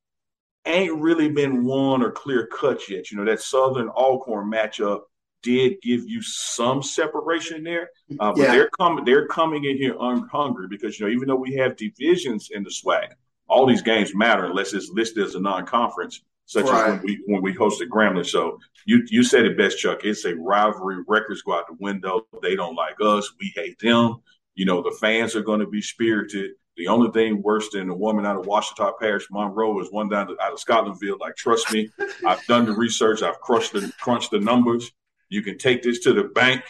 ain't 0.66 1.00
really 1.00 1.30
been 1.30 1.64
won 1.64 2.04
or 2.04 2.12
clear 2.12 2.48
cut 2.48 2.88
yet. 2.90 3.10
You 3.10 3.18
know, 3.18 3.26
that 3.26 3.42
Southern 3.42 3.90
Alcorn 3.90 4.52
matchup 4.52 5.02
did 5.44 5.82
give 5.82 6.08
you 6.08 6.22
some 6.22 6.82
separation 6.82 7.64
there, 7.64 7.90
uh, 8.20 8.32
but 8.32 8.38
yeah. 8.38 8.52
they're 8.52 8.70
coming. 8.80 9.06
They're 9.06 9.28
coming 9.28 9.66
in 9.66 9.78
here 9.78 9.96
hungry 10.00 10.68
because 10.70 11.00
you 11.00 11.06
know 11.06 11.12
even 11.12 11.28
though 11.28 11.36
we 11.36 11.56
have 11.56 11.76
divisions 11.76 12.50
in 12.52 12.64
the 12.64 12.70
SWAC, 12.70 13.10
all 13.48 13.66
these 13.66 13.82
games 13.82 14.16
matter 14.16 14.46
unless 14.46 14.74
it's 14.74 14.90
listed 14.90 15.26
as 15.26 15.36
a 15.36 15.40
non-conference, 15.40 16.22
such 16.46 16.66
right. 16.66 16.90
as 16.90 16.94
when 16.94 17.04
we 17.04 17.24
when 17.26 17.42
we 17.42 17.54
hosted 17.54 17.90
Grambling. 17.90 18.26
So 18.26 18.58
you 18.86 19.04
you 19.10 19.24
said 19.24 19.46
it 19.46 19.58
best, 19.58 19.80
Chuck. 19.80 20.02
It's 20.04 20.26
a 20.26 20.36
rivalry. 20.36 21.04
Records 21.08 21.42
go 21.42 21.54
out 21.54 21.68
the 21.68 21.78
window. 21.80 22.28
They 22.42 22.56
don't 22.56 22.76
like 22.76 22.96
us. 23.02 23.32
We 23.40 23.52
hate 23.56 23.80
them. 23.80 24.18
You 24.56 24.66
know 24.66 24.82
the 24.82 24.96
fans 25.00 25.36
are 25.36 25.44
going 25.44 25.62
to 25.62 25.68
be 25.68 25.82
spirited. 25.82 26.52
The 26.78 26.88
only 26.88 27.12
thing 27.12 27.42
worse 27.42 27.70
than 27.70 27.90
a 27.90 27.96
woman 27.96 28.26
out 28.26 28.38
of 28.38 28.46
Ouachita 28.46 28.94
Parish, 29.00 29.28
Monroe, 29.30 29.80
is 29.82 29.92
one 29.92 30.08
down 30.08 30.28
to, 30.28 30.42
out 30.42 30.54
of 30.54 30.60
Scotlandville. 30.60 31.20
Like, 31.20 31.36
trust 31.36 31.72
me, 31.72 31.90
I've 32.26 32.44
done 32.46 32.66
the 32.66 32.72
research. 32.72 33.22
I've 33.22 33.40
crushed 33.42 33.74
the 33.74 33.92
crunched 34.00 34.32
the 34.32 34.40
numbers. 34.40 34.92
You 35.32 35.42
can 35.42 35.58
take 35.58 35.82
this 35.82 36.00
to 36.02 36.14
the 36.14 36.26
bank. 36.26 36.62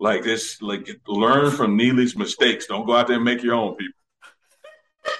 Like 0.00 0.22
this, 0.22 0.62
like 0.62 0.88
learn 1.08 1.50
from 1.50 1.76
Neely's 1.76 2.16
mistakes. 2.16 2.66
Don't 2.66 2.86
go 2.86 2.94
out 2.94 3.08
there 3.08 3.16
and 3.16 3.24
make 3.24 3.42
your 3.42 3.54
own 3.54 3.74
people. 3.76 3.94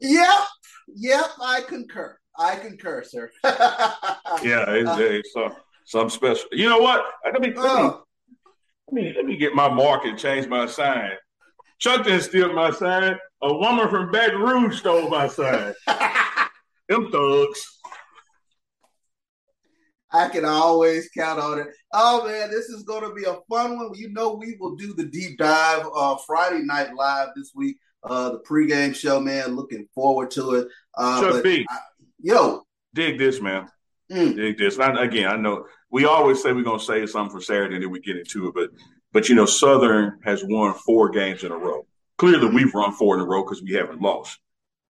Yep, 0.00 0.38
yep, 0.94 1.26
I 1.42 1.60
concur. 1.62 2.16
I 2.38 2.54
concur, 2.54 3.02
sir. 3.02 3.32
yeah, 3.44 4.64
it's, 4.68 5.00
it's 5.00 5.36
uh, 5.36 5.48
something 5.84 6.10
special. 6.10 6.46
You 6.52 6.68
know 6.68 6.78
what? 6.78 7.04
Let 7.24 7.40
me, 7.40 7.52
let 7.52 7.82
me, 7.82 7.90
let 8.86 8.92
me 8.92 9.12
let 9.16 9.24
me 9.24 9.36
get 9.36 9.56
my 9.56 9.68
mark 9.68 10.04
and 10.04 10.16
change 10.16 10.46
my 10.46 10.66
sign 10.66 11.10
Chuck 11.78 12.04
didn't 12.04 12.22
steal 12.22 12.52
my 12.52 12.72
sign. 12.72 13.16
A 13.40 13.54
woman 13.54 13.88
from 13.88 14.10
Baton 14.10 14.40
Rouge 14.40 14.78
stole 14.78 15.08
my 15.08 15.28
sign. 15.28 15.74
Them 16.88 17.10
thugs. 17.12 17.77
I 20.10 20.28
can 20.28 20.44
always 20.44 21.08
count 21.10 21.38
on 21.38 21.58
it. 21.58 21.68
Oh 21.92 22.26
man, 22.26 22.50
this 22.50 22.68
is 22.68 22.82
going 22.84 23.02
to 23.02 23.14
be 23.14 23.24
a 23.24 23.38
fun 23.48 23.76
one. 23.76 23.92
You 23.94 24.10
know, 24.10 24.34
we 24.34 24.56
will 24.58 24.74
do 24.76 24.94
the 24.94 25.04
deep 25.04 25.38
dive 25.38 25.86
uh, 25.94 26.16
Friday 26.26 26.62
night 26.62 26.94
live 26.94 27.28
this 27.36 27.52
week. 27.54 27.76
Uh, 28.02 28.30
the 28.30 28.38
pregame 28.40 28.94
show, 28.94 29.20
man. 29.20 29.56
Looking 29.56 29.86
forward 29.94 30.30
to 30.32 30.54
it. 30.54 30.68
Uh, 30.96 31.20
Chuck 31.20 31.44
B. 31.44 31.66
I, 31.68 31.78
yo, 32.20 32.62
dig 32.94 33.18
this, 33.18 33.40
man. 33.40 33.68
Mm. 34.10 34.36
Dig 34.36 34.56
this. 34.56 34.78
I, 34.78 35.02
again, 35.02 35.28
I 35.28 35.36
know 35.36 35.66
we 35.90 36.06
always 36.06 36.42
say 36.42 36.52
we're 36.52 36.62
going 36.62 36.78
to 36.78 36.84
say 36.84 37.04
something 37.06 37.36
for 37.36 37.42
Saturday, 37.42 37.74
and 37.74 37.84
then 37.84 37.90
we 37.90 38.00
get 38.00 38.16
into 38.16 38.48
it. 38.48 38.54
But, 38.54 38.70
but 39.12 39.28
you 39.28 39.34
know, 39.34 39.46
Southern 39.46 40.18
has 40.24 40.42
won 40.44 40.74
four 40.74 41.10
games 41.10 41.44
in 41.44 41.52
a 41.52 41.56
row. 41.56 41.86
Clearly, 42.16 42.46
mm-hmm. 42.46 42.56
we've 42.56 42.74
run 42.74 42.92
four 42.92 43.14
in 43.14 43.20
a 43.20 43.26
row 43.26 43.42
because 43.42 43.62
we 43.62 43.72
haven't 43.72 44.00
lost. 44.00 44.38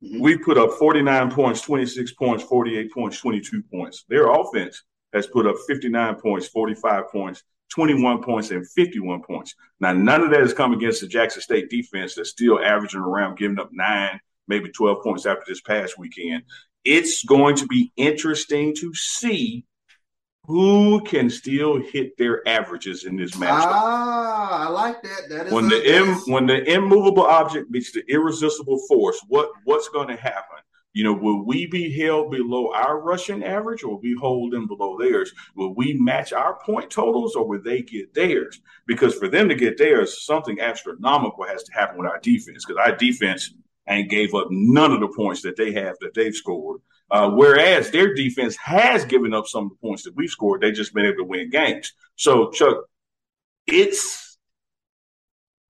Mm-hmm. 0.04 0.22
We 0.22 0.38
put 0.38 0.58
up 0.58 0.74
49 0.74 1.32
points, 1.32 1.62
26 1.62 2.14
points, 2.14 2.44
48 2.44 2.92
points, 2.92 3.20
22 3.20 3.64
points. 3.72 4.06
Their 4.10 4.30
offense 4.30 4.84
has 5.14 5.28
put 5.28 5.48
up 5.48 5.56
59 5.68 6.16
points, 6.16 6.48
45 6.48 7.10
points, 7.12 7.44
21 7.70 8.24
points, 8.24 8.52
and 8.52 8.68
51 8.70 9.24
points. 9.24 9.56
Now, 9.80 9.94
none 9.94 10.22
of 10.22 10.32
that 10.32 10.42
has 10.42 10.54
come 10.54 10.74
against 10.74 11.02
the 11.02 11.08
Jackson 11.08 11.42
State 11.42 11.70
defense 11.70 12.16
that's 12.16 12.30
still 12.30 12.60
averaging 12.64 13.02
around 13.02 13.38
giving 13.38 13.60
up 13.60 13.70
nine, 13.72 14.20
maybe 14.48 14.70
12 14.70 15.04
points 15.04 15.26
after 15.26 15.44
this 15.48 15.62
past 15.62 15.98
weekend. 15.98 16.44
It's 16.84 17.24
going 17.24 17.56
to 17.58 17.68
be 17.68 17.92
interesting 17.98 18.74
to 18.76 18.94
see 18.94 19.66
who 20.48 21.02
can 21.02 21.30
still 21.30 21.82
hit 21.82 22.18
their 22.18 22.48
averages 22.48 23.04
in 23.04 23.18
this 23.18 23.32
matchup. 23.32 23.68
Ah, 23.68 24.68
I 24.68 24.70
like 24.70 25.02
that. 25.04 25.28
That 25.30 25.48
is 25.48 25.54
when 25.54 25.68
the 25.68 25.96
Im, 25.96 26.16
when 26.28 26.46
the 26.46 26.64
immovable 26.74 27.26
object 27.26 27.70
meets 27.70 27.92
the 27.92 28.02
irresistible 28.10 28.80
force. 28.88 29.20
What 29.28 29.50
what's 29.66 29.90
going 29.90 30.08
to 30.08 30.16
happen? 30.16 30.60
You 30.98 31.04
know, 31.04 31.14
will 31.14 31.46
we 31.46 31.68
be 31.68 31.96
held 31.96 32.32
below 32.32 32.74
our 32.74 33.00
rushing 33.00 33.44
average 33.44 33.84
or 33.84 33.90
will 33.90 34.02
we 34.02 34.18
hold 34.20 34.52
them 34.52 34.66
below 34.66 34.98
theirs? 34.98 35.32
Will 35.56 35.76
we 35.76 35.94
match 35.94 36.34
our 36.34 36.58
point 36.66 36.90
totals 36.90 37.36
or 37.36 37.48
will 37.48 37.62
they 37.62 37.84
get 37.84 38.16
theirs? 38.16 38.60
Because 38.88 39.14
for 39.14 39.28
them 39.28 39.48
to 39.48 39.54
get 39.54 39.78
theirs, 39.78 40.26
something 40.26 40.60
astronomical 40.60 41.46
has 41.46 41.62
to 41.66 41.72
happen 41.72 42.00
with 42.00 42.08
our 42.08 42.18
defense 42.22 42.66
because 42.66 42.82
our 42.84 42.96
defense 42.96 43.54
ain't 43.88 44.10
gave 44.10 44.34
up 44.34 44.48
none 44.50 44.92
of 44.92 45.00
the 45.00 45.14
points 45.16 45.44
that 45.44 45.56
they 45.56 45.72
have 45.72 45.98
that 46.02 46.16
they've 46.16 46.34
scored. 46.34 46.82
Uh, 47.12 47.30
whereas 47.30 47.92
their 47.92 48.16
defense 48.16 48.56
has 48.56 49.06
given 49.06 49.36
up 49.36 49.46
some 49.46 49.66
of 49.66 49.70
the 49.70 49.88
points 49.88 50.02
that 50.02 50.16
we've 50.16 50.32
scored, 50.32 50.62
they 50.62 50.72
just 50.72 50.96
been 50.96 51.06
able 51.06 51.18
to 51.18 51.26
win 51.26 51.52
games. 51.52 51.94
So, 52.16 52.50
Chuck, 52.50 52.86
it's 53.68 54.27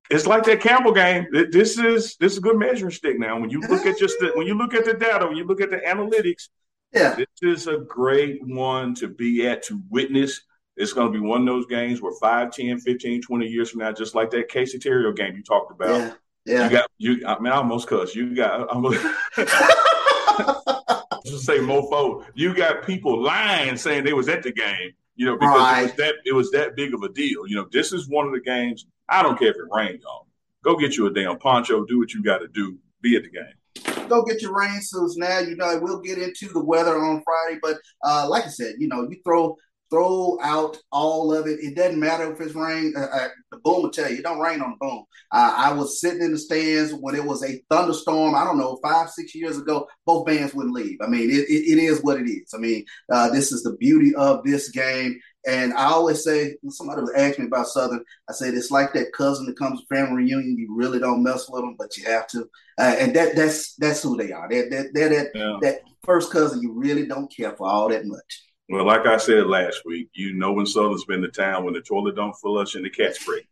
it's 0.10 0.26
like 0.26 0.44
that 0.46 0.62
Campbell 0.62 0.94
game. 0.94 1.28
This 1.32 1.78
is 1.78 2.16
this 2.18 2.34
is 2.34 2.38
a 2.38 2.42
good 2.42 2.58
measuring 2.58 2.92
stick 2.92 3.20
now. 3.20 3.40
When 3.40 3.50
you 3.50 3.62
look 3.62 3.86
at 3.86 3.98
just 3.98 4.18
the 4.20 4.32
when 4.36 4.48
you 4.48 4.58
look 4.58 4.74
at 4.74 4.86
the 4.86 4.94
data, 4.94 5.26
when 5.28 5.38
you 5.38 5.46
look 5.46 5.62
at 5.62 5.70
the 5.70 5.78
analytics, 5.78 6.50
yeah, 6.94 7.16
this 7.16 7.28
is 7.42 7.68
a 7.68 7.78
great 7.78 8.46
one 8.46 8.96
to 8.96 9.08
be 9.08 9.48
at 9.48 9.64
to 9.64 9.82
witness. 9.90 10.42
It's 10.76 10.94
going 10.94 11.12
to 11.12 11.20
be 11.20 11.26
one 11.26 11.42
of 11.42 11.48
those 11.48 11.66
games 11.66 12.04
where 12.04 12.14
5, 12.14 12.52
10, 12.52 12.80
15, 12.80 13.22
20 13.24 13.48
years 13.48 13.72
from 13.72 13.80
now, 13.80 13.92
just 13.92 14.14
like 14.14 14.30
that 14.30 14.48
Casey 14.48 14.78
Therriault 14.78 15.16
game 15.16 15.36
you 15.36 15.42
talked 15.42 15.72
about. 15.72 16.00
Yeah. 16.00 16.14
Yeah. 16.46 16.64
You 16.64 16.70
got 16.70 16.90
you 16.98 17.28
I 17.28 17.40
mean 17.40 17.52
I 17.52 17.58
almost 17.58 17.90
cuss. 17.90 18.16
You 18.16 18.34
got 18.34 18.74
I'm 18.74 18.84
just 21.26 21.46
say 21.46 21.58
mofo. 21.60 22.24
You 22.36 22.56
got 22.56 22.86
people 22.86 23.22
lying 23.22 23.76
saying 23.76 24.06
they 24.06 24.14
was 24.14 24.30
at 24.30 24.44
the 24.44 24.54
game, 24.54 24.94
you 25.18 25.26
know, 25.26 25.36
because 25.38 25.60
right. 25.60 25.80
it 25.80 25.84
was 25.84 25.94
that 25.96 26.16
it 26.26 26.34
was 26.34 26.52
that 26.52 26.76
big 26.76 26.94
of 26.94 27.04
a 27.04 27.10
deal. 27.10 27.48
You 27.48 27.58
know, 27.58 27.68
this 27.72 27.92
is 27.92 28.08
one 28.08 28.26
of 28.26 28.34
the 28.34 28.40
games 28.40 28.86
I 29.10 29.24
don't 29.24 29.38
care 29.38 29.50
if 29.50 29.56
it 29.56 29.64
rains, 29.72 30.02
y'all. 30.04 30.28
Go 30.64 30.78
get 30.78 30.96
you 30.96 31.08
a 31.08 31.14
damn 31.14 31.38
poncho. 31.40 31.86
Do 31.86 32.00
what 32.00 32.14
you 32.14 32.24
got 32.24 32.40
to 32.40 32.48
do. 32.48 32.78
Be 33.02 33.16
at 33.16 33.24
the 33.24 33.30
game. 33.30 34.08
Go 34.08 34.24
get 34.24 34.42
your 34.42 34.58
rain 34.58 34.80
suits 34.82 35.18
now. 35.18 35.40
You 35.40 35.56
know 35.56 35.80
we'll 35.82 36.00
get 36.00 36.18
into 36.18 36.48
the 36.50 36.64
weather 36.64 36.98
on 36.98 37.24
Friday, 37.24 37.60
but 37.62 37.78
uh, 38.04 38.28
like 38.30 38.46
I 38.46 38.50
said, 38.50 38.76
you 38.78 38.88
know 38.88 39.08
you 39.10 39.18
throw 39.24 39.56
throw 39.90 40.38
out 40.42 40.78
all 40.92 41.34
of 41.34 41.48
it. 41.48 41.60
It 41.60 41.76
doesn't 41.76 42.00
matter 42.00 42.32
if 42.32 42.42
it's 42.42 42.56
rain. 42.56 42.94
Uh, 42.96 43.08
uh, 43.12 43.28
the 43.52 43.58
boom 43.58 43.84
will 43.84 43.90
tell 43.90 44.10
you 44.10 44.18
it 44.18 44.24
don't 44.24 44.40
rain 44.40 44.62
on 44.62 44.72
the 44.72 44.78
boom. 44.80 45.06
Uh, 45.32 45.54
I 45.58 45.74
was 45.74 46.00
sitting 46.02 46.22
in 46.22 46.32
the 46.32 46.38
stands 46.38 46.94
when 46.94 47.16
it 47.16 47.24
was 47.24 47.44
a 47.44 47.62
thunderstorm. 47.70 48.36
I 48.36 48.44
don't 48.44 48.58
know 48.58 48.80
five 48.84 49.10
six 49.10 49.34
years 49.34 49.58
ago. 49.58 49.88
Both 50.06 50.26
bands 50.26 50.54
wouldn't 50.54 50.76
leave. 50.76 50.98
I 51.02 51.08
mean, 51.08 51.30
it, 51.30 51.50
it, 51.50 51.72
it 51.72 51.80
is 51.80 52.02
what 52.02 52.20
it 52.20 52.30
is. 52.30 52.54
I 52.54 52.58
mean, 52.58 52.86
uh, 53.12 53.30
this 53.30 53.52
is 53.52 53.64
the 53.64 53.76
beauty 53.78 54.14
of 54.16 54.44
this 54.44 54.70
game. 54.70 55.20
And 55.48 55.74
I 55.74 55.86
always 55.86 56.26
say, 56.26 56.58
when 56.62 56.72
somebody 56.72 57.02
would 57.02 57.16
ask 57.16 57.40
me 57.40 57.46
about 57.46 57.68
Southern, 57.68 58.04
I 58.30 58.34
said 58.34 58.54
it's 58.54 58.72
like 58.72 58.92
that 58.94 59.14
cousin 59.14 59.46
that 59.46 59.58
comes 59.58 59.80
to 59.80 59.88
family 59.88 60.24
reunion. 60.24 60.58
You 60.58 60.76
really 60.76 61.00
don't 61.00 61.24
mess 61.24 61.50
with 61.50 61.62
them, 61.62 61.76
but 61.80 61.96
you 61.96 62.04
have 62.06 62.28
to. 62.28 62.50
Uh, 62.78 62.96
and 63.00 63.16
that 63.16 63.36
that's 63.36 63.76
that's 63.76 64.04
who 64.04 64.18
they 64.18 64.34
are. 64.34 64.50
They're, 64.50 64.70
they're, 64.70 64.90
they're 64.94 65.10
that 65.10 65.28
yeah. 65.34 65.58
that 65.62 65.82
first 66.04 66.32
cousin 66.32 66.62
you 66.62 66.74
really 66.74 67.06
don't 67.06 67.34
care 67.34 67.56
for 67.56 67.68
all 67.68 67.88
that 67.90 68.06
much. 68.06 68.44
Well, 68.70 68.86
like 68.86 69.06
I 69.06 69.18
said 69.18 69.48
last 69.48 69.84
week, 69.86 70.10
you 70.14 70.34
know 70.34 70.52
when 70.52 70.66
Southern's 70.66 71.06
been 71.06 71.22
to 71.22 71.30
town 71.30 71.64
when 71.64 71.74
the 71.74 71.82
toilet 71.82 72.16
don't 72.16 72.34
flush 72.34 72.76
and 72.76 72.84
the 72.84 72.90
cat's 72.90 73.24
break. 73.24 73.48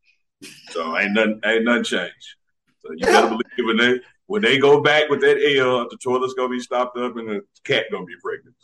So 0.71 0.97
ain't 0.97 1.13
nothing 1.13 1.39
ain't 1.45 1.63
nothing 1.63 1.83
changed. 1.83 2.35
So 2.79 2.91
you 2.91 3.05
better 3.05 3.27
believe 3.29 3.43
when 3.59 3.77
they 3.77 3.99
when 4.27 4.41
they 4.41 4.57
go 4.57 4.81
back 4.81 5.09
with 5.09 5.21
that 5.21 5.37
L, 5.37 5.87
the 5.89 5.97
toilet's 6.03 6.33
gonna 6.33 6.49
be 6.49 6.59
stopped 6.59 6.97
up 6.97 7.15
and 7.15 7.29
the 7.29 7.41
cat 7.63 7.85
gonna 7.91 8.05
be 8.05 8.15
pregnant. 8.21 8.55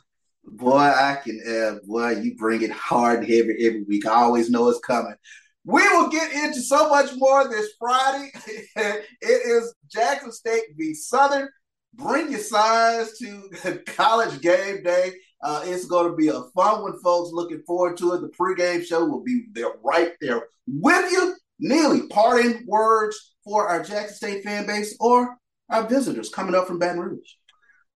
Boy, 0.43 0.77
I 0.77 1.19
can, 1.23 1.39
uh, 1.47 1.85
boy, 1.87 2.19
you 2.19 2.35
bring 2.35 2.63
it 2.63 2.71
hard 2.71 3.19
and 3.19 3.27
heavy 3.27 3.55
every 3.65 3.83
week. 3.83 4.05
I 4.05 4.15
always 4.15 4.49
know 4.49 4.69
it's 4.69 4.79
coming. 4.79 5.15
We 5.63 5.87
will 5.89 6.09
get 6.09 6.33
into 6.33 6.61
so 6.61 6.89
much 6.89 7.11
more 7.15 7.47
this 7.47 7.69
Friday. 7.77 8.31
it 8.75 9.05
is 9.21 9.73
Jackson 9.87 10.31
State 10.31 10.63
v. 10.75 10.95
Southern. 10.95 11.47
Bring 11.93 12.31
your 12.31 12.39
signs 12.39 13.17
to 13.19 13.81
college 13.85 14.41
game 14.41 14.81
day. 14.81 15.13
Uh, 15.43 15.63
it's 15.65 15.85
going 15.85 16.09
to 16.09 16.15
be 16.15 16.27
a 16.27 16.41
fun 16.55 16.81
one, 16.83 16.99
folks. 16.99 17.31
Looking 17.31 17.63
forward 17.65 17.97
to 17.97 18.13
it. 18.13 18.21
The 18.21 18.29
pregame 18.29 18.85
show 18.85 19.05
will 19.05 19.23
be 19.23 19.45
there 19.53 19.73
right 19.83 20.13
there 20.21 20.47
with 20.67 21.11
you. 21.11 21.35
Neely, 21.59 22.07
parting 22.07 22.63
words 22.65 23.35
for 23.43 23.67
our 23.67 23.83
Jackson 23.83 24.15
State 24.15 24.43
fan 24.43 24.65
base 24.65 24.95
or 24.99 25.37
our 25.69 25.87
visitors 25.87 26.29
coming 26.29 26.55
up 26.55 26.67
from 26.67 26.79
Baton 26.79 26.99
Rouge. 26.99 27.29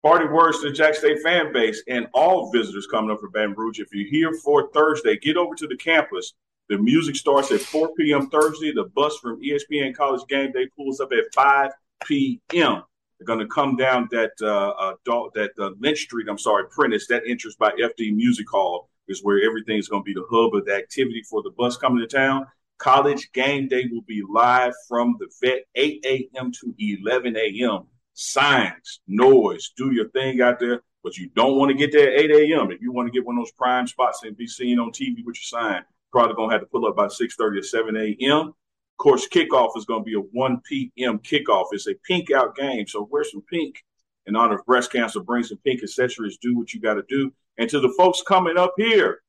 Party 0.05 0.27
words 0.27 0.61
to 0.61 0.69
the 0.69 0.75
Jack 0.75 0.95
State 0.95 1.23
fan 1.23 1.51
base 1.53 1.83
and 1.89 2.07
all 2.13 2.53
visitors 2.53 2.87
coming 2.87 3.11
up 3.11 3.21
from 3.21 3.31
Baton 3.33 3.55
Rouge. 3.55 3.81
If 3.81 3.89
you're 3.93 4.09
here 4.09 4.35
for 4.45 4.71
Thursday, 4.75 5.17
get 5.17 5.39
over 5.39 5.55
to 5.55 5.67
the 5.67 5.77
campus. 5.77 6.35
The 6.69 6.77
music 6.79 7.17
starts 7.17 7.51
at 7.53 7.61
4 7.61 7.91
p.m. 7.99 8.29
Thursday. 8.29 8.73
The 8.73 8.85
bus 8.95 9.17
from 9.19 9.41
ESPN 9.41 9.95
College 9.95 10.21
Game 10.29 10.53
Day 10.53 10.69
pulls 10.77 11.01
up 11.01 11.11
at 11.13 11.33
5 11.35 11.71
p.m. 12.05 12.83
Going 13.25 13.41
to 13.41 13.47
come 13.47 13.77
down 13.77 14.09
that 14.11 14.33
uh, 14.43 14.95
adult, 14.95 15.35
that 15.35 15.53
uh, 15.59 15.71
Lynch 15.81 16.01
Street. 16.01 16.29
I'm 16.29 16.39
sorry, 16.39 16.65
Prentice. 16.71 17.07
That 17.09 17.23
entrance 17.27 17.57
by 17.57 17.71
FD 17.73 18.15
Music 18.15 18.47
Hall 18.51 18.89
is 19.09 19.23
where 19.23 19.45
everything's 19.45 19.89
going 19.89 20.03
to 20.03 20.05
be 20.05 20.15
the 20.15 20.27
hub 20.31 20.55
of 20.55 20.65
the 20.65 20.75
activity 20.75 21.23
for 21.29 21.43
the 21.43 21.51
bus 21.51 21.77
coming 21.77 22.01
to 22.01 22.07
town. 22.07 22.47
College 22.79 23.31
Game 23.33 23.69
Day 23.69 23.89
will 23.91 24.03
be 24.03 24.23
live 24.29 24.73
from 24.89 25.17
the 25.19 25.29
vet 25.43 25.65
8 25.75 26.05
a.m. 26.07 26.53
to 26.53 26.75
11 26.79 27.37
a.m 27.37 27.87
signs, 28.15 29.01
noise, 29.07 29.73
do 29.77 29.93
your 29.93 30.09
thing 30.11 30.41
out 30.41 30.59
there. 30.59 30.81
But 31.03 31.19
you 31.19 31.29
don't 31.37 31.59
want 31.59 31.71
to 31.71 31.77
get 31.77 31.93
there 31.93 32.11
at 32.15 32.21
8 32.21 32.31
a.m. 32.31 32.71
If 32.71 32.81
you 32.81 32.91
want 32.91 33.07
to 33.09 33.13
get 33.13 33.27
one 33.27 33.37
of 33.37 33.41
those 33.43 33.53
prime 33.53 33.87
spots 33.87 34.23
and 34.23 34.37
be 34.37 34.47
seen 34.47 34.79
on 34.79 34.91
TV 34.91 35.17
with 35.25 35.37
your 35.37 35.61
sign, 35.61 35.83
probably 36.11 36.35
gonna 36.35 36.53
have 36.53 36.63
to 36.63 36.67
pull 36.67 36.87
up 36.87 36.97
by 36.97 37.09
6:30 37.09 37.59
or 37.59 37.63
7 37.63 37.95
a.m. 37.95 38.55
Of 38.95 39.03
course, 39.03 39.29
kickoff 39.29 39.77
is 39.77 39.85
gonna 39.85 40.05
be 40.05 40.15
a 40.15 40.21
1 40.21 40.61
p.m. 40.61 41.19
kickoff. 41.19 41.67
It's 41.73 41.89
a 41.89 41.95
pink 42.07 42.31
out 42.31 42.55
game, 42.55 42.87
so 42.87 43.09
wear 43.11 43.25
some 43.25 43.43
pink 43.43 43.85
in 44.27 44.37
honor 44.37 44.57
of 44.57 44.67
breast 44.67 44.93
cancer. 44.93 45.21
Bring 45.21 45.43
some 45.43 45.59
pink 45.59 45.83
accessories. 45.83 46.39
Do 46.39 46.57
what 46.57 46.73
you 46.73 46.81
got 46.81 46.95
to 46.95 47.03
do. 47.09 47.33
And 47.59 47.69
to 47.71 47.81
the 47.81 47.93
folks 47.97 48.23
coming 48.23 48.57
up 48.57 48.73
here, 48.77 49.23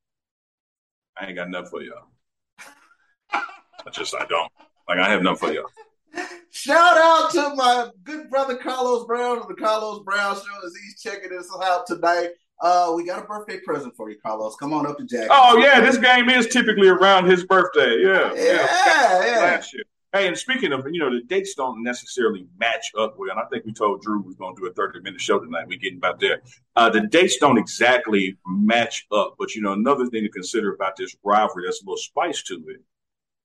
I 1.17 1.27
ain't 1.27 1.35
got 1.35 1.49
nothing 1.49 1.69
for 1.69 1.81
y'all. 1.81 2.07
I 3.31 3.89
just 3.91 4.15
I 4.15 4.25
don't 4.25 4.51
like 4.87 4.99
I 4.99 5.09
have 5.09 5.23
nothing 5.23 5.49
for 5.49 5.53
y'all. 5.53 5.69
Shout 6.51 6.97
out 6.97 7.31
to 7.31 7.55
my 7.55 7.89
good 8.03 8.29
brother 8.29 8.55
Carlos 8.55 9.05
Brown 9.05 9.39
of 9.39 9.47
the 9.47 9.55
Carlos 9.55 10.03
Brown 10.03 10.35
Show 10.35 10.65
as 10.65 10.73
he's 10.75 11.01
checking 11.01 11.37
us 11.37 11.49
out 11.61 11.85
tonight. 11.85 12.29
Uh, 12.61 12.93
we 12.95 13.05
got 13.05 13.23
a 13.23 13.25
birthday 13.25 13.59
present 13.59 13.95
for 13.95 14.09
you, 14.09 14.17
Carlos. 14.17 14.55
Come 14.55 14.73
on 14.73 14.85
up 14.85 14.97
to 14.97 15.05
Jack. 15.05 15.27
Oh 15.29 15.57
yeah, 15.57 15.79
this 15.81 15.97
game 15.97 16.29
is 16.29 16.47
typically 16.47 16.87
around 16.87 17.25
his 17.25 17.43
birthday. 17.43 18.01
Yeah, 18.01 18.33
yeah, 18.33 18.43
yeah. 18.43 19.25
yeah. 19.25 19.39
Last 19.39 19.73
year. 19.73 19.83
Hey, 20.13 20.27
and 20.27 20.37
speaking 20.37 20.71
of, 20.71 20.85
you 20.89 20.99
know, 20.99 21.13
the 21.13 21.23
dates 21.23 21.55
don't 21.55 21.83
necessarily 21.83 22.47
match 22.57 22.91
up 22.97 23.15
well. 23.17 23.31
And 23.31 23.39
I 23.39 23.43
think 23.51 23.65
we 23.65 23.73
told 23.73 24.01
Drew 24.01 24.21
we 24.21 24.31
are 24.31 24.37
going 24.37 24.55
to 24.55 24.61
do 24.61 24.67
a 24.67 24.73
30 24.73 25.01
minute 25.01 25.19
show 25.19 25.39
tonight. 25.39 25.67
We're 25.67 25.77
getting 25.77 25.97
about 25.97 26.21
there. 26.21 26.41
Uh, 26.77 26.89
the 26.89 27.01
dates 27.01 27.35
don't 27.35 27.57
exactly 27.57 28.37
match 28.47 29.07
up. 29.11 29.35
But, 29.37 29.55
you 29.55 29.61
know, 29.61 29.73
another 29.73 30.07
thing 30.07 30.23
to 30.23 30.29
consider 30.29 30.73
about 30.73 30.95
this 30.95 31.13
rivalry, 31.21 31.65
that's 31.65 31.81
a 31.81 31.85
little 31.85 31.97
spice 31.97 32.41
to 32.43 32.63
it 32.69 32.81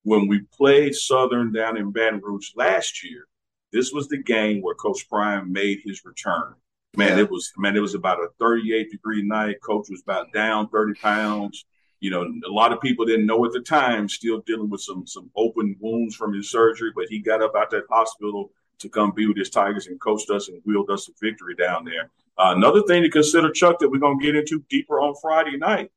when 0.03 0.27
we 0.27 0.41
played 0.57 0.95
Southern 0.95 1.53
down 1.53 1.77
in 1.77 1.93
Baton 1.93 2.21
Rouge 2.23 2.51
last 2.57 3.05
year, 3.05 3.27
this 3.73 3.93
was 3.93 4.09
the 4.09 4.23
game 4.23 4.63
where 4.63 4.75
Coach 4.75 5.09
Prime 5.09 5.53
made 5.53 5.81
his 5.85 6.05
return. 6.05 6.55
Man, 6.97 7.17
yeah. 7.17 7.25
it 7.25 7.31
was 7.31 7.53
man, 7.57 7.77
it 7.77 7.81
was 7.81 7.95
about 7.95 8.19
a 8.19 8.29
38 8.39 8.91
degree 8.91 9.23
night. 9.23 9.63
Coach 9.63 9.87
was 9.91 10.03
about 10.03 10.33
down 10.33 10.69
30 10.69 10.95
pounds. 11.01 11.65
you 12.01 12.11
know, 12.11 12.23
a 12.23 12.51
lot 12.51 12.73
of 12.73 12.81
people 12.81 13.05
didn't 13.05 13.27
know 13.27 13.45
at 13.45 13.53
the 13.53 13.61
time, 13.61 14.09
still 14.09 14.41
dealing 14.41 14.71
with 14.71 14.81
some 14.81 15.07
some 15.07 15.31
open 15.37 15.77
wounds 15.81 16.17
from 16.17 16.33
his 16.33 16.51
surgery, 16.51 16.91
but 16.95 17.07
he 17.09 17.21
got 17.21 17.43
up 17.43 17.55
out 17.57 17.71
that 17.71 17.85
hospital 17.91 18.51
to 18.81 18.89
come 18.89 19.13
be 19.13 19.27
with 19.27 19.37
his 19.37 19.51
Tigers 19.51 19.87
and 19.87 20.01
coached 20.01 20.31
us 20.31 20.49
and 20.49 20.61
wheeled 20.65 20.91
us 20.91 21.09
a 21.09 21.13
victory 21.23 21.55
down 21.55 21.85
there. 21.85 22.11
Uh, 22.39 22.55
another 22.57 22.83
thing 22.83 23.03
to 23.03 23.11
consider, 23.11 23.51
Chuck, 23.53 23.79
that 23.79 23.91
we're 23.91 23.99
going 23.99 24.19
to 24.19 24.25
get 24.25 24.35
into 24.35 24.65
deeper 24.71 24.99
on 24.99 25.15
Friday 25.21 25.59
night. 25.59 25.91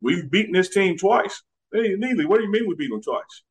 We've 0.00 0.28
beaten 0.28 0.52
this 0.52 0.68
team 0.68 0.98
twice. 0.98 1.42
Hey, 1.72 1.94
Neely, 1.96 2.24
what 2.24 2.38
do 2.38 2.44
you 2.44 2.50
mean 2.50 2.66
we 2.66 2.74
beat 2.74 2.90
them 2.90 3.02
twice? 3.02 3.42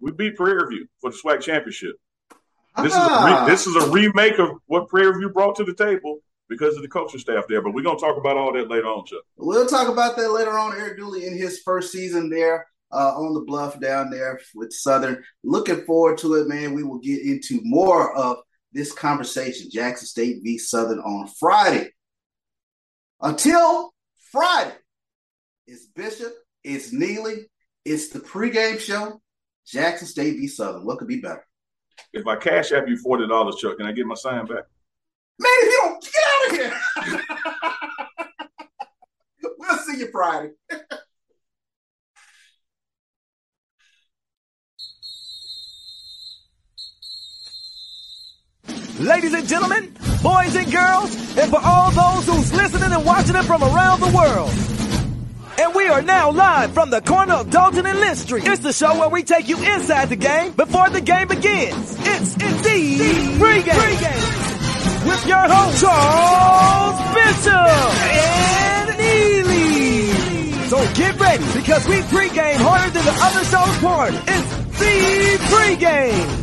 We 0.00 0.12
beat 0.12 0.36
Prairie 0.36 0.68
View 0.68 0.86
for 1.00 1.10
the 1.10 1.16
SWAC 1.16 1.40
championship. 1.40 1.96
This 2.78 2.92
ah. 2.94 3.04
is 3.04 3.22
a 3.22 3.26
re- 3.26 3.40
ah. 3.40 3.46
this 3.46 3.66
is 3.66 3.76
a 3.76 3.90
remake 3.90 4.38
of 4.38 4.50
what 4.66 4.88
Prairie 4.88 5.18
View 5.18 5.30
brought 5.30 5.56
to 5.56 5.64
the 5.64 5.74
table 5.74 6.20
because 6.48 6.76
of 6.76 6.82
the 6.82 6.88
coaching 6.88 7.20
staff 7.20 7.44
there. 7.48 7.62
But 7.62 7.74
we're 7.74 7.82
gonna 7.82 7.98
talk 7.98 8.16
about 8.16 8.36
all 8.36 8.52
that 8.52 8.70
later 8.70 8.86
on, 8.86 9.04
Chuck. 9.04 9.22
We'll 9.36 9.66
talk 9.66 9.88
about 9.88 10.16
that 10.16 10.30
later 10.30 10.58
on. 10.58 10.76
Eric 10.76 10.98
Dooley 10.98 11.26
in 11.26 11.36
his 11.36 11.60
first 11.60 11.92
season 11.92 12.30
there 12.30 12.66
uh, 12.92 13.14
on 13.16 13.34
the 13.34 13.40
bluff 13.40 13.78
down 13.80 14.10
there 14.10 14.40
with 14.54 14.72
Southern. 14.72 15.22
Looking 15.42 15.84
forward 15.84 16.18
to 16.18 16.34
it, 16.34 16.48
man. 16.48 16.74
We 16.74 16.82
will 16.82 16.98
get 16.98 17.22
into 17.22 17.60
more 17.62 18.16
of 18.16 18.38
this 18.72 18.92
conversation, 18.92 19.70
Jackson 19.70 20.06
State 20.06 20.40
v 20.42 20.58
Southern 20.58 20.98
on 20.98 21.28
Friday. 21.38 21.90
Until 23.20 23.92
Friday, 24.30 24.74
it's 25.66 25.86
Bishop, 25.86 26.32
it's 26.64 26.92
Neely, 26.92 27.46
it's 27.84 28.08
the 28.08 28.20
pregame 28.20 28.80
show. 28.80 29.20
Jackson 29.66 30.08
State 30.08 30.36
v 30.36 30.48
Southern. 30.48 30.84
What 30.84 30.98
could 30.98 31.08
be 31.08 31.20
better? 31.20 31.46
If 32.12 32.26
I 32.26 32.36
cash 32.36 32.72
app 32.72 32.88
you 32.88 32.96
forty 32.96 33.26
dollars, 33.26 33.56
Chuck, 33.56 33.76
can 33.78 33.86
I 33.86 33.92
get 33.92 34.06
my 34.06 34.14
sign 34.14 34.46
back? 34.46 34.64
Man, 35.38 35.50
if 35.60 35.72
you 35.72 35.80
don't 35.82 36.02
get 36.04 36.24
out 36.26 36.46
of 36.50 36.56
here. 36.56 37.22
we'll 39.58 39.78
see 39.78 39.98
you 39.98 40.08
Friday. 40.10 40.50
Ladies 49.00 49.34
and 49.34 49.48
gentlemen, 49.48 49.92
boys 50.22 50.54
and 50.54 50.70
girls, 50.70 51.16
and 51.36 51.50
for 51.50 51.58
all 51.64 51.90
those 51.90 52.26
who's 52.26 52.52
listening 52.52 52.92
and 52.92 53.04
watching 53.04 53.34
it 53.34 53.42
from 53.42 53.62
around 53.62 54.00
the 54.00 54.12
world. 54.14 54.81
And 55.58 55.74
we 55.74 55.86
are 55.88 56.02
now 56.02 56.30
live 56.30 56.72
from 56.72 56.90
the 56.90 57.00
corner 57.00 57.34
of 57.34 57.50
Dalton 57.50 57.86
and 57.86 58.00
Lynch 58.00 58.18
Street. 58.18 58.46
It's 58.46 58.62
the 58.62 58.72
show 58.72 58.98
where 58.98 59.08
we 59.08 59.22
take 59.22 59.48
you 59.48 59.56
inside 59.56 60.08
the 60.08 60.16
game 60.16 60.52
before 60.52 60.90
the 60.90 61.00
game 61.00 61.28
begins. 61.28 61.96
It's 62.00 62.34
indeed 62.34 63.40
pregame. 63.40 63.72
pregame. 63.72 65.08
With 65.08 65.26
your 65.26 65.46
host, 65.48 65.80
Charles 65.82 66.98
Bishop 67.14 67.52
and 68.12 68.98
Neely. 68.98 70.68
So 70.68 70.78
get 70.94 71.18
ready 71.20 71.44
because 71.54 71.86
we 71.86 71.96
pregame 71.96 72.56
harder 72.56 72.90
than 72.90 73.04
the 73.04 73.16
other 73.20 73.44
show's 73.44 73.78
part. 73.78 74.14
It's 74.28 74.78
the 74.78 75.38
pregame. 75.54 76.41